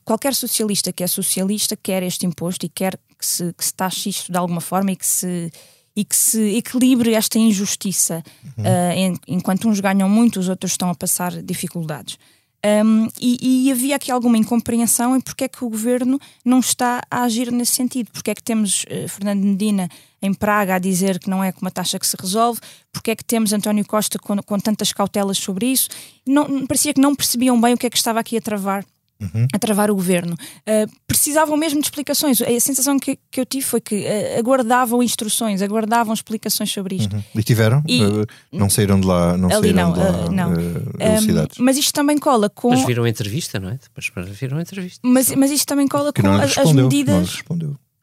qualquer 0.05 0.35
socialista 0.35 0.93
que 0.93 1.03
é 1.03 1.07
socialista 1.07 1.77
quer 1.77 2.03
este 2.03 2.27
imposto 2.27 2.67
e 2.67 2.69
quer 2.69 2.99
que 3.19 3.27
se, 3.27 3.53
que 3.53 3.65
se 3.65 3.75
taxe 3.75 4.09
isto 4.11 4.31
de 4.31 4.39
alguma 4.39 4.61
forma 4.61 4.93
e 4.93 4.97
que 4.97 5.07
se, 5.07 5.51
e 5.97 6.05
que 6.05 6.17
se 6.17 6.57
equilibre 6.57 7.15
esta 7.15 7.39
injustiça. 7.39 8.23
Uhum. 8.59 8.65
Uh, 8.65 9.21
enquanto 9.27 9.69
uns 9.69 9.81
ganham 9.81 10.09
muito, 10.09 10.41
os 10.41 10.49
outros 10.49 10.73
estão 10.73 10.91
a 10.91 10.95
passar 10.95 11.43
dificuldades. 11.43 12.19
Um, 12.65 13.09
e, 13.21 13.67
e, 13.67 13.73
havia 13.73 13.97
aqui 13.97 14.13
alguma 14.13 14.39
incompreensão 14.39 15.17
em 15.17 15.21
porque 15.21 15.45
é 15.45 15.49
que 15.49 15.65
o 15.65 15.69
governo 15.69 16.21
não 16.45 16.61
está 16.61 17.03
a 17.11 17.25
agir 17.25 17.51
nesse 17.51 17.73
sentido. 17.73 18.11
Porque 18.13 18.31
é 18.31 18.35
que 18.35 18.43
temos 18.43 18.85
uh, 18.85 19.09
Fernando 19.09 19.43
Medina 19.43 19.89
em 20.23 20.33
Praga 20.33 20.77
a 20.77 20.79
dizer 20.79 21.19
que 21.19 21.29
não 21.29 21.43
é 21.43 21.51
com 21.51 21.63
uma 21.63 21.71
taxa 21.73 21.99
que 21.99 22.07
se 22.07 22.17
resolve, 22.19 22.61
porque 22.93 23.11
é 23.11 23.17
que 23.17 23.25
temos 23.25 23.53
António 23.53 23.85
Costa 23.85 24.17
com, 24.19 24.37
com 24.37 24.59
tantas 24.61 24.93
cautelas 24.93 25.39
sobre 25.39 25.67
isso. 25.67 25.89
Não, 26.25 26.65
parecia 26.65 26.95
que 26.95 27.01
não 27.01 27.17
percebiam 27.17 27.61
bem 27.61 27.75
o 27.75 27.79
que 27.79 27.87
é 27.87 27.91
que 27.91 27.97
estava 27.97 28.21
aqui 28.21 28.37
a 28.37 28.41
travar 28.41 28.85
uhum. 29.23 29.47
a 29.53 29.59
travar 29.59 29.91
o 29.91 29.95
governo. 29.95 30.35
Uh, 30.35 30.91
precisavam 31.07 31.57
mesmo 31.57 31.81
de 31.81 31.87
explicações. 31.87 32.41
A 32.41 32.61
sensação 32.61 32.99
que, 32.99 33.19
que 33.31 33.41
eu 33.41 33.47
tive 33.47 33.65
foi 33.65 33.81
que 33.81 34.05
uh, 34.05 34.39
aguardavam 34.39 35.03
instruções, 35.03 35.63
aguardavam 35.63 36.13
explicações 36.15 36.71
sobre 36.71 36.97
isto. 36.97 37.15
Uhum. 37.15 37.23
E 37.35 37.43
tiveram? 37.43 37.83
E, 37.87 38.03
uh, 38.03 38.27
não 38.53 38.69
saíram 38.69 39.01
de 39.01 39.07
lá, 39.07 39.37
não 39.37 39.51
ali 39.51 39.69
saíram 39.69 39.89
não, 39.89 39.93
de 39.93 39.99
lá 40.01 40.31
não. 40.31 40.53
Um, 40.53 41.47
mas 41.59 41.77
isto 41.77 41.93
também 41.93 42.19
cola 42.19 42.49
com. 42.49 42.71
Mas 42.71 42.85
viram 42.85 43.05
a 43.05 43.09
entrevista, 43.09 43.59
não 43.59 43.69
é? 43.69 43.79
Depois 43.83 44.11
viram 44.33 44.59
a 44.59 44.63
entrevista. 44.63 45.01
Mas, 45.03 45.35
mas 45.35 45.51
isto 45.51 45.67
também 45.67 45.87
cola 45.89 46.13
que 46.13 46.23
com 46.23 46.29
as, 46.29 46.57
as 46.59 46.73
medidas 46.73 47.43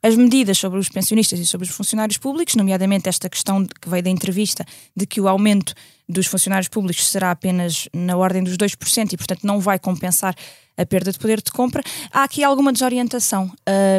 as 0.01 0.15
medidas 0.15 0.57
sobre 0.57 0.79
os 0.79 0.87
pensionistas 0.89 1.39
e 1.39 1.45
sobre 1.45 1.67
os 1.67 1.73
funcionários 1.73 2.17
públicos, 2.17 2.55
nomeadamente 2.55 3.09
esta 3.09 3.29
questão 3.29 3.65
que 3.65 3.89
veio 3.89 4.03
da 4.03 4.09
entrevista 4.09 4.65
de 4.95 5.05
que 5.05 5.19
o 5.19 5.27
aumento 5.27 5.73
dos 6.07 6.25
funcionários 6.25 6.69
públicos 6.69 7.07
será 7.07 7.31
apenas 7.31 7.89
na 7.93 8.15
ordem 8.15 8.43
dos 8.43 8.57
2% 8.57 9.13
e, 9.13 9.17
portanto, 9.17 9.43
não 9.43 9.59
vai 9.59 9.77
compensar 9.77 10.35
a 10.77 10.85
perda 10.85 11.11
de 11.11 11.19
poder 11.19 11.41
de 11.41 11.51
compra, 11.51 11.83
há 12.11 12.23
aqui 12.23 12.43
alguma 12.43 12.71
desorientação. 12.71 13.51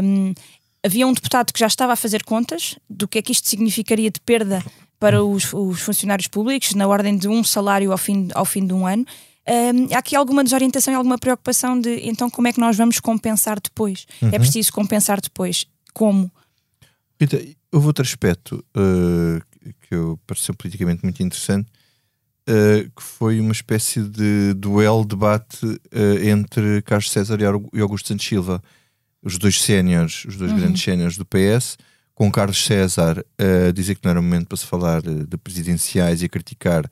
Um, 0.03 0.33
havia 0.83 1.07
um 1.07 1.13
deputado 1.13 1.53
que 1.53 1.61
já 1.61 1.67
estava 1.67 1.93
a 1.93 1.97
fazer 1.97 2.25
contas 2.25 2.77
do 2.89 3.07
que 3.07 3.19
é 3.19 3.23
que 3.23 3.33
isto 3.33 3.47
significaria 3.47 4.11
de 4.11 4.21
perda 4.21 4.65
para 4.99 5.23
os, 5.23 5.53
os 5.53 5.81
funcionários 5.81 6.29
públicos, 6.29 6.75
na 6.75 6.87
ordem 6.87 7.17
de 7.17 7.29
um 7.29 7.45
salário 7.45 7.93
ao 7.93 7.99
fim, 7.99 8.29
ao 8.35 8.45
fim 8.45 8.67
de 8.67 8.73
um 8.73 8.87
ano. 8.87 9.05
Um, 9.47 9.95
há 9.95 9.99
aqui 9.99 10.15
alguma 10.15 10.45
desorientação 10.45 10.93
e 10.93 10.97
alguma 10.97 11.19
preocupação 11.19 11.81
de 11.81 12.07
então 12.07 12.31
como 12.31 12.47
é 12.47 12.53
que 12.53 12.61
nós 12.61 12.77
vamos 12.77 13.01
compensar 13.01 13.59
depois? 13.61 14.07
É 14.21 14.25
uhum. 14.25 14.31
É 14.35 14.39
preciso 14.39 14.73
compensar 14.73 15.21
depois. 15.21 15.67
Como? 15.93 16.31
Rita, 17.21 17.39
houve 17.73 17.87
outro 17.87 18.03
aspecto 18.03 18.65
uh, 18.77 19.41
que 19.83 19.95
eu 19.95 20.19
pareceu 20.27 20.55
politicamente 20.55 21.03
muito 21.03 21.23
interessante, 21.23 21.69
uh, 22.49 22.91
que 22.91 23.03
foi 23.03 23.39
uma 23.41 23.53
espécie 23.53 24.03
de 24.03 24.55
duelo, 24.55 25.05
debate 25.05 25.67
uh, 25.67 26.25
entre 26.25 26.83
Carlos 26.83 27.11
César 27.11 27.39
e 27.41 27.81
Augusto 27.81 28.09
Santos 28.09 28.27
Silva, 28.27 28.63
os 29.23 29.37
dois 29.37 29.61
séniores, 29.61 30.25
os 30.25 30.37
dois 30.37 30.51
uhum. 30.51 30.59
grandes 30.59 30.83
séniores 30.83 31.17
do 31.19 31.27
PS, 31.27 31.77
com 32.15 32.31
Carlos 32.31 32.65
César 32.65 33.25
a 33.39 33.71
dizer 33.71 33.95
que 33.95 34.05
não 34.05 34.11
era 34.11 34.21
momento 34.21 34.49
para 34.49 34.57
se 34.57 34.67
falar 34.67 35.03
de 35.03 35.37
presidenciais 35.39 36.23
e 36.23 36.27
a 36.27 36.29
criticar, 36.29 36.85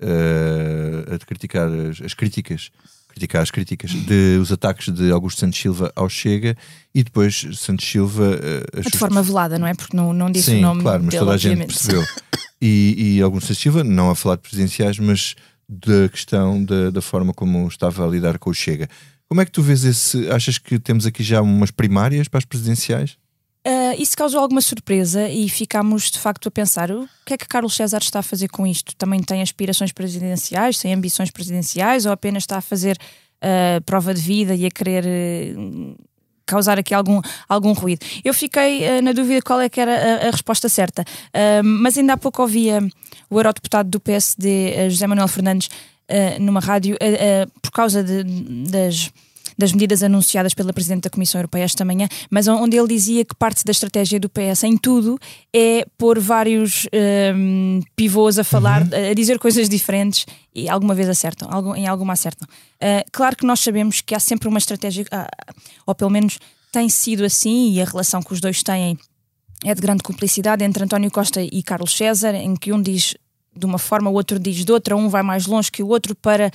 a 0.00 1.26
criticar 1.26 1.68
as, 1.68 2.00
as 2.00 2.14
críticas 2.14 2.70
criticar 3.12 3.42
as 3.42 3.50
críticas 3.50 3.90
de 3.90 4.38
os 4.40 4.50
ataques 4.50 4.92
de 4.92 5.10
Augusto 5.12 5.40
Santos 5.40 5.60
Silva 5.60 5.92
ao 5.94 6.08
Chega 6.08 6.56
e 6.94 7.04
depois 7.04 7.46
Santos 7.54 7.86
Silva 7.86 8.38
uh, 8.76 8.90
de 8.90 8.98
forma 8.98 9.22
velada, 9.22 9.58
não 9.58 9.66
é? 9.66 9.74
Porque 9.74 9.96
não, 9.96 10.12
não 10.12 10.30
disse 10.30 10.52
Sim, 10.52 10.58
o 10.58 10.62
nome 10.62 10.82
claro, 10.82 11.02
mas 11.04 11.12
dele, 11.12 11.20
toda 11.20 11.34
a 11.34 11.38
gente 11.38 11.66
percebeu. 11.66 12.02
E, 12.64 13.16
e 13.16 13.20
Augusto 13.20 13.48
Santos 13.48 13.60
Silva 13.60 13.82
não 13.82 14.08
a 14.10 14.14
falar 14.14 14.36
de 14.36 14.42
presidenciais, 14.42 14.96
mas 14.96 15.34
da 15.68 16.08
questão 16.08 16.64
da, 16.64 16.90
da 16.90 17.02
forma 17.02 17.34
como 17.34 17.66
estava 17.66 18.06
a 18.06 18.08
lidar 18.08 18.38
com 18.38 18.50
o 18.50 18.54
Chega. 18.54 18.88
Como 19.28 19.40
é 19.40 19.44
que 19.44 19.50
tu 19.50 19.62
vês 19.62 19.84
esse? 19.84 20.30
Achas 20.30 20.58
que 20.58 20.78
temos 20.78 21.04
aqui 21.04 21.24
já 21.24 21.42
umas 21.42 21.72
primárias 21.72 22.28
para 22.28 22.38
as 22.38 22.44
presidenciais? 22.44 23.16
Uh, 23.64 23.94
isso 23.96 24.16
causou 24.16 24.40
alguma 24.40 24.60
surpresa 24.60 25.28
e 25.28 25.48
ficámos 25.48 26.10
de 26.10 26.18
facto 26.18 26.48
a 26.48 26.50
pensar 26.50 26.90
o 26.90 27.08
que 27.24 27.34
é 27.34 27.38
que 27.38 27.46
Carlos 27.46 27.76
César 27.76 27.98
está 27.98 28.18
a 28.18 28.22
fazer 28.22 28.48
com 28.48 28.66
isto? 28.66 28.96
Também 28.96 29.22
tem 29.22 29.40
aspirações 29.40 29.92
presidenciais, 29.92 30.78
tem 30.78 30.92
ambições 30.92 31.30
presidenciais 31.30 32.04
ou 32.04 32.10
apenas 32.10 32.42
está 32.42 32.56
a 32.56 32.60
fazer 32.60 32.98
uh, 32.98 33.80
prova 33.82 34.12
de 34.12 34.20
vida 34.20 34.52
e 34.52 34.66
a 34.66 34.70
querer 34.70 35.04
uh, 35.06 35.96
causar 36.44 36.76
aqui 36.76 36.92
algum, 36.92 37.20
algum 37.48 37.72
ruído. 37.72 38.04
Eu 38.24 38.34
fiquei 38.34 39.00
na 39.00 39.12
dúvida 39.12 39.40
qual 39.40 39.60
é 39.60 39.68
que 39.68 39.80
era 39.80 40.24
a, 40.24 40.28
a 40.28 40.30
resposta 40.32 40.68
certa, 40.68 41.02
mas 41.64 41.96
ainda 41.96 42.12
há 42.12 42.16
pouco 42.16 42.42
ouvia 42.42 42.80
o 43.30 43.38
eurodeputado 43.38 43.88
do 43.88 44.00
PSD, 44.00 44.90
José 44.90 45.06
Manuel 45.06 45.28
Fernandes, 45.28 45.70
numa 46.40 46.60
rádio, 46.60 46.98
por 47.62 47.70
causa 47.70 48.02
de, 48.04 48.24
das 48.68 49.10
das 49.56 49.72
medidas 49.72 50.02
anunciadas 50.02 50.54
pela 50.54 50.72
Presidente 50.72 51.02
da 51.02 51.10
Comissão 51.10 51.38
Europeia 51.40 51.64
esta 51.64 51.84
manhã, 51.84 52.08
mas 52.30 52.48
onde 52.48 52.76
ele 52.76 52.88
dizia 52.88 53.24
que 53.24 53.34
parte 53.34 53.64
da 53.64 53.70
estratégia 53.70 54.18
do 54.18 54.28
PS 54.28 54.64
em 54.64 54.76
tudo 54.76 55.18
é 55.54 55.86
pôr 55.96 56.18
vários 56.18 56.86
um, 57.34 57.80
pivôs 57.94 58.38
a 58.38 58.44
falar, 58.44 58.82
uhum. 58.82 59.10
a 59.10 59.14
dizer 59.14 59.38
coisas 59.38 59.68
diferentes 59.68 60.26
e 60.54 60.68
alguma 60.68 60.94
vez 60.94 61.08
acertam, 61.08 61.48
em 61.76 61.86
alguma 61.86 62.12
acertam. 62.12 62.46
Uh, 62.76 63.04
claro 63.10 63.36
que 63.36 63.46
nós 63.46 63.60
sabemos 63.60 64.00
que 64.00 64.14
há 64.14 64.20
sempre 64.20 64.48
uma 64.48 64.58
estratégia, 64.58 65.04
uh, 65.04 65.54
ou 65.86 65.94
pelo 65.94 66.10
menos 66.10 66.38
tem 66.70 66.88
sido 66.88 67.24
assim, 67.24 67.72
e 67.72 67.82
a 67.82 67.84
relação 67.84 68.22
que 68.22 68.32
os 68.32 68.40
dois 68.40 68.62
têm 68.62 68.98
é 69.64 69.74
de 69.74 69.80
grande 69.80 70.02
cumplicidade 70.02 70.64
entre 70.64 70.82
António 70.82 71.10
Costa 71.10 71.40
e 71.42 71.62
Carlos 71.62 71.96
César, 71.96 72.34
em 72.34 72.56
que 72.56 72.72
um 72.72 72.82
diz 72.82 73.14
de 73.54 73.66
uma 73.66 73.78
forma, 73.78 74.10
o 74.10 74.14
outro 74.14 74.38
diz 74.38 74.64
de 74.64 74.72
outra, 74.72 74.96
um 74.96 75.08
vai 75.08 75.22
mais 75.22 75.46
longe 75.46 75.70
que 75.70 75.82
o 75.82 75.88
outro 75.88 76.14
para 76.14 76.50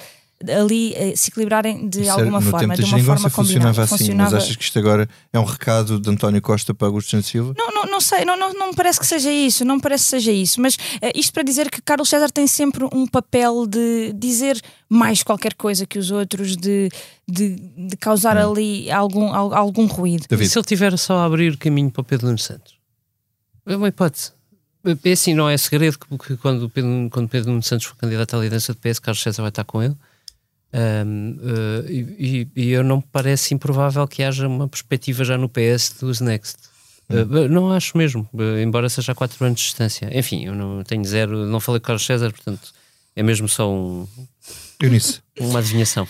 ali 0.45 0.93
eh, 0.95 1.15
se 1.15 1.29
equilibrarem 1.29 1.89
de 1.89 2.01
Isso 2.01 2.11
alguma 2.11 2.39
no 2.39 2.51
forma. 2.51 2.75
Tempo 2.75 2.87
de 2.87 2.93
uma 2.93 3.03
forma 3.03 3.29
funcionava 3.29 3.83
assim, 3.83 3.97
funcionava... 3.97 4.31
mas 4.31 4.43
achas 4.43 4.55
que 4.55 4.63
isto 4.63 4.77
agora 4.77 5.09
é 5.33 5.39
um 5.39 5.43
recado 5.43 5.99
de 5.99 6.09
António 6.09 6.41
Costa 6.41 6.73
para 6.73 6.87
Augusto 6.87 7.11
Santos 7.11 7.27
Silva? 7.27 7.53
Não, 7.57 7.73
não, 7.73 7.85
não 7.85 8.01
sei, 8.01 8.23
não, 8.23 8.37
não, 8.37 8.53
não 8.53 8.69
me 8.69 8.75
parece 8.75 8.99
que 8.99 9.07
seja 9.07 9.31
isso, 9.31 9.65
não 9.65 9.75
me 9.75 9.81
parece 9.81 10.03
que 10.03 10.09
seja 10.11 10.31
isso, 10.31 10.61
mas 10.61 10.75
uh, 10.75 11.11
isto 11.15 11.33
para 11.33 11.41
dizer 11.41 11.71
que 11.71 11.81
Carlos 11.81 12.07
César 12.07 12.29
tem 12.29 12.45
sempre 12.45 12.85
um 12.93 13.07
papel 13.07 13.65
de 13.65 14.13
dizer 14.13 14.61
mais 14.87 15.23
qualquer 15.23 15.55
coisa 15.55 15.85
que 15.85 15.97
os 15.97 16.11
outros, 16.11 16.55
de, 16.55 16.89
de, 17.27 17.55
de 17.55 17.97
causar 17.97 18.37
hum. 18.37 18.51
ali 18.51 18.91
algum, 18.91 19.33
algum 19.33 19.87
ruído. 19.87 20.25
David. 20.29 20.47
E 20.47 20.49
se 20.49 20.57
ele 20.57 20.65
tiver 20.65 20.95
só 20.97 21.17
a 21.19 21.25
abrir 21.25 21.57
caminho 21.57 21.89
para 21.89 22.01
o 22.01 22.03
Pedro 22.03 22.27
Nunes 22.27 22.43
Santos? 22.43 22.77
É 23.65 23.75
uma 23.75 23.87
hipótese. 23.87 24.31
É 25.03 25.11
assim, 25.11 25.33
não 25.33 25.49
é 25.49 25.57
segredo 25.57 25.97
que, 25.97 26.17
que 26.17 26.37
quando, 26.37 26.69
Pedro, 26.69 27.09
quando 27.11 27.27
Pedro 27.27 27.51
Nunes 27.51 27.65
Santos 27.65 27.87
for 27.87 27.97
candidato 27.97 28.35
à 28.35 28.39
liderança 28.39 28.73
do 28.73 28.79
PS, 28.79 28.99
Carlos 28.99 29.21
César 29.21 29.41
vai 29.41 29.49
estar 29.49 29.65
com 29.65 29.81
ele. 29.83 29.95
Um, 30.73 31.37
uh, 31.39 31.89
e, 31.89 32.47
e, 32.55 32.69
eu 32.71 32.83
não 32.83 32.97
me 32.97 33.03
parece 33.11 33.53
improvável 33.53 34.05
que 34.07 34.21
haja 34.21 34.47
uma 34.47 34.67
perspectiva 34.67 35.23
já 35.23 35.37
no 35.37 35.49
PS 35.49 35.95
dos 35.99 36.19
Next. 36.19 36.57
Uh, 37.09 37.47
não 37.47 37.71
acho 37.71 37.97
mesmo, 37.97 38.27
uh, 38.33 38.59
embora 38.59 38.89
seja 38.89 39.13
a 39.13 39.15
4 39.15 39.45
anos 39.45 39.59
de 39.59 39.65
distância. 39.65 40.09
Enfim, 40.11 40.45
eu 40.45 40.53
não 40.53 40.83
tenho 40.83 41.05
zero, 41.05 41.45
não 41.45 41.59
falei 41.59 41.79
com 41.79 41.87
Carlos 41.87 42.05
César, 42.05 42.31
portanto 42.31 42.73
é 43.15 43.23
mesmo 43.23 43.47
só 43.47 43.71
um, 43.71 44.07
Eunice. 44.81 45.21
uma 45.39 45.59
adivinhação. 45.59 46.07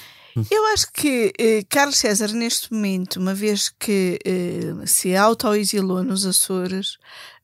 Eu 0.51 0.65
acho 0.67 0.91
que 0.93 1.31
eh, 1.39 1.63
Carlos 1.67 1.97
César, 1.97 2.27
neste 2.27 2.71
momento, 2.71 3.17
uma 3.17 3.33
vez 3.33 3.69
que 3.69 4.19
eh, 4.23 4.85
se 4.85 5.15
autoexilou 5.15 6.03
nos 6.03 6.27
Açores, 6.27 6.97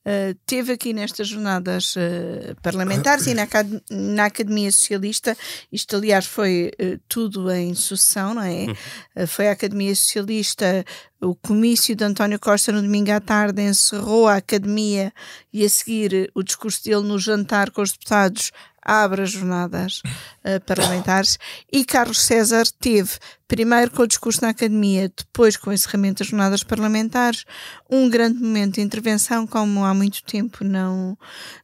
Uh, 0.05 0.35
teve 0.45 0.73
aqui 0.73 0.91
nestas 0.91 1.29
jornadas 1.29 1.95
uh, 1.95 2.59
parlamentares 2.61 3.25
e 3.25 3.33
na, 3.33 3.47
na, 3.89 4.25
Academia 4.25 4.69
Socialista, 4.69 5.37
isto 5.71 5.95
aliás 5.95 6.25
foi 6.25 6.73
uh, 6.77 6.99
tudo 7.07 7.49
em 7.49 7.73
sucessão, 7.73 8.33
não 8.33 8.41
é? 8.41 8.65
Uhum. 8.65 9.27
foi 9.27 9.47
a 9.47 9.53
Academia 9.53 9.95
Socialista, 9.95 10.83
o 11.21 11.33
comício 11.33 11.95
de 11.95 12.03
António 12.03 12.37
Costa 12.37 12.73
no 12.73 12.81
domingo 12.81 13.11
à 13.11 13.21
tarde 13.21 13.61
encerrou 13.61 14.27
a 14.27 14.35
Academia 14.35 15.13
e 15.53 15.63
a 15.63 15.69
seguir 15.69 16.29
o 16.35 16.43
discurso 16.43 16.83
dele 16.83 17.03
no 17.03 17.17
jantar 17.17 17.71
com 17.71 17.81
os 17.81 17.93
deputados 17.93 18.51
abre 18.83 19.21
as 19.21 19.31
jornadas 19.31 20.01
uh, 20.43 20.59
parlamentares. 20.65 21.37
E 21.71 21.85
Carlos 21.85 22.21
César 22.21 22.65
teve, 22.79 23.11
primeiro 23.47 23.91
com 23.91 24.03
o 24.03 24.07
discurso 24.07 24.41
na 24.41 24.49
academia, 24.49 25.11
depois 25.15 25.55
com 25.55 25.69
o 25.69 25.73
encerramento 25.73 26.19
das 26.19 26.27
jornadas 26.27 26.63
parlamentares, 26.63 27.45
um 27.89 28.09
grande 28.09 28.39
momento 28.39 28.75
de 28.75 28.81
intervenção 28.81 29.47
como 29.47 29.85
há 29.85 29.93
muito 29.93 30.23
tempo 30.23 30.63
não, 30.63 31.17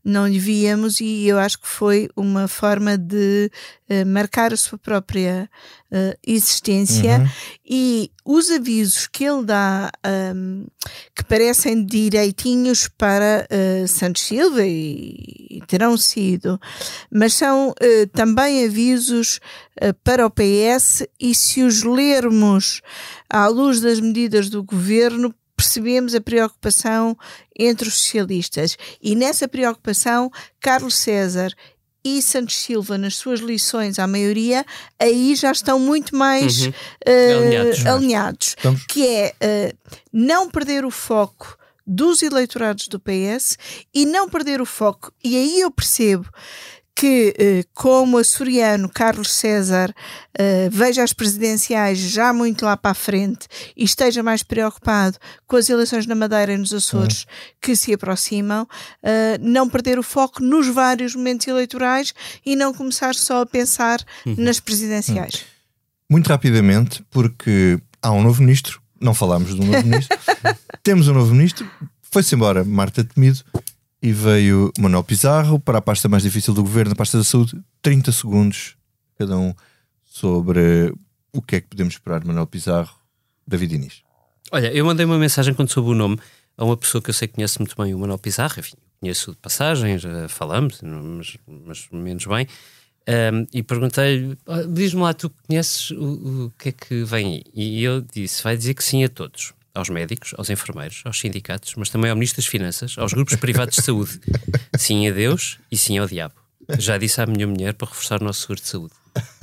não 0.04 0.28
lhe 0.28 0.40
víamos 0.40 1.00
e 1.00 1.28
eu 1.28 1.38
acho 1.40 1.60
que 1.60 1.68
foi 1.68 2.10
uma 2.16 2.48
forma 2.48 2.98
de 2.98 3.52
uh, 3.90 4.06
marcar 4.06 4.54
a 4.54 4.58
sua 4.58 4.78
própria 4.78 5.50
uh, 5.92 6.18
existência 6.26 7.20
uhum. 7.20 7.28
e 7.68 8.12
os 8.26 8.50
avisos 8.50 9.08
que 9.08 9.24
ele 9.24 9.44
dá 9.46 9.92
um, 10.36 10.66
que 11.16 11.24
parecem 11.24 11.84
direitinhos 11.84 12.88
para 12.88 13.48
Santos 13.88 14.22
Silva 14.22 14.64
e, 14.66 15.48
e 15.50 15.64
terão 15.68 15.98
sido 15.98 16.60
mas 17.12 17.34
são 17.34 17.70
uh, 17.70 18.08
também 18.14 18.66
avisos 18.66 19.40
uh, 19.82 19.94
para 20.04 20.26
o 20.26 20.30
PS 20.30 21.08
e 21.20 21.34
se 21.34 21.64
os 21.64 21.84
lermos 21.84 22.82
à 23.30 23.48
luz 23.48 23.82
das 23.82 24.00
medidas 24.00 24.50
do 24.50 24.64
governo, 24.64 25.34
percebemos 25.56 26.16
a 26.16 26.22
preocupação 26.22 27.18
entre 27.58 27.88
os 27.88 27.96
socialistas. 27.96 28.78
E 29.02 29.16
nessa 29.16 29.48
preocupação, 29.48 30.32
Carlos 30.60 30.96
César 30.96 31.54
e 32.04 32.22
Santos 32.22 32.56
Silva, 32.56 32.98
nas 32.98 33.16
suas 33.16 33.40
lições 33.40 34.00
à 34.00 34.08
maioria, 34.08 34.66
aí 35.00 35.36
já 35.36 35.52
estão 35.52 35.80
muito 35.80 36.16
mais 36.16 36.66
uhum. 36.66 36.70
uh, 36.72 37.46
alinhados, 37.46 37.86
alinhados 37.86 38.56
que 38.88 39.08
é 39.08 39.34
uh, 39.44 39.94
não 40.12 40.50
perder 40.50 40.86
o 40.86 40.92
foco 40.92 41.58
dos 41.86 42.22
eleitorados 42.22 42.88
do 42.88 43.00
PS 43.00 43.58
e 43.94 44.06
não 44.06 44.30
perder 44.30 44.62
o 44.62 44.66
foco. 44.66 45.12
E 45.24 45.36
aí 45.36 45.60
eu 45.60 45.72
percebo 45.72 46.30
que, 47.00 47.34
eh, 47.40 47.64
como 47.74 48.18
açoriano 48.18 48.90
Carlos 48.90 49.32
César 49.32 49.96
eh, 50.38 50.68
veja 50.70 51.02
as 51.02 51.14
presidenciais 51.14 51.98
já 51.98 52.34
muito 52.34 52.66
lá 52.66 52.76
para 52.76 52.92
a 52.92 52.94
frente 52.94 53.48
e 53.74 53.86
esteja 53.86 54.22
mais 54.22 54.44
preocupado 54.44 55.18
com 55.48 55.56
as 55.56 55.70
eleições 55.70 56.06
na 56.06 56.14
Madeira 56.14 56.52
e 56.52 56.58
nos 56.58 56.74
Açores 56.74 57.22
uhum. 57.22 57.28
que 57.62 57.74
se 57.78 57.94
aproximam, 57.94 58.68
eh, 59.02 59.38
não 59.40 59.70
perder 59.70 59.98
o 59.98 60.04
foco 60.04 60.44
nos 60.44 60.68
vários 60.68 61.16
momentos 61.16 61.48
eleitorais 61.48 62.14
e 62.46 62.54
não 62.54 62.74
começar 62.74 63.16
só 63.16 63.44
a 63.44 63.46
pensar 63.46 64.04
uhum. 64.26 64.36
nas 64.38 64.60
presidenciais. 64.60 65.36
Uhum. 65.36 65.42
Muito 66.12 66.28
rapidamente, 66.28 67.02
porque 67.10 67.80
há 68.02 68.12
um 68.12 68.22
novo 68.22 68.42
ministro, 68.42 68.82
não 69.00 69.14
falámos 69.14 69.56
do 69.56 69.64
novo 69.64 69.88
ministro, 69.88 70.18
temos 70.84 71.08
um 71.08 71.14
novo 71.14 71.34
ministro, 71.34 71.66
foi-se 72.02 72.36
embora 72.36 72.66
Marta 72.66 73.06
Temido 73.06 73.42
e 74.02 74.12
veio 74.12 74.72
Manuel 74.80 75.04
Pizarro 75.04 75.60
para 75.60 75.80
a 75.80 75.82
pasta 75.82 76.08
mais 76.08 76.24
difícil 76.24 76.54
do 76.54 76.64
governo, 76.64 76.94
a 76.94 76.96
pasta 76.96 77.18
da 77.18 77.24
saúde. 77.24 77.60
30 77.82 78.12
segundos 78.12 78.76
cada 79.18 79.38
um 79.38 79.54
sobre 80.06 80.94
o 81.34 81.42
que 81.42 81.58
é 81.58 81.62
que 81.62 81.68
podemos 81.68 81.94
esperar 81.94 82.22
de 82.22 82.28
Manuel 82.28 82.48
Pizarro, 82.48 82.96
David 83.46 83.76
Inês. 83.76 84.02
Olha, 84.52 84.72
eu 84.74 84.86
mandei 84.86 85.06
uma 85.06 85.18
mensagem 85.18 85.54
quando 85.54 85.70
soube 85.70 85.90
o 85.90 85.94
nome 85.94 86.18
a 86.58 86.66
uma 86.66 86.78
pessoa 86.78 87.02
que 87.02 87.10
eu 87.10 87.14
sei 87.14 87.28
que 87.28 87.36
conhece 87.36 87.60
muito 87.60 87.76
bem 87.76 87.94
o 87.94 88.00
Manuel 88.00 88.18
Pizarro, 88.18 88.60
enfim, 88.60 88.76
conheço 89.00 89.32
de 89.32 89.38
passagem, 89.38 89.98
já 89.98 90.28
falamos, 90.28 90.82
mas, 90.82 91.38
mas 91.48 91.88
menos 91.92 92.26
bem. 92.26 92.48
Um, 93.08 93.48
e 93.54 93.64
perguntei-lhe: 93.64 94.38
diz-me 94.70 95.02
lá, 95.02 95.14
tu 95.14 95.32
conheces 95.48 95.92
o, 95.92 96.46
o 96.46 96.54
que 96.58 96.70
é 96.70 96.72
que 96.72 97.04
vem 97.04 97.28
aí? 97.28 97.44
E 97.54 97.84
eu 97.84 98.02
disse: 98.02 98.44
vai 98.44 98.56
dizer 98.56 98.74
que 98.74 98.84
sim 98.84 99.04
a 99.04 99.10
todos 99.10 99.54
aos 99.74 99.90
médicos, 99.90 100.34
aos 100.38 100.50
enfermeiros, 100.50 101.02
aos 101.06 101.20
sindicatos, 101.20 101.76
mas 101.76 101.90
também 101.90 102.10
ao 102.10 102.16
Ministro 102.16 102.42
das 102.42 102.48
Finanças, 102.48 102.96
aos 102.98 103.14
grupos 103.14 103.36
privados 103.36 103.76
de 103.76 103.84
saúde. 103.84 104.20
Sim 104.78 105.08
a 105.08 105.12
Deus 105.12 105.60
e 105.72 105.78
sim 105.78 105.98
ao 105.98 106.08
diabo. 106.08 106.36
Já 106.78 106.98
disse 106.98 107.20
à 107.20 107.26
minha 107.26 107.48
mulher 107.48 107.74
para 107.74 107.88
reforçar 107.88 108.22
o 108.22 108.24
nosso 108.24 108.42
seguro 108.42 108.62
de 108.62 108.68
saúde. 108.68 108.94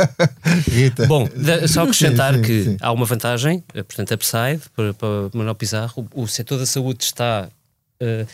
Rita. 0.71 1.07
Bom, 1.07 1.29
só 1.69 1.83
acrescentar 1.83 2.35
sim, 2.35 2.39
sim, 2.39 2.47
que 2.47 2.65
sim. 2.65 2.77
há 2.81 2.93
uma 2.93 3.05
vantagem, 3.05 3.65
eh, 3.75 3.83
portanto, 3.83 4.15
upside 4.15 4.63
para, 4.75 4.95
para 4.95 5.09
Manuel 5.35 5.55
Pizarro. 5.55 6.09
O, 6.15 6.23
o 6.23 6.29
setor 6.29 6.59
da 6.59 6.67
saúde 6.67 7.03
está. 7.05 7.49
Uh, 8.01 8.27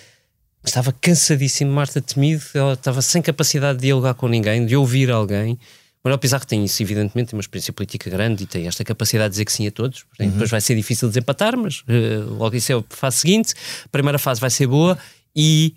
estava 0.64 0.93
cansadíssimo, 0.93 1.72
Marta 1.72 2.01
temido, 2.01 2.43
ela 2.55 2.74
estava 2.74 3.03
sem 3.03 3.20
capacidade 3.20 3.78
de 3.78 3.86
dialogar 3.86 4.14
com 4.14 4.28
ninguém, 4.28 4.64
de 4.64 4.76
ouvir 4.76 5.11
alguém. 5.11 5.59
Manuel 6.05 6.18
Pizarro 6.18 6.44
tem 6.44 6.64
isso, 6.64 6.82
evidentemente, 6.82 7.30
tem 7.30 7.36
uma 7.36 7.40
experiência 7.40 7.72
política 7.72 8.11
grande 8.11 8.42
e 8.42 8.46
tem 8.46 8.66
esta 8.66 8.84
capacidade 8.84 9.28
de 9.28 9.30
dizer 9.32 9.44
que 9.44 9.53
sim 9.53 9.66
a 9.66 9.70
todos. 9.70 10.05
Uhum. 10.18 10.30
Depois 10.30 10.50
vai 10.50 10.61
ser 10.61 10.74
difícil 10.74 11.09
desempatar, 11.09 11.57
mas 11.57 11.80
uh, 11.80 12.34
logo 12.36 12.57
isso 12.57 12.72
é 12.72 12.74
a 12.74 12.82
fase 12.88 13.18
seguinte. 13.18 13.55
A 13.84 13.88
primeira 13.88 14.18
fase 14.18 14.40
vai 14.40 14.50
ser 14.50 14.66
boa 14.66 14.98
e 15.34 15.74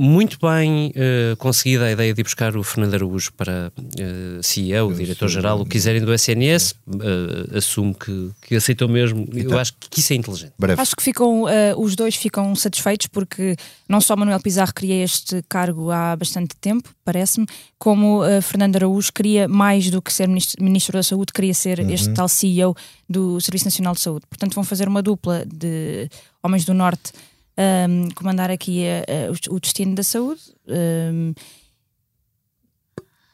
muito 0.00 0.38
bem 0.40 0.90
uh, 0.90 1.36
conseguida 1.38 1.86
a 1.86 1.90
ideia 1.90 2.14
de 2.14 2.20
ir 2.20 2.22
buscar 2.22 2.56
o 2.56 2.62
Fernando 2.62 2.94
Araújo 2.94 3.32
para 3.32 3.72
uh, 3.76 4.42
CEO, 4.44 4.94
diretor-geral, 4.94 5.60
o 5.60 5.64
que 5.64 5.72
quiserem 5.72 6.00
do 6.00 6.14
SNS, 6.14 6.76
uh, 6.86 7.56
assumo 7.56 7.92
que, 7.92 8.30
que 8.42 8.54
aceitou 8.54 8.88
mesmo. 8.88 9.26
Então, 9.34 9.54
Eu 9.54 9.58
acho 9.58 9.72
que 9.90 9.98
isso 9.98 10.12
é 10.12 10.16
inteligente. 10.16 10.52
Breve. 10.56 10.80
Acho 10.80 10.94
que 10.94 11.02
ficam, 11.02 11.42
uh, 11.42 11.48
os 11.76 11.96
dois 11.96 12.14
ficam 12.14 12.54
satisfeitos 12.54 13.08
porque 13.08 13.56
não 13.88 14.00
só 14.00 14.14
Manuel 14.14 14.38
Pizarro 14.40 14.72
queria 14.72 15.02
este 15.02 15.42
cargo 15.48 15.90
há 15.90 16.14
bastante 16.14 16.54
tempo, 16.60 16.90
parece-me, 17.04 17.46
como 17.76 18.20
Fernando 18.42 18.76
Araújo 18.76 19.12
queria 19.12 19.48
mais 19.48 19.90
do 19.90 20.00
que 20.00 20.12
ser 20.12 20.28
ministro, 20.28 20.62
ministro 20.62 20.92
da 20.92 21.02
Saúde, 21.02 21.32
queria 21.32 21.54
ser 21.54 21.80
uhum. 21.80 21.90
este 21.90 22.10
tal 22.10 22.28
CEO 22.28 22.76
do 23.08 23.40
Serviço 23.40 23.64
Nacional 23.64 23.94
de 23.94 24.00
Saúde. 24.00 24.26
Portanto, 24.28 24.54
vão 24.54 24.62
fazer 24.62 24.86
uma 24.86 25.02
dupla 25.02 25.44
de 25.46 26.08
homens 26.42 26.64
do 26.64 26.74
Norte 26.74 27.12
um, 27.58 28.08
comandar 28.14 28.50
aqui 28.50 28.84
a, 28.86 29.28
a, 29.28 29.52
o 29.54 29.60
destino 29.60 29.94
da 29.94 30.02
saúde. 30.02 30.40
Um, 30.66 31.34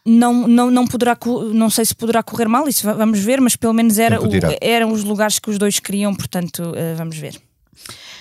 não, 0.06 0.46
não, 0.46 0.70
não 0.70 0.86
poderá, 0.86 1.16
não 1.54 1.70
sei 1.70 1.84
se 1.84 1.94
poderá 1.94 2.22
correr 2.22 2.46
mal, 2.46 2.68
isso 2.68 2.84
vamos 2.94 3.20
ver, 3.20 3.40
mas 3.40 3.56
pelo 3.56 3.72
menos 3.72 3.98
era 3.98 4.20
o, 4.20 4.28
eram 4.60 4.92
os 4.92 5.02
lugares 5.02 5.38
que 5.38 5.48
os 5.48 5.56
dois 5.56 5.80
queriam, 5.80 6.14
portanto, 6.14 6.62
uh, 6.62 6.96
vamos 6.96 7.16
ver. 7.16 7.40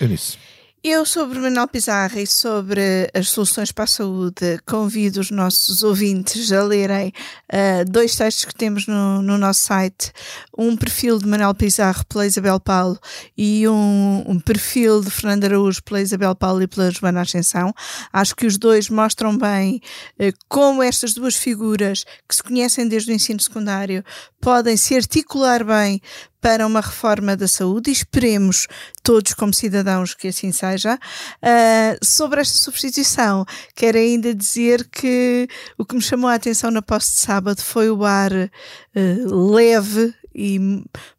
Eunice. 0.00 0.38
Eu, 0.86 1.06
sobre 1.06 1.38
Manuel 1.38 1.66
Pizarro 1.66 2.18
e 2.18 2.26
sobre 2.26 3.08
as 3.14 3.30
soluções 3.30 3.72
para 3.72 3.84
a 3.84 3.86
saúde, 3.86 4.60
convido 4.66 5.18
os 5.18 5.30
nossos 5.30 5.82
ouvintes 5.82 6.52
a 6.52 6.62
lerem 6.62 7.10
uh, 7.50 7.90
dois 7.90 8.14
textos 8.14 8.44
que 8.44 8.54
temos 8.54 8.86
no, 8.86 9.22
no, 9.22 9.38
nosso 9.38 9.62
site: 9.62 10.12
um 10.58 10.76
perfil 10.76 11.18
de 11.18 11.26
Manuel 11.26 11.54
Pizarro 11.54 12.04
pela 12.04 12.26
Isabel 12.26 12.60
Paulo 12.60 12.98
e 13.34 13.66
um, 13.66 14.24
um, 14.26 14.38
perfil 14.38 15.00
de 15.00 15.10
Fernando 15.10 15.44
Araújo 15.44 15.82
pela 15.82 16.02
Isabel 16.02 16.34
Paulo 16.34 16.60
e 16.60 16.66
pela 16.66 16.90
Joana 16.90 17.22
Ascensão. 17.22 17.72
Acho 18.12 18.36
que 18.36 18.44
os 18.46 18.58
dois 18.58 18.90
mostram 18.90 19.38
bem 19.38 19.80
uh, 20.20 20.36
como 20.50 20.82
estas 20.82 21.14
duas 21.14 21.34
figuras, 21.34 22.04
que 22.28 22.36
se 22.36 22.42
conhecem 22.42 22.86
desde 22.86 23.10
o 23.10 23.14
ensino 23.14 23.40
secundário, 23.40 24.04
podem 24.38 24.76
se 24.76 24.94
articular 24.94 25.64
bem 25.64 26.02
para 26.44 26.66
uma 26.66 26.82
reforma 26.82 27.34
da 27.34 27.48
saúde 27.48 27.88
e 27.88 27.92
esperemos 27.94 28.68
todos 29.02 29.32
como 29.32 29.54
cidadãos 29.54 30.12
que 30.12 30.28
assim 30.28 30.52
seja. 30.52 30.96
Uh, 31.42 32.04
sobre 32.04 32.38
esta 32.38 32.58
substituição, 32.58 33.46
quero 33.74 33.96
ainda 33.96 34.34
dizer 34.34 34.86
que 34.90 35.48
o 35.78 35.86
que 35.86 35.94
me 35.94 36.02
chamou 36.02 36.28
a 36.28 36.34
atenção 36.34 36.70
na 36.70 36.82
posse 36.82 37.12
de 37.12 37.20
sábado 37.22 37.62
foi 37.62 37.88
o 37.88 38.04
ar 38.04 38.30
uh, 38.30 39.52
leve 39.54 40.14
e 40.34 40.60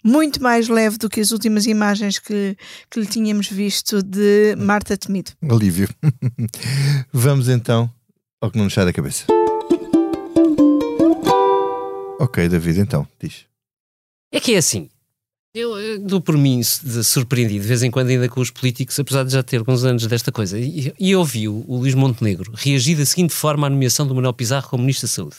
muito 0.04 0.44
mais 0.44 0.68
leve 0.68 1.00
do 1.00 1.10
que 1.10 1.20
as 1.20 1.32
últimas 1.32 1.66
imagens 1.66 2.20
que, 2.20 2.56
que 2.92 3.00
lhe 3.00 3.08
tínhamos 3.08 3.48
visto 3.48 4.04
de 4.04 4.56
Marta 4.60 4.96
Temido. 4.96 5.32
Alívio. 5.50 5.90
Vamos 7.12 7.50
então 7.50 7.92
ao 8.40 8.52
que 8.52 8.58
não 8.60 8.66
nos 8.66 8.76
sai 8.76 8.86
da 8.86 8.94
cabeça. 8.94 9.26
Ok, 12.20 12.48
David, 12.48 12.80
então, 12.80 13.08
diz. 13.20 13.48
É 14.32 14.40
que 14.40 14.54
é 14.54 14.58
assim, 14.58 14.90
eu, 15.56 15.80
eu 15.80 16.00
dou 16.00 16.20
por 16.20 16.38
mim 16.38 16.60
de 16.60 17.04
surpreendido, 17.04 17.62
de 17.62 17.68
vez 17.68 17.82
em 17.82 17.90
quando, 17.90 18.10
ainda 18.10 18.28
com 18.28 18.42
os 18.42 18.52
políticos, 18.52 19.00
apesar 19.00 19.24
de 19.24 19.32
já 19.32 19.42
ter 19.42 19.58
alguns 19.58 19.86
anos 19.86 20.06
desta 20.06 20.32
coisa. 20.32 20.60
E, 20.60 20.94
e 21.00 21.16
ouvi 21.16 21.48
o, 21.48 21.64
o 21.66 21.78
Luís 21.78 21.96
Montenegro 21.96 22.52
reagir 22.54 22.98
da 22.98 23.06
seguinte 23.06 23.34
forma 23.34 23.66
à 23.66 23.70
nomeação 23.70 24.06
do 24.06 24.14
Manuel 24.14 24.34
Pizarro 24.34 24.68
como 24.70 24.84
Ministro 24.84 25.08
da 25.08 25.14
Saúde. 25.14 25.38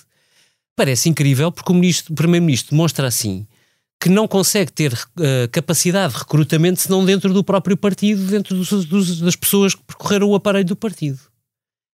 Parece 0.74 1.10
incrível, 1.10 1.52
porque 1.52 1.70
o, 1.70 1.76
o 1.76 2.14
Primeiro-Ministro 2.14 2.70
demonstra 2.70 3.06
assim 3.06 3.46
que 4.00 4.08
não 4.08 4.26
consegue 4.26 4.72
ter 4.72 4.92
uh, 4.92 5.48
capacidade 5.50 6.14
de 6.14 6.18
recrutamento 6.18 6.80
senão 6.80 7.04
dentro 7.04 7.32
do 7.32 7.44
próprio 7.44 7.76
partido, 7.76 8.22
dentro 8.26 8.56
dos, 8.56 8.86
dos, 8.86 9.20
das 9.20 9.36
pessoas 9.36 9.74
que 9.74 9.82
percorreram 9.84 10.28
o 10.28 10.34
aparelho 10.34 10.66
do 10.66 10.76
partido. 10.76 11.18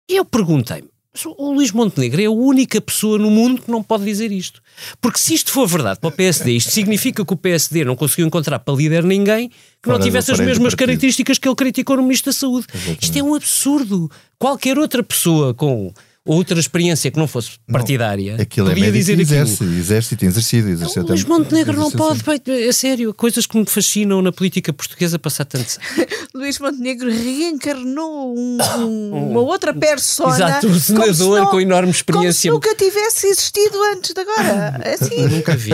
E 0.09 0.17
eu 0.17 0.25
perguntei-me, 0.25 0.88
o 1.37 1.53
Luís 1.53 1.71
Montenegro 1.71 2.21
é 2.21 2.25
a 2.25 2.31
única 2.31 2.79
pessoa 2.79 3.17
no 3.17 3.31
mundo 3.31 3.61
que 3.61 3.71
não 3.71 3.81
pode 3.81 4.05
dizer 4.05 4.31
isto. 4.31 4.61
Porque 5.01 5.19
se 5.19 5.33
isto 5.33 5.51
for 5.51 5.67
verdade 5.67 5.99
para 5.99 6.07
o 6.07 6.11
PSD, 6.11 6.51
isto 6.51 6.71
significa 6.71 7.25
que 7.25 7.33
o 7.33 7.37
PSD 7.37 7.83
não 7.83 7.95
conseguiu 7.95 8.27
encontrar 8.27 8.59
para 8.59 8.75
líder 8.75 9.03
ninguém 9.03 9.49
que 9.81 9.89
não 9.89 9.99
tivesse 9.99 10.31
as 10.31 10.39
mesmas 10.39 10.75
características 10.75 11.39
que 11.39 11.47
ele 11.47 11.55
criticou 11.55 11.97
no 11.97 12.03
Ministro 12.03 12.31
da 12.31 12.37
Saúde. 12.37 12.67
Exatamente. 12.73 13.03
Isto 13.03 13.17
é 13.17 13.23
um 13.23 13.33
absurdo. 13.33 14.11
Qualquer 14.37 14.77
outra 14.77 15.01
pessoa 15.01 15.53
com 15.53 15.91
outra 16.25 16.59
experiência 16.59 17.09
que 17.09 17.17
não 17.17 17.27
fosse 17.27 17.51
partidária. 17.71 18.35
Não, 18.35 18.41
aquilo 18.41 18.69
é 18.69 18.73
podia 18.73 18.89
é 18.89 18.91
dizer 18.91 19.19
exerce, 19.19 19.55
aquilo. 19.55 19.73
exerce 19.77 20.13
e 20.13 20.17
tem 20.17 20.29
exercido. 20.29 20.69
Exerceu 20.69 21.05
Mas 21.07 21.23
Montenegro 21.23 21.77
não 21.77 21.91
pode, 21.91 22.21
é 22.47 22.71
sério, 22.71 23.13
coisas 23.13 23.45
que 23.45 23.57
me 23.57 23.65
fascinam 23.65 24.21
na 24.21 24.31
política 24.31 24.71
portuguesa 24.71 25.17
passar 25.17 25.45
tanto 25.45 25.77
Luís 26.33 26.59
Montenegro 26.59 27.09
reencarnou 27.09 28.35
um, 28.37 28.57
um, 28.77 29.31
uma 29.31 29.41
outra 29.41 29.73
persona. 29.73 30.35
Exato, 30.35 30.67
um 30.67 30.79
senador 30.79 31.39
não, 31.39 31.47
com 31.47 31.61
enorme 31.61 31.91
experiência. 31.91 32.51
Como 32.51 32.63
se 32.63 32.69
nunca 32.69 32.75
tivesse 32.75 33.27
existido 33.27 33.77
antes 33.93 34.13
de 34.13 34.21
agora. 34.21 34.81
É 34.83 34.93
assim. 34.99 35.27
nunca 35.27 35.55
vi. 35.55 35.71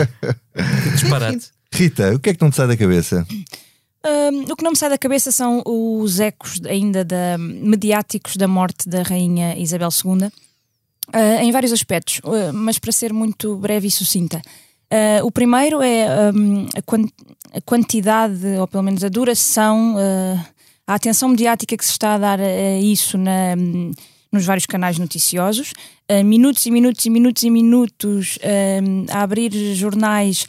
disparate. 0.92 1.50
Rita, 1.72 2.14
o 2.14 2.18
que 2.18 2.30
é 2.30 2.34
que 2.34 2.40
não 2.40 2.50
te 2.50 2.56
sai 2.56 2.68
da 2.68 2.76
cabeça? 2.76 3.26
Um, 4.06 4.52
o 4.52 4.56
que 4.56 4.62
não 4.62 4.70
me 4.70 4.76
sai 4.76 4.88
da 4.88 4.96
cabeça 4.96 5.32
são 5.32 5.64
os 5.66 6.20
ecos 6.20 6.60
ainda 6.68 7.04
da, 7.04 7.36
mediáticos 7.38 8.36
da 8.36 8.46
morte 8.46 8.88
da 8.88 9.02
Rainha 9.02 9.58
Isabel 9.58 9.88
II, 9.88 10.28
uh, 10.28 11.42
em 11.42 11.50
vários 11.50 11.72
aspectos, 11.72 12.20
uh, 12.20 12.52
mas 12.52 12.78
para 12.78 12.92
ser 12.92 13.12
muito 13.12 13.56
breve 13.56 13.88
e 13.88 13.90
sucinta. 13.90 14.40
Uh, 14.92 15.26
o 15.26 15.32
primeiro 15.32 15.82
é 15.82 16.06
um, 16.32 16.68
a, 16.76 16.82
quant 16.82 17.08
a, 17.52 17.60
quantidade, 17.60 18.46
ou 18.60 18.68
pelo 18.68 18.84
menos 18.84 19.02
a 19.02 19.08
duração, 19.08 19.96
a 20.86 20.94
atenção 20.94 21.30
mediática 21.30 21.76
que 21.76 21.84
se 21.84 21.92
está 21.92 22.14
a 22.14 22.18
dar 22.18 22.40
a 22.40 22.78
isso 22.78 23.16
na, 23.16 23.56
nos 24.30 24.44
vários 24.44 24.66
canais 24.66 24.98
noticiosos. 24.98 25.72
minutos 26.24 26.66
e 26.66 26.70
minutos 26.70 27.06
e 27.06 27.10
minutos 27.10 27.42
e 27.44 27.50
minutos 27.50 28.38
a 29.10 29.22
abrir 29.22 29.74
jornais 29.74 30.46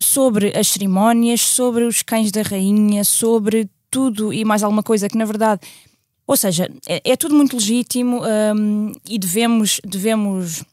sobre 0.00 0.56
as 0.56 0.68
cerimónias, 0.68 1.40
sobre 1.40 1.84
os 1.84 2.02
cães 2.02 2.30
da 2.30 2.42
rainha, 2.42 3.04
sobre 3.04 3.68
tudo 3.90 4.32
e 4.32 4.44
mais 4.44 4.62
alguma 4.62 4.82
coisa 4.82 5.08
que 5.08 5.16
na 5.16 5.24
verdade, 5.24 5.60
ou 6.26 6.36
seja, 6.36 6.70
é, 6.86 7.00
é 7.04 7.16
tudo 7.16 7.34
muito 7.34 7.56
legítimo 7.56 8.22
um, 8.54 8.92
e 9.08 9.18
devemos 9.18 9.80
devemos 9.84 10.64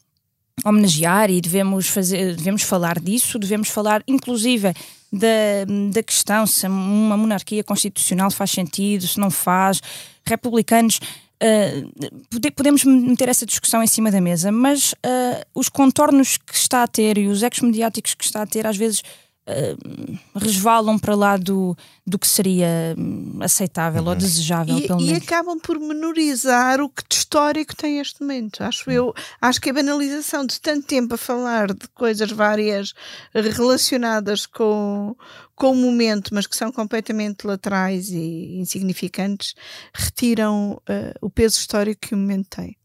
homenagear 0.66 1.30
e 1.30 1.42
devemos 1.42 1.88
fazer 1.88 2.36
devemos 2.36 2.64
falar 2.64 3.00
disso, 3.00 3.40
devemos 3.40 3.70
falar 3.70 4.04
inclusive 4.08 4.74
da, 5.12 5.66
da 5.92 6.04
questão 6.04 6.48
se 6.48 6.66
uma 6.68 7.16
monarquia 7.16 7.64
constitucional 7.64 8.32
faz 8.32 8.52
sentido, 8.52 9.08
se 9.08 9.20
não 9.20 9.30
faz, 9.30 9.80
republicanos 10.26 11.00
Uh, 11.42 12.52
podemos 12.56 12.84
meter 12.84 13.28
essa 13.28 13.46
discussão 13.46 13.84
em 13.84 13.88
cima 13.88 14.10
da 14.10 14.22
mesa, 14.22 14.52
mas 14.52 14.94
uh, 14.94 15.46
os 15.54 15.68
contornos 15.68 16.38
que 16.38 16.56
está 16.56 16.84
a 16.84 16.88
ter 16.88 17.18
e 17.18 17.28
os 17.28 17.44
ecos 17.44 17.60
mediáticos 17.60 18.14
que 18.14 18.24
está 18.24 18.44
a 18.44 18.48
ter, 18.48 18.66
às 18.66 18.78
vezes 18.78 19.04
uh, 19.48 20.40
resvalam 20.40 20.98
para 20.98 21.16
lá 21.16 21.38
do, 21.38 21.76
do 22.06 22.18
que 22.18 22.28
seria 22.28 22.96
hum, 22.98 23.40
aceitável 23.42 24.02
uhum. 24.04 24.10
ou 24.10 24.16
desejável, 24.16 24.78
e, 24.78 24.88
pelo 24.88 25.02
menos. 25.02 25.14
E 25.14 25.24
acabam 25.24 25.60
por 25.60 25.80
menorizar 25.80 26.82
o 26.82 26.90
que 26.90 27.04
de 27.08 27.16
histórico 27.16 27.76
tem 27.76 28.00
este 28.00 28.22
momento. 28.22 28.64
Acho 28.64 28.90
uhum. 28.90 28.96
eu, 28.96 29.14
acho 29.42 29.62
que 29.62 29.70
a 29.70 29.74
banalização 29.74 30.46
de 30.46 30.60
tanto 30.60 30.86
tempo 30.86 31.16
a 31.16 31.18
falar 31.18 31.74
de 31.74 31.88
coisas 31.94 32.32
várias 32.32 32.94
relacionadas 33.34 34.46
com, 34.46 35.16
com 35.56 35.72
o 35.72 35.76
momento, 35.76 36.34
mas 36.34 36.48
que 36.48 36.56
são 36.56 36.72
completamente 36.72 37.46
laterais 37.46 38.10
e 38.10 38.58
insignificantes, 38.60 39.54
retiram 39.94 40.82
uh, 40.90 41.14
o 41.22 41.30
peso 41.30 41.58
histórico 41.58 42.08
que 42.08 42.16
o 42.16 42.18
momento 42.18 42.48
tem. 42.50 42.78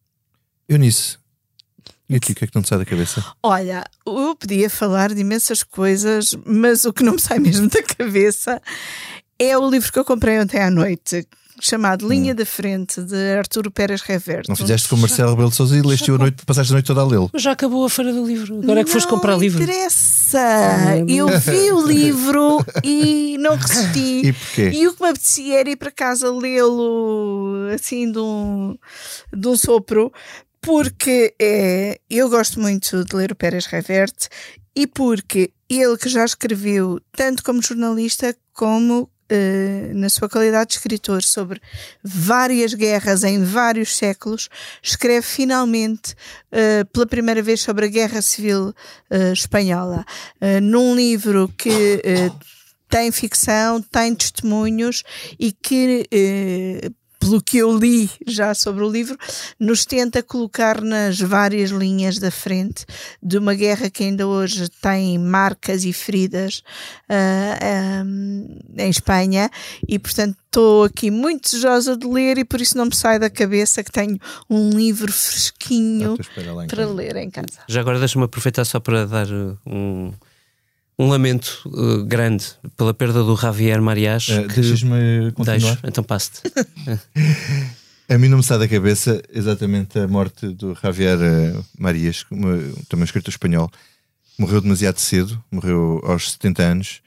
Eunice, 0.69 1.19
e 2.09 2.17
aqui, 2.17 2.33
o 2.33 2.35
que 2.35 2.45
é 2.45 2.47
que 2.47 2.55
não 2.55 2.63
te 2.63 2.69
sai 2.69 2.79
da 2.79 2.85
cabeça? 2.87 3.23
Olha, 3.43 3.85
eu 4.07 4.35
podia 4.35 4.71
falar 4.71 5.13
de 5.13 5.21
imensas 5.21 5.63
coisas, 5.63 6.35
mas 6.47 6.85
o 6.85 6.93
que 6.93 7.03
não 7.03 7.13
me 7.13 7.21
sai 7.21 7.39
mesmo 7.41 7.69
da 7.69 7.83
cabeça 7.83 8.63
é 9.39 9.57
o 9.57 9.71
livro 9.71 9.93
que 9.93 9.99
eu 9.99 10.05
comprei 10.05 10.41
ontem 10.41 10.61
à 10.61 10.71
noite, 10.71 11.27
chamado 11.61 12.09
Linha 12.09 12.33
hum. 12.33 12.37
da 12.37 12.47
Frente, 12.47 13.03
de 13.03 13.37
Arturo 13.37 13.71
Pérez 13.71 14.01
Reverte. 14.01 14.49
Não 14.49 14.57
fizeste 14.57 14.89
com 14.89 14.97
o 14.97 14.99
Marcelo 14.99 15.31
Rebelo 15.31 15.51
de 15.51 15.57
Sousa 15.57 15.77
e 15.77 15.83
leste 15.83 16.11
a 16.11 16.19
noite, 16.19 16.45
passaste 16.45 16.73
a 16.73 16.75
noite 16.75 16.87
toda 16.87 17.01
a 17.01 17.05
lê-lo. 17.05 17.31
Já 17.35 17.53
acabou 17.53 17.85
a 17.85 17.91
feira 17.91 18.13
do 18.13 18.27
livro. 18.27 18.61
Agora 18.63 18.81
é 18.81 18.85
que 18.85 18.91
foste 18.91 19.09
comprar 19.09 19.37
livro. 19.37 19.59
Não 19.59 19.65
interessa. 19.65 20.39
Eu 21.07 21.29
vi 21.39 21.73
o 21.73 21.87
livro 21.87 22.65
e 22.83 23.37
não 23.39 23.57
resisti. 23.57 24.09
E 24.29 24.33
porquê? 24.33 24.71
E 24.71 24.87
o 24.89 24.95
que 24.95 25.03
me 25.03 25.09
apetecia 25.11 25.61
era 25.61 25.71
ir 25.71 25.77
para 25.77 25.91
casa 25.91 26.31
lê-lo 26.31 27.69
assim 27.75 28.11
de 28.11 28.19
um, 28.19 28.77
de 29.33 29.49
um 29.49 29.57
sopro, 29.57 30.13
porque 30.69 31.35
é, 31.41 31.99
eu 32.11 32.29
gosto 32.29 32.61
muito 32.61 33.03
de 33.03 33.17
ler 33.17 33.33
o 33.33 33.35
Pérez 33.35 33.65
Reverte 33.65 34.29
e 34.77 34.87
porque 34.87 35.51
ele 35.67 35.97
que 35.97 36.11
já 36.11 36.23
escreveu 36.23 37.01
tanto 37.11 37.43
como 37.43 37.63
jornalista 37.63 38.37
como 38.53 39.11
Uh, 39.31 39.93
na 39.93 40.09
sua 40.09 40.27
qualidade 40.27 40.71
de 40.71 40.77
escritor 40.77 41.23
sobre 41.23 41.61
várias 42.03 42.73
guerras 42.73 43.25
em 43.25 43.45
vários 43.45 43.95
séculos, 43.95 44.49
escreve 44.83 45.21
finalmente 45.21 46.15
uh, 46.51 46.87
pela 46.91 47.07
primeira 47.07 47.43
vez 47.43 47.61
sobre 47.61 47.85
a 47.85 47.89
Guerra 47.91 48.23
Civil 48.23 48.69
uh, 48.71 49.33
Espanhola, 49.35 50.07
num 50.63 50.97
livro 50.97 51.53
que 51.59 52.03
tem 52.89 53.13
ficção, 53.13 53.83
tem 53.83 54.15
testemunhos 54.15 55.03
e 55.39 55.53
que 55.53 56.09
pelo 57.29 57.43
que 57.43 57.59
eu 57.59 57.77
li 57.77 58.11
já 58.27 58.55
sobre 58.55 58.83
o 58.83 58.91
livro, 58.91 59.17
nos 59.61 59.85
tenta 59.85 60.23
colocar 60.23 60.81
nas 60.81 61.21
várias 61.21 61.71
linhas 61.71 62.19
da 62.19 62.31
frente 62.31 62.87
de 63.23 63.37
uma 63.37 63.55
guerra 63.55 63.91
que 63.91 64.03
ainda 64.03 64.27
hoje 64.27 64.69
tem 64.81 65.19
marcas 65.19 65.85
e 65.85 65.93
feridas 65.93 66.63
uh, 67.09 67.15
ah, 67.61 68.03
um, 68.07 68.59
ah, 68.79 68.83
em 68.83 68.91
Espanha 68.91 69.51
e, 69.87 69.99
portanto, 69.99 70.37
estou 70.47 70.85
aqui 70.85 71.11
muito 71.11 71.43
desejosa 71.43 71.97
de 71.97 72.07
ler 72.07 72.39
e 72.39 72.45
por 72.45 72.61
isso 72.61 72.79
não 72.79 72.87
me 72.87 72.97
sai 72.97 73.19
da 73.19 73.29
cabeça 73.29 73.85
que 73.85 73.93
tenho 73.93 74.19
um 74.49 74.71
livro 74.71 75.13
fresquinho 75.13 76.17
para 76.67 76.87
ler 76.87 77.17
em 77.17 77.31
casa. 77.31 77.61
Já 77.69 77.81
agora 77.81 77.99
deixa-me 77.99 78.25
aproveitar 78.25 78.65
só 78.65 78.81
para 78.81 79.07
dar 79.07 79.27
um 79.67 80.13
um 80.99 81.09
lamento 81.09 81.63
uh, 81.67 82.05
grande 82.05 82.45
pela 82.77 82.93
perda 82.93 83.23
do 83.23 83.37
Javier 83.37 83.81
Marias. 83.81 84.29
Uh, 84.29 84.49
Deixas-me 84.49 85.33
continuar? 85.33 85.59
Deixo, 85.59 85.87
então 85.87 86.03
passe-te. 86.03 86.43
A 88.11 88.17
mim 88.17 88.29
não 88.29 88.39
me 88.39 88.43
sai 88.43 88.59
da 88.59 88.67
cabeça 88.67 89.23
exatamente 89.31 89.99
a 89.99 90.09
morte 90.09 90.49
do 90.49 90.75
Javier 90.83 91.19
uh, 91.19 91.65
Marias, 91.79 92.25
uma, 92.31 92.59
também 92.89 93.05
escritor 93.05 93.31
espanhol. 93.31 93.71
Morreu 94.39 94.63
demasiado 94.63 94.99
cedo, 94.99 95.45
morreu 95.51 96.01
aos 96.03 96.33
70 96.33 96.63
anos 96.63 97.03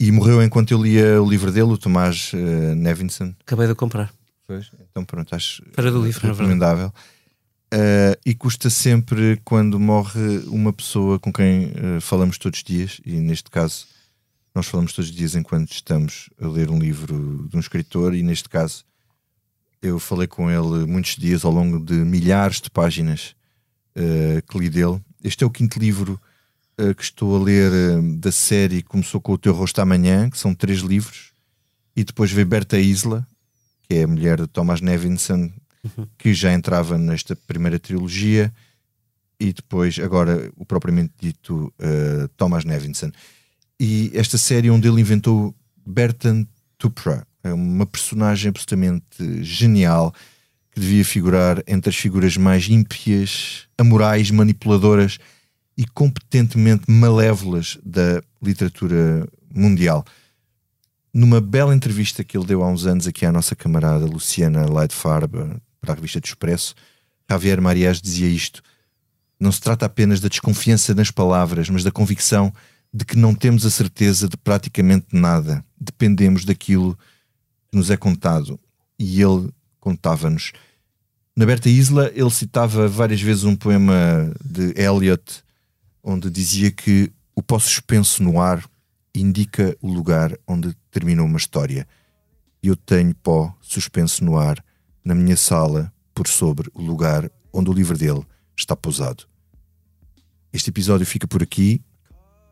e 0.00 0.10
morreu 0.10 0.42
enquanto 0.42 0.72
eu 0.72 0.82
lia 0.82 1.22
o 1.22 1.30
livro 1.30 1.52
dele, 1.52 1.70
o 1.70 1.78
Tomás 1.78 2.32
uh, 2.32 2.74
Nevinson. 2.74 3.32
Acabei 3.46 3.68
de 3.68 3.74
comprar. 3.76 4.12
Pois, 4.48 4.68
então 4.90 5.04
pronto, 5.04 5.32
acho 5.32 5.62
Para 5.76 5.92
do 5.92 6.04
livro, 6.04 6.26
recomendável. 6.26 6.92
Uh, 7.72 8.12
e 8.26 8.34
custa 8.34 8.68
sempre 8.68 9.40
quando 9.46 9.80
morre 9.80 10.40
uma 10.48 10.74
pessoa 10.74 11.18
com 11.18 11.32
quem 11.32 11.68
uh, 11.68 12.02
falamos 12.02 12.36
todos 12.36 12.58
os 12.58 12.62
dias, 12.62 13.00
e 13.02 13.12
neste 13.12 13.50
caso 13.50 13.86
nós 14.54 14.66
falamos 14.66 14.92
todos 14.92 15.08
os 15.08 15.16
dias 15.16 15.34
enquanto 15.34 15.72
estamos 15.72 16.28
a 16.38 16.46
ler 16.46 16.68
um 16.68 16.78
livro 16.78 17.48
de 17.48 17.56
um 17.56 17.60
escritor, 17.60 18.14
e 18.14 18.22
neste 18.22 18.46
caso 18.46 18.84
eu 19.80 19.98
falei 19.98 20.26
com 20.26 20.50
ele 20.50 20.84
muitos 20.86 21.16
dias 21.16 21.46
ao 21.46 21.50
longo 21.50 21.82
de 21.82 21.94
milhares 21.94 22.60
de 22.60 22.70
páginas 22.70 23.34
uh, 23.96 24.42
que 24.46 24.58
li 24.58 24.68
dele. 24.68 25.00
Este 25.24 25.42
é 25.42 25.46
o 25.46 25.50
quinto 25.50 25.78
livro 25.78 26.20
que 26.96 27.02
estou 27.02 27.36
a 27.36 27.42
ler 27.42 27.70
da 28.18 28.32
série 28.32 28.82
Começou 28.82 29.20
com 29.20 29.32
o 29.32 29.38
Teu 29.38 29.54
Rosto 29.54 29.80
Amanhã, 29.80 30.28
que 30.28 30.38
são 30.38 30.54
três 30.54 30.80
livros, 30.80 31.32
e 31.94 32.02
depois 32.02 32.32
vê 32.32 32.44
Berta 32.44 32.78
Isla, 32.78 33.26
que 33.82 33.94
é 33.94 34.02
a 34.02 34.06
mulher 34.06 34.40
de 34.40 34.46
Thomas 34.48 34.80
Nevinson, 34.80 35.52
uhum. 35.84 36.06
que 36.18 36.32
já 36.32 36.52
entrava 36.52 36.96
nesta 36.98 37.34
primeira 37.34 37.78
trilogia, 37.78 38.52
e 39.38 39.52
depois, 39.52 39.98
agora, 39.98 40.52
o 40.56 40.64
propriamente 40.64 41.12
dito 41.20 41.72
Thomas 42.36 42.64
Nevinson. 42.64 43.10
E 43.80 44.12
esta 44.14 44.38
série 44.38 44.70
onde 44.70 44.86
ele 44.86 45.00
inventou 45.00 45.52
Bertan 45.84 46.46
Tupra, 46.78 47.26
é 47.42 47.52
uma 47.52 47.84
personagem 47.84 48.50
absolutamente 48.50 49.42
genial 49.42 50.14
que 50.70 50.78
devia 50.78 51.04
figurar 51.04 51.60
entre 51.66 51.90
as 51.90 51.96
figuras 51.96 52.36
mais 52.36 52.68
ímpias, 52.68 53.66
amorais, 53.76 54.30
manipuladoras 54.30 55.18
e 55.76 55.84
competentemente 55.86 56.88
malévolas 56.88 57.78
da 57.84 58.22
literatura 58.40 59.28
mundial. 59.52 60.04
Numa 61.12 61.40
bela 61.40 61.74
entrevista 61.74 62.22
que 62.22 62.38
ele 62.38 62.46
deu 62.46 62.62
há 62.62 62.68
uns 62.68 62.86
anos 62.86 63.08
aqui 63.08 63.26
à 63.26 63.32
nossa 63.32 63.56
camarada 63.56 64.06
Luciana 64.06 64.72
Leitfarber 64.72 65.56
para 65.82 65.92
a 65.92 65.96
revista 65.96 66.20
do 66.20 66.24
Expresso, 66.24 66.74
Javier 67.28 67.60
Marias 67.60 68.00
dizia 68.00 68.28
isto: 68.28 68.62
Não 69.38 69.50
se 69.50 69.60
trata 69.60 69.84
apenas 69.84 70.20
da 70.20 70.28
desconfiança 70.28 70.94
nas 70.94 71.10
palavras, 71.10 71.68
mas 71.68 71.82
da 71.82 71.90
convicção 71.90 72.52
de 72.94 73.04
que 73.04 73.16
não 73.16 73.34
temos 73.34 73.66
a 73.66 73.70
certeza 73.70 74.28
de 74.28 74.36
praticamente 74.36 75.08
nada. 75.12 75.64
Dependemos 75.78 76.44
daquilo 76.44 76.96
nos 77.72 77.90
é 77.90 77.96
contado 77.96 78.60
e 78.98 79.20
ele 79.20 79.50
contava-nos. 79.80 80.52
Na 81.34 81.46
Berta 81.46 81.68
Isla, 81.68 82.12
ele 82.14 82.30
citava 82.30 82.86
várias 82.86 83.20
vezes 83.20 83.44
um 83.44 83.56
poema 83.56 84.30
de 84.44 84.74
Eliot, 84.76 85.42
onde 86.02 86.30
dizia 86.30 86.70
que 86.70 87.10
o 87.34 87.42
pó 87.42 87.58
suspenso 87.58 88.22
no 88.22 88.38
ar 88.38 88.62
indica 89.14 89.74
o 89.80 89.90
lugar 89.90 90.36
onde 90.46 90.76
terminou 90.90 91.24
uma 91.24 91.38
história. 91.38 91.88
Eu 92.62 92.76
tenho 92.76 93.14
pó 93.14 93.56
suspenso 93.62 94.22
no 94.22 94.36
ar 94.36 94.62
na 95.04 95.14
minha 95.14 95.36
sala 95.36 95.92
por 96.14 96.28
sobre 96.28 96.70
o 96.74 96.82
lugar 96.82 97.30
onde 97.52 97.70
o 97.70 97.72
livro 97.72 97.96
dele 97.96 98.22
está 98.56 98.76
pousado. 98.76 99.24
Este 100.52 100.70
episódio 100.70 101.06
fica 101.06 101.26
por 101.26 101.42
aqui. 101.42 101.80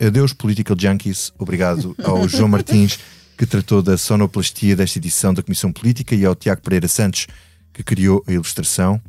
Adeus, 0.01 0.32
Political 0.32 0.76
Junkies. 0.78 1.32
Obrigado 1.38 1.94
ao 2.03 2.26
João 2.28 2.48
Martins 2.48 2.98
que 3.40 3.46
tratou 3.46 3.80
da 3.80 3.96
sonoplastia 3.96 4.76
desta 4.76 4.98
edição 4.98 5.32
da 5.32 5.42
Comissão 5.42 5.72
Política, 5.72 6.14
e 6.14 6.26
ao 6.26 6.34
Tiago 6.34 6.61
Pereira 6.61 6.86
Santos, 6.86 7.26
que 7.72 7.82
criou 7.82 8.22
a 8.26 8.32
ilustração. 8.32 9.01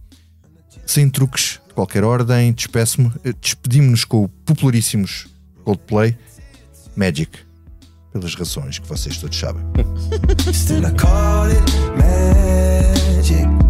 Sem 0.86 1.10
truques 1.10 1.60
de 1.68 1.74
qualquer 1.74 2.06
ordem, 2.06 2.54
despeço-me, 2.54 3.12
despedimos-nos 3.42 4.06
com 4.06 4.24
o 4.24 4.30
popularíssimos 4.30 5.28
Coldplay 5.66 6.18
Magic, 6.96 7.40
pelas 8.12 8.36
razões 8.36 8.80
que 8.80 8.88
vocês 8.88 9.18
todos 9.18 9.38
sabem. 9.38 9.64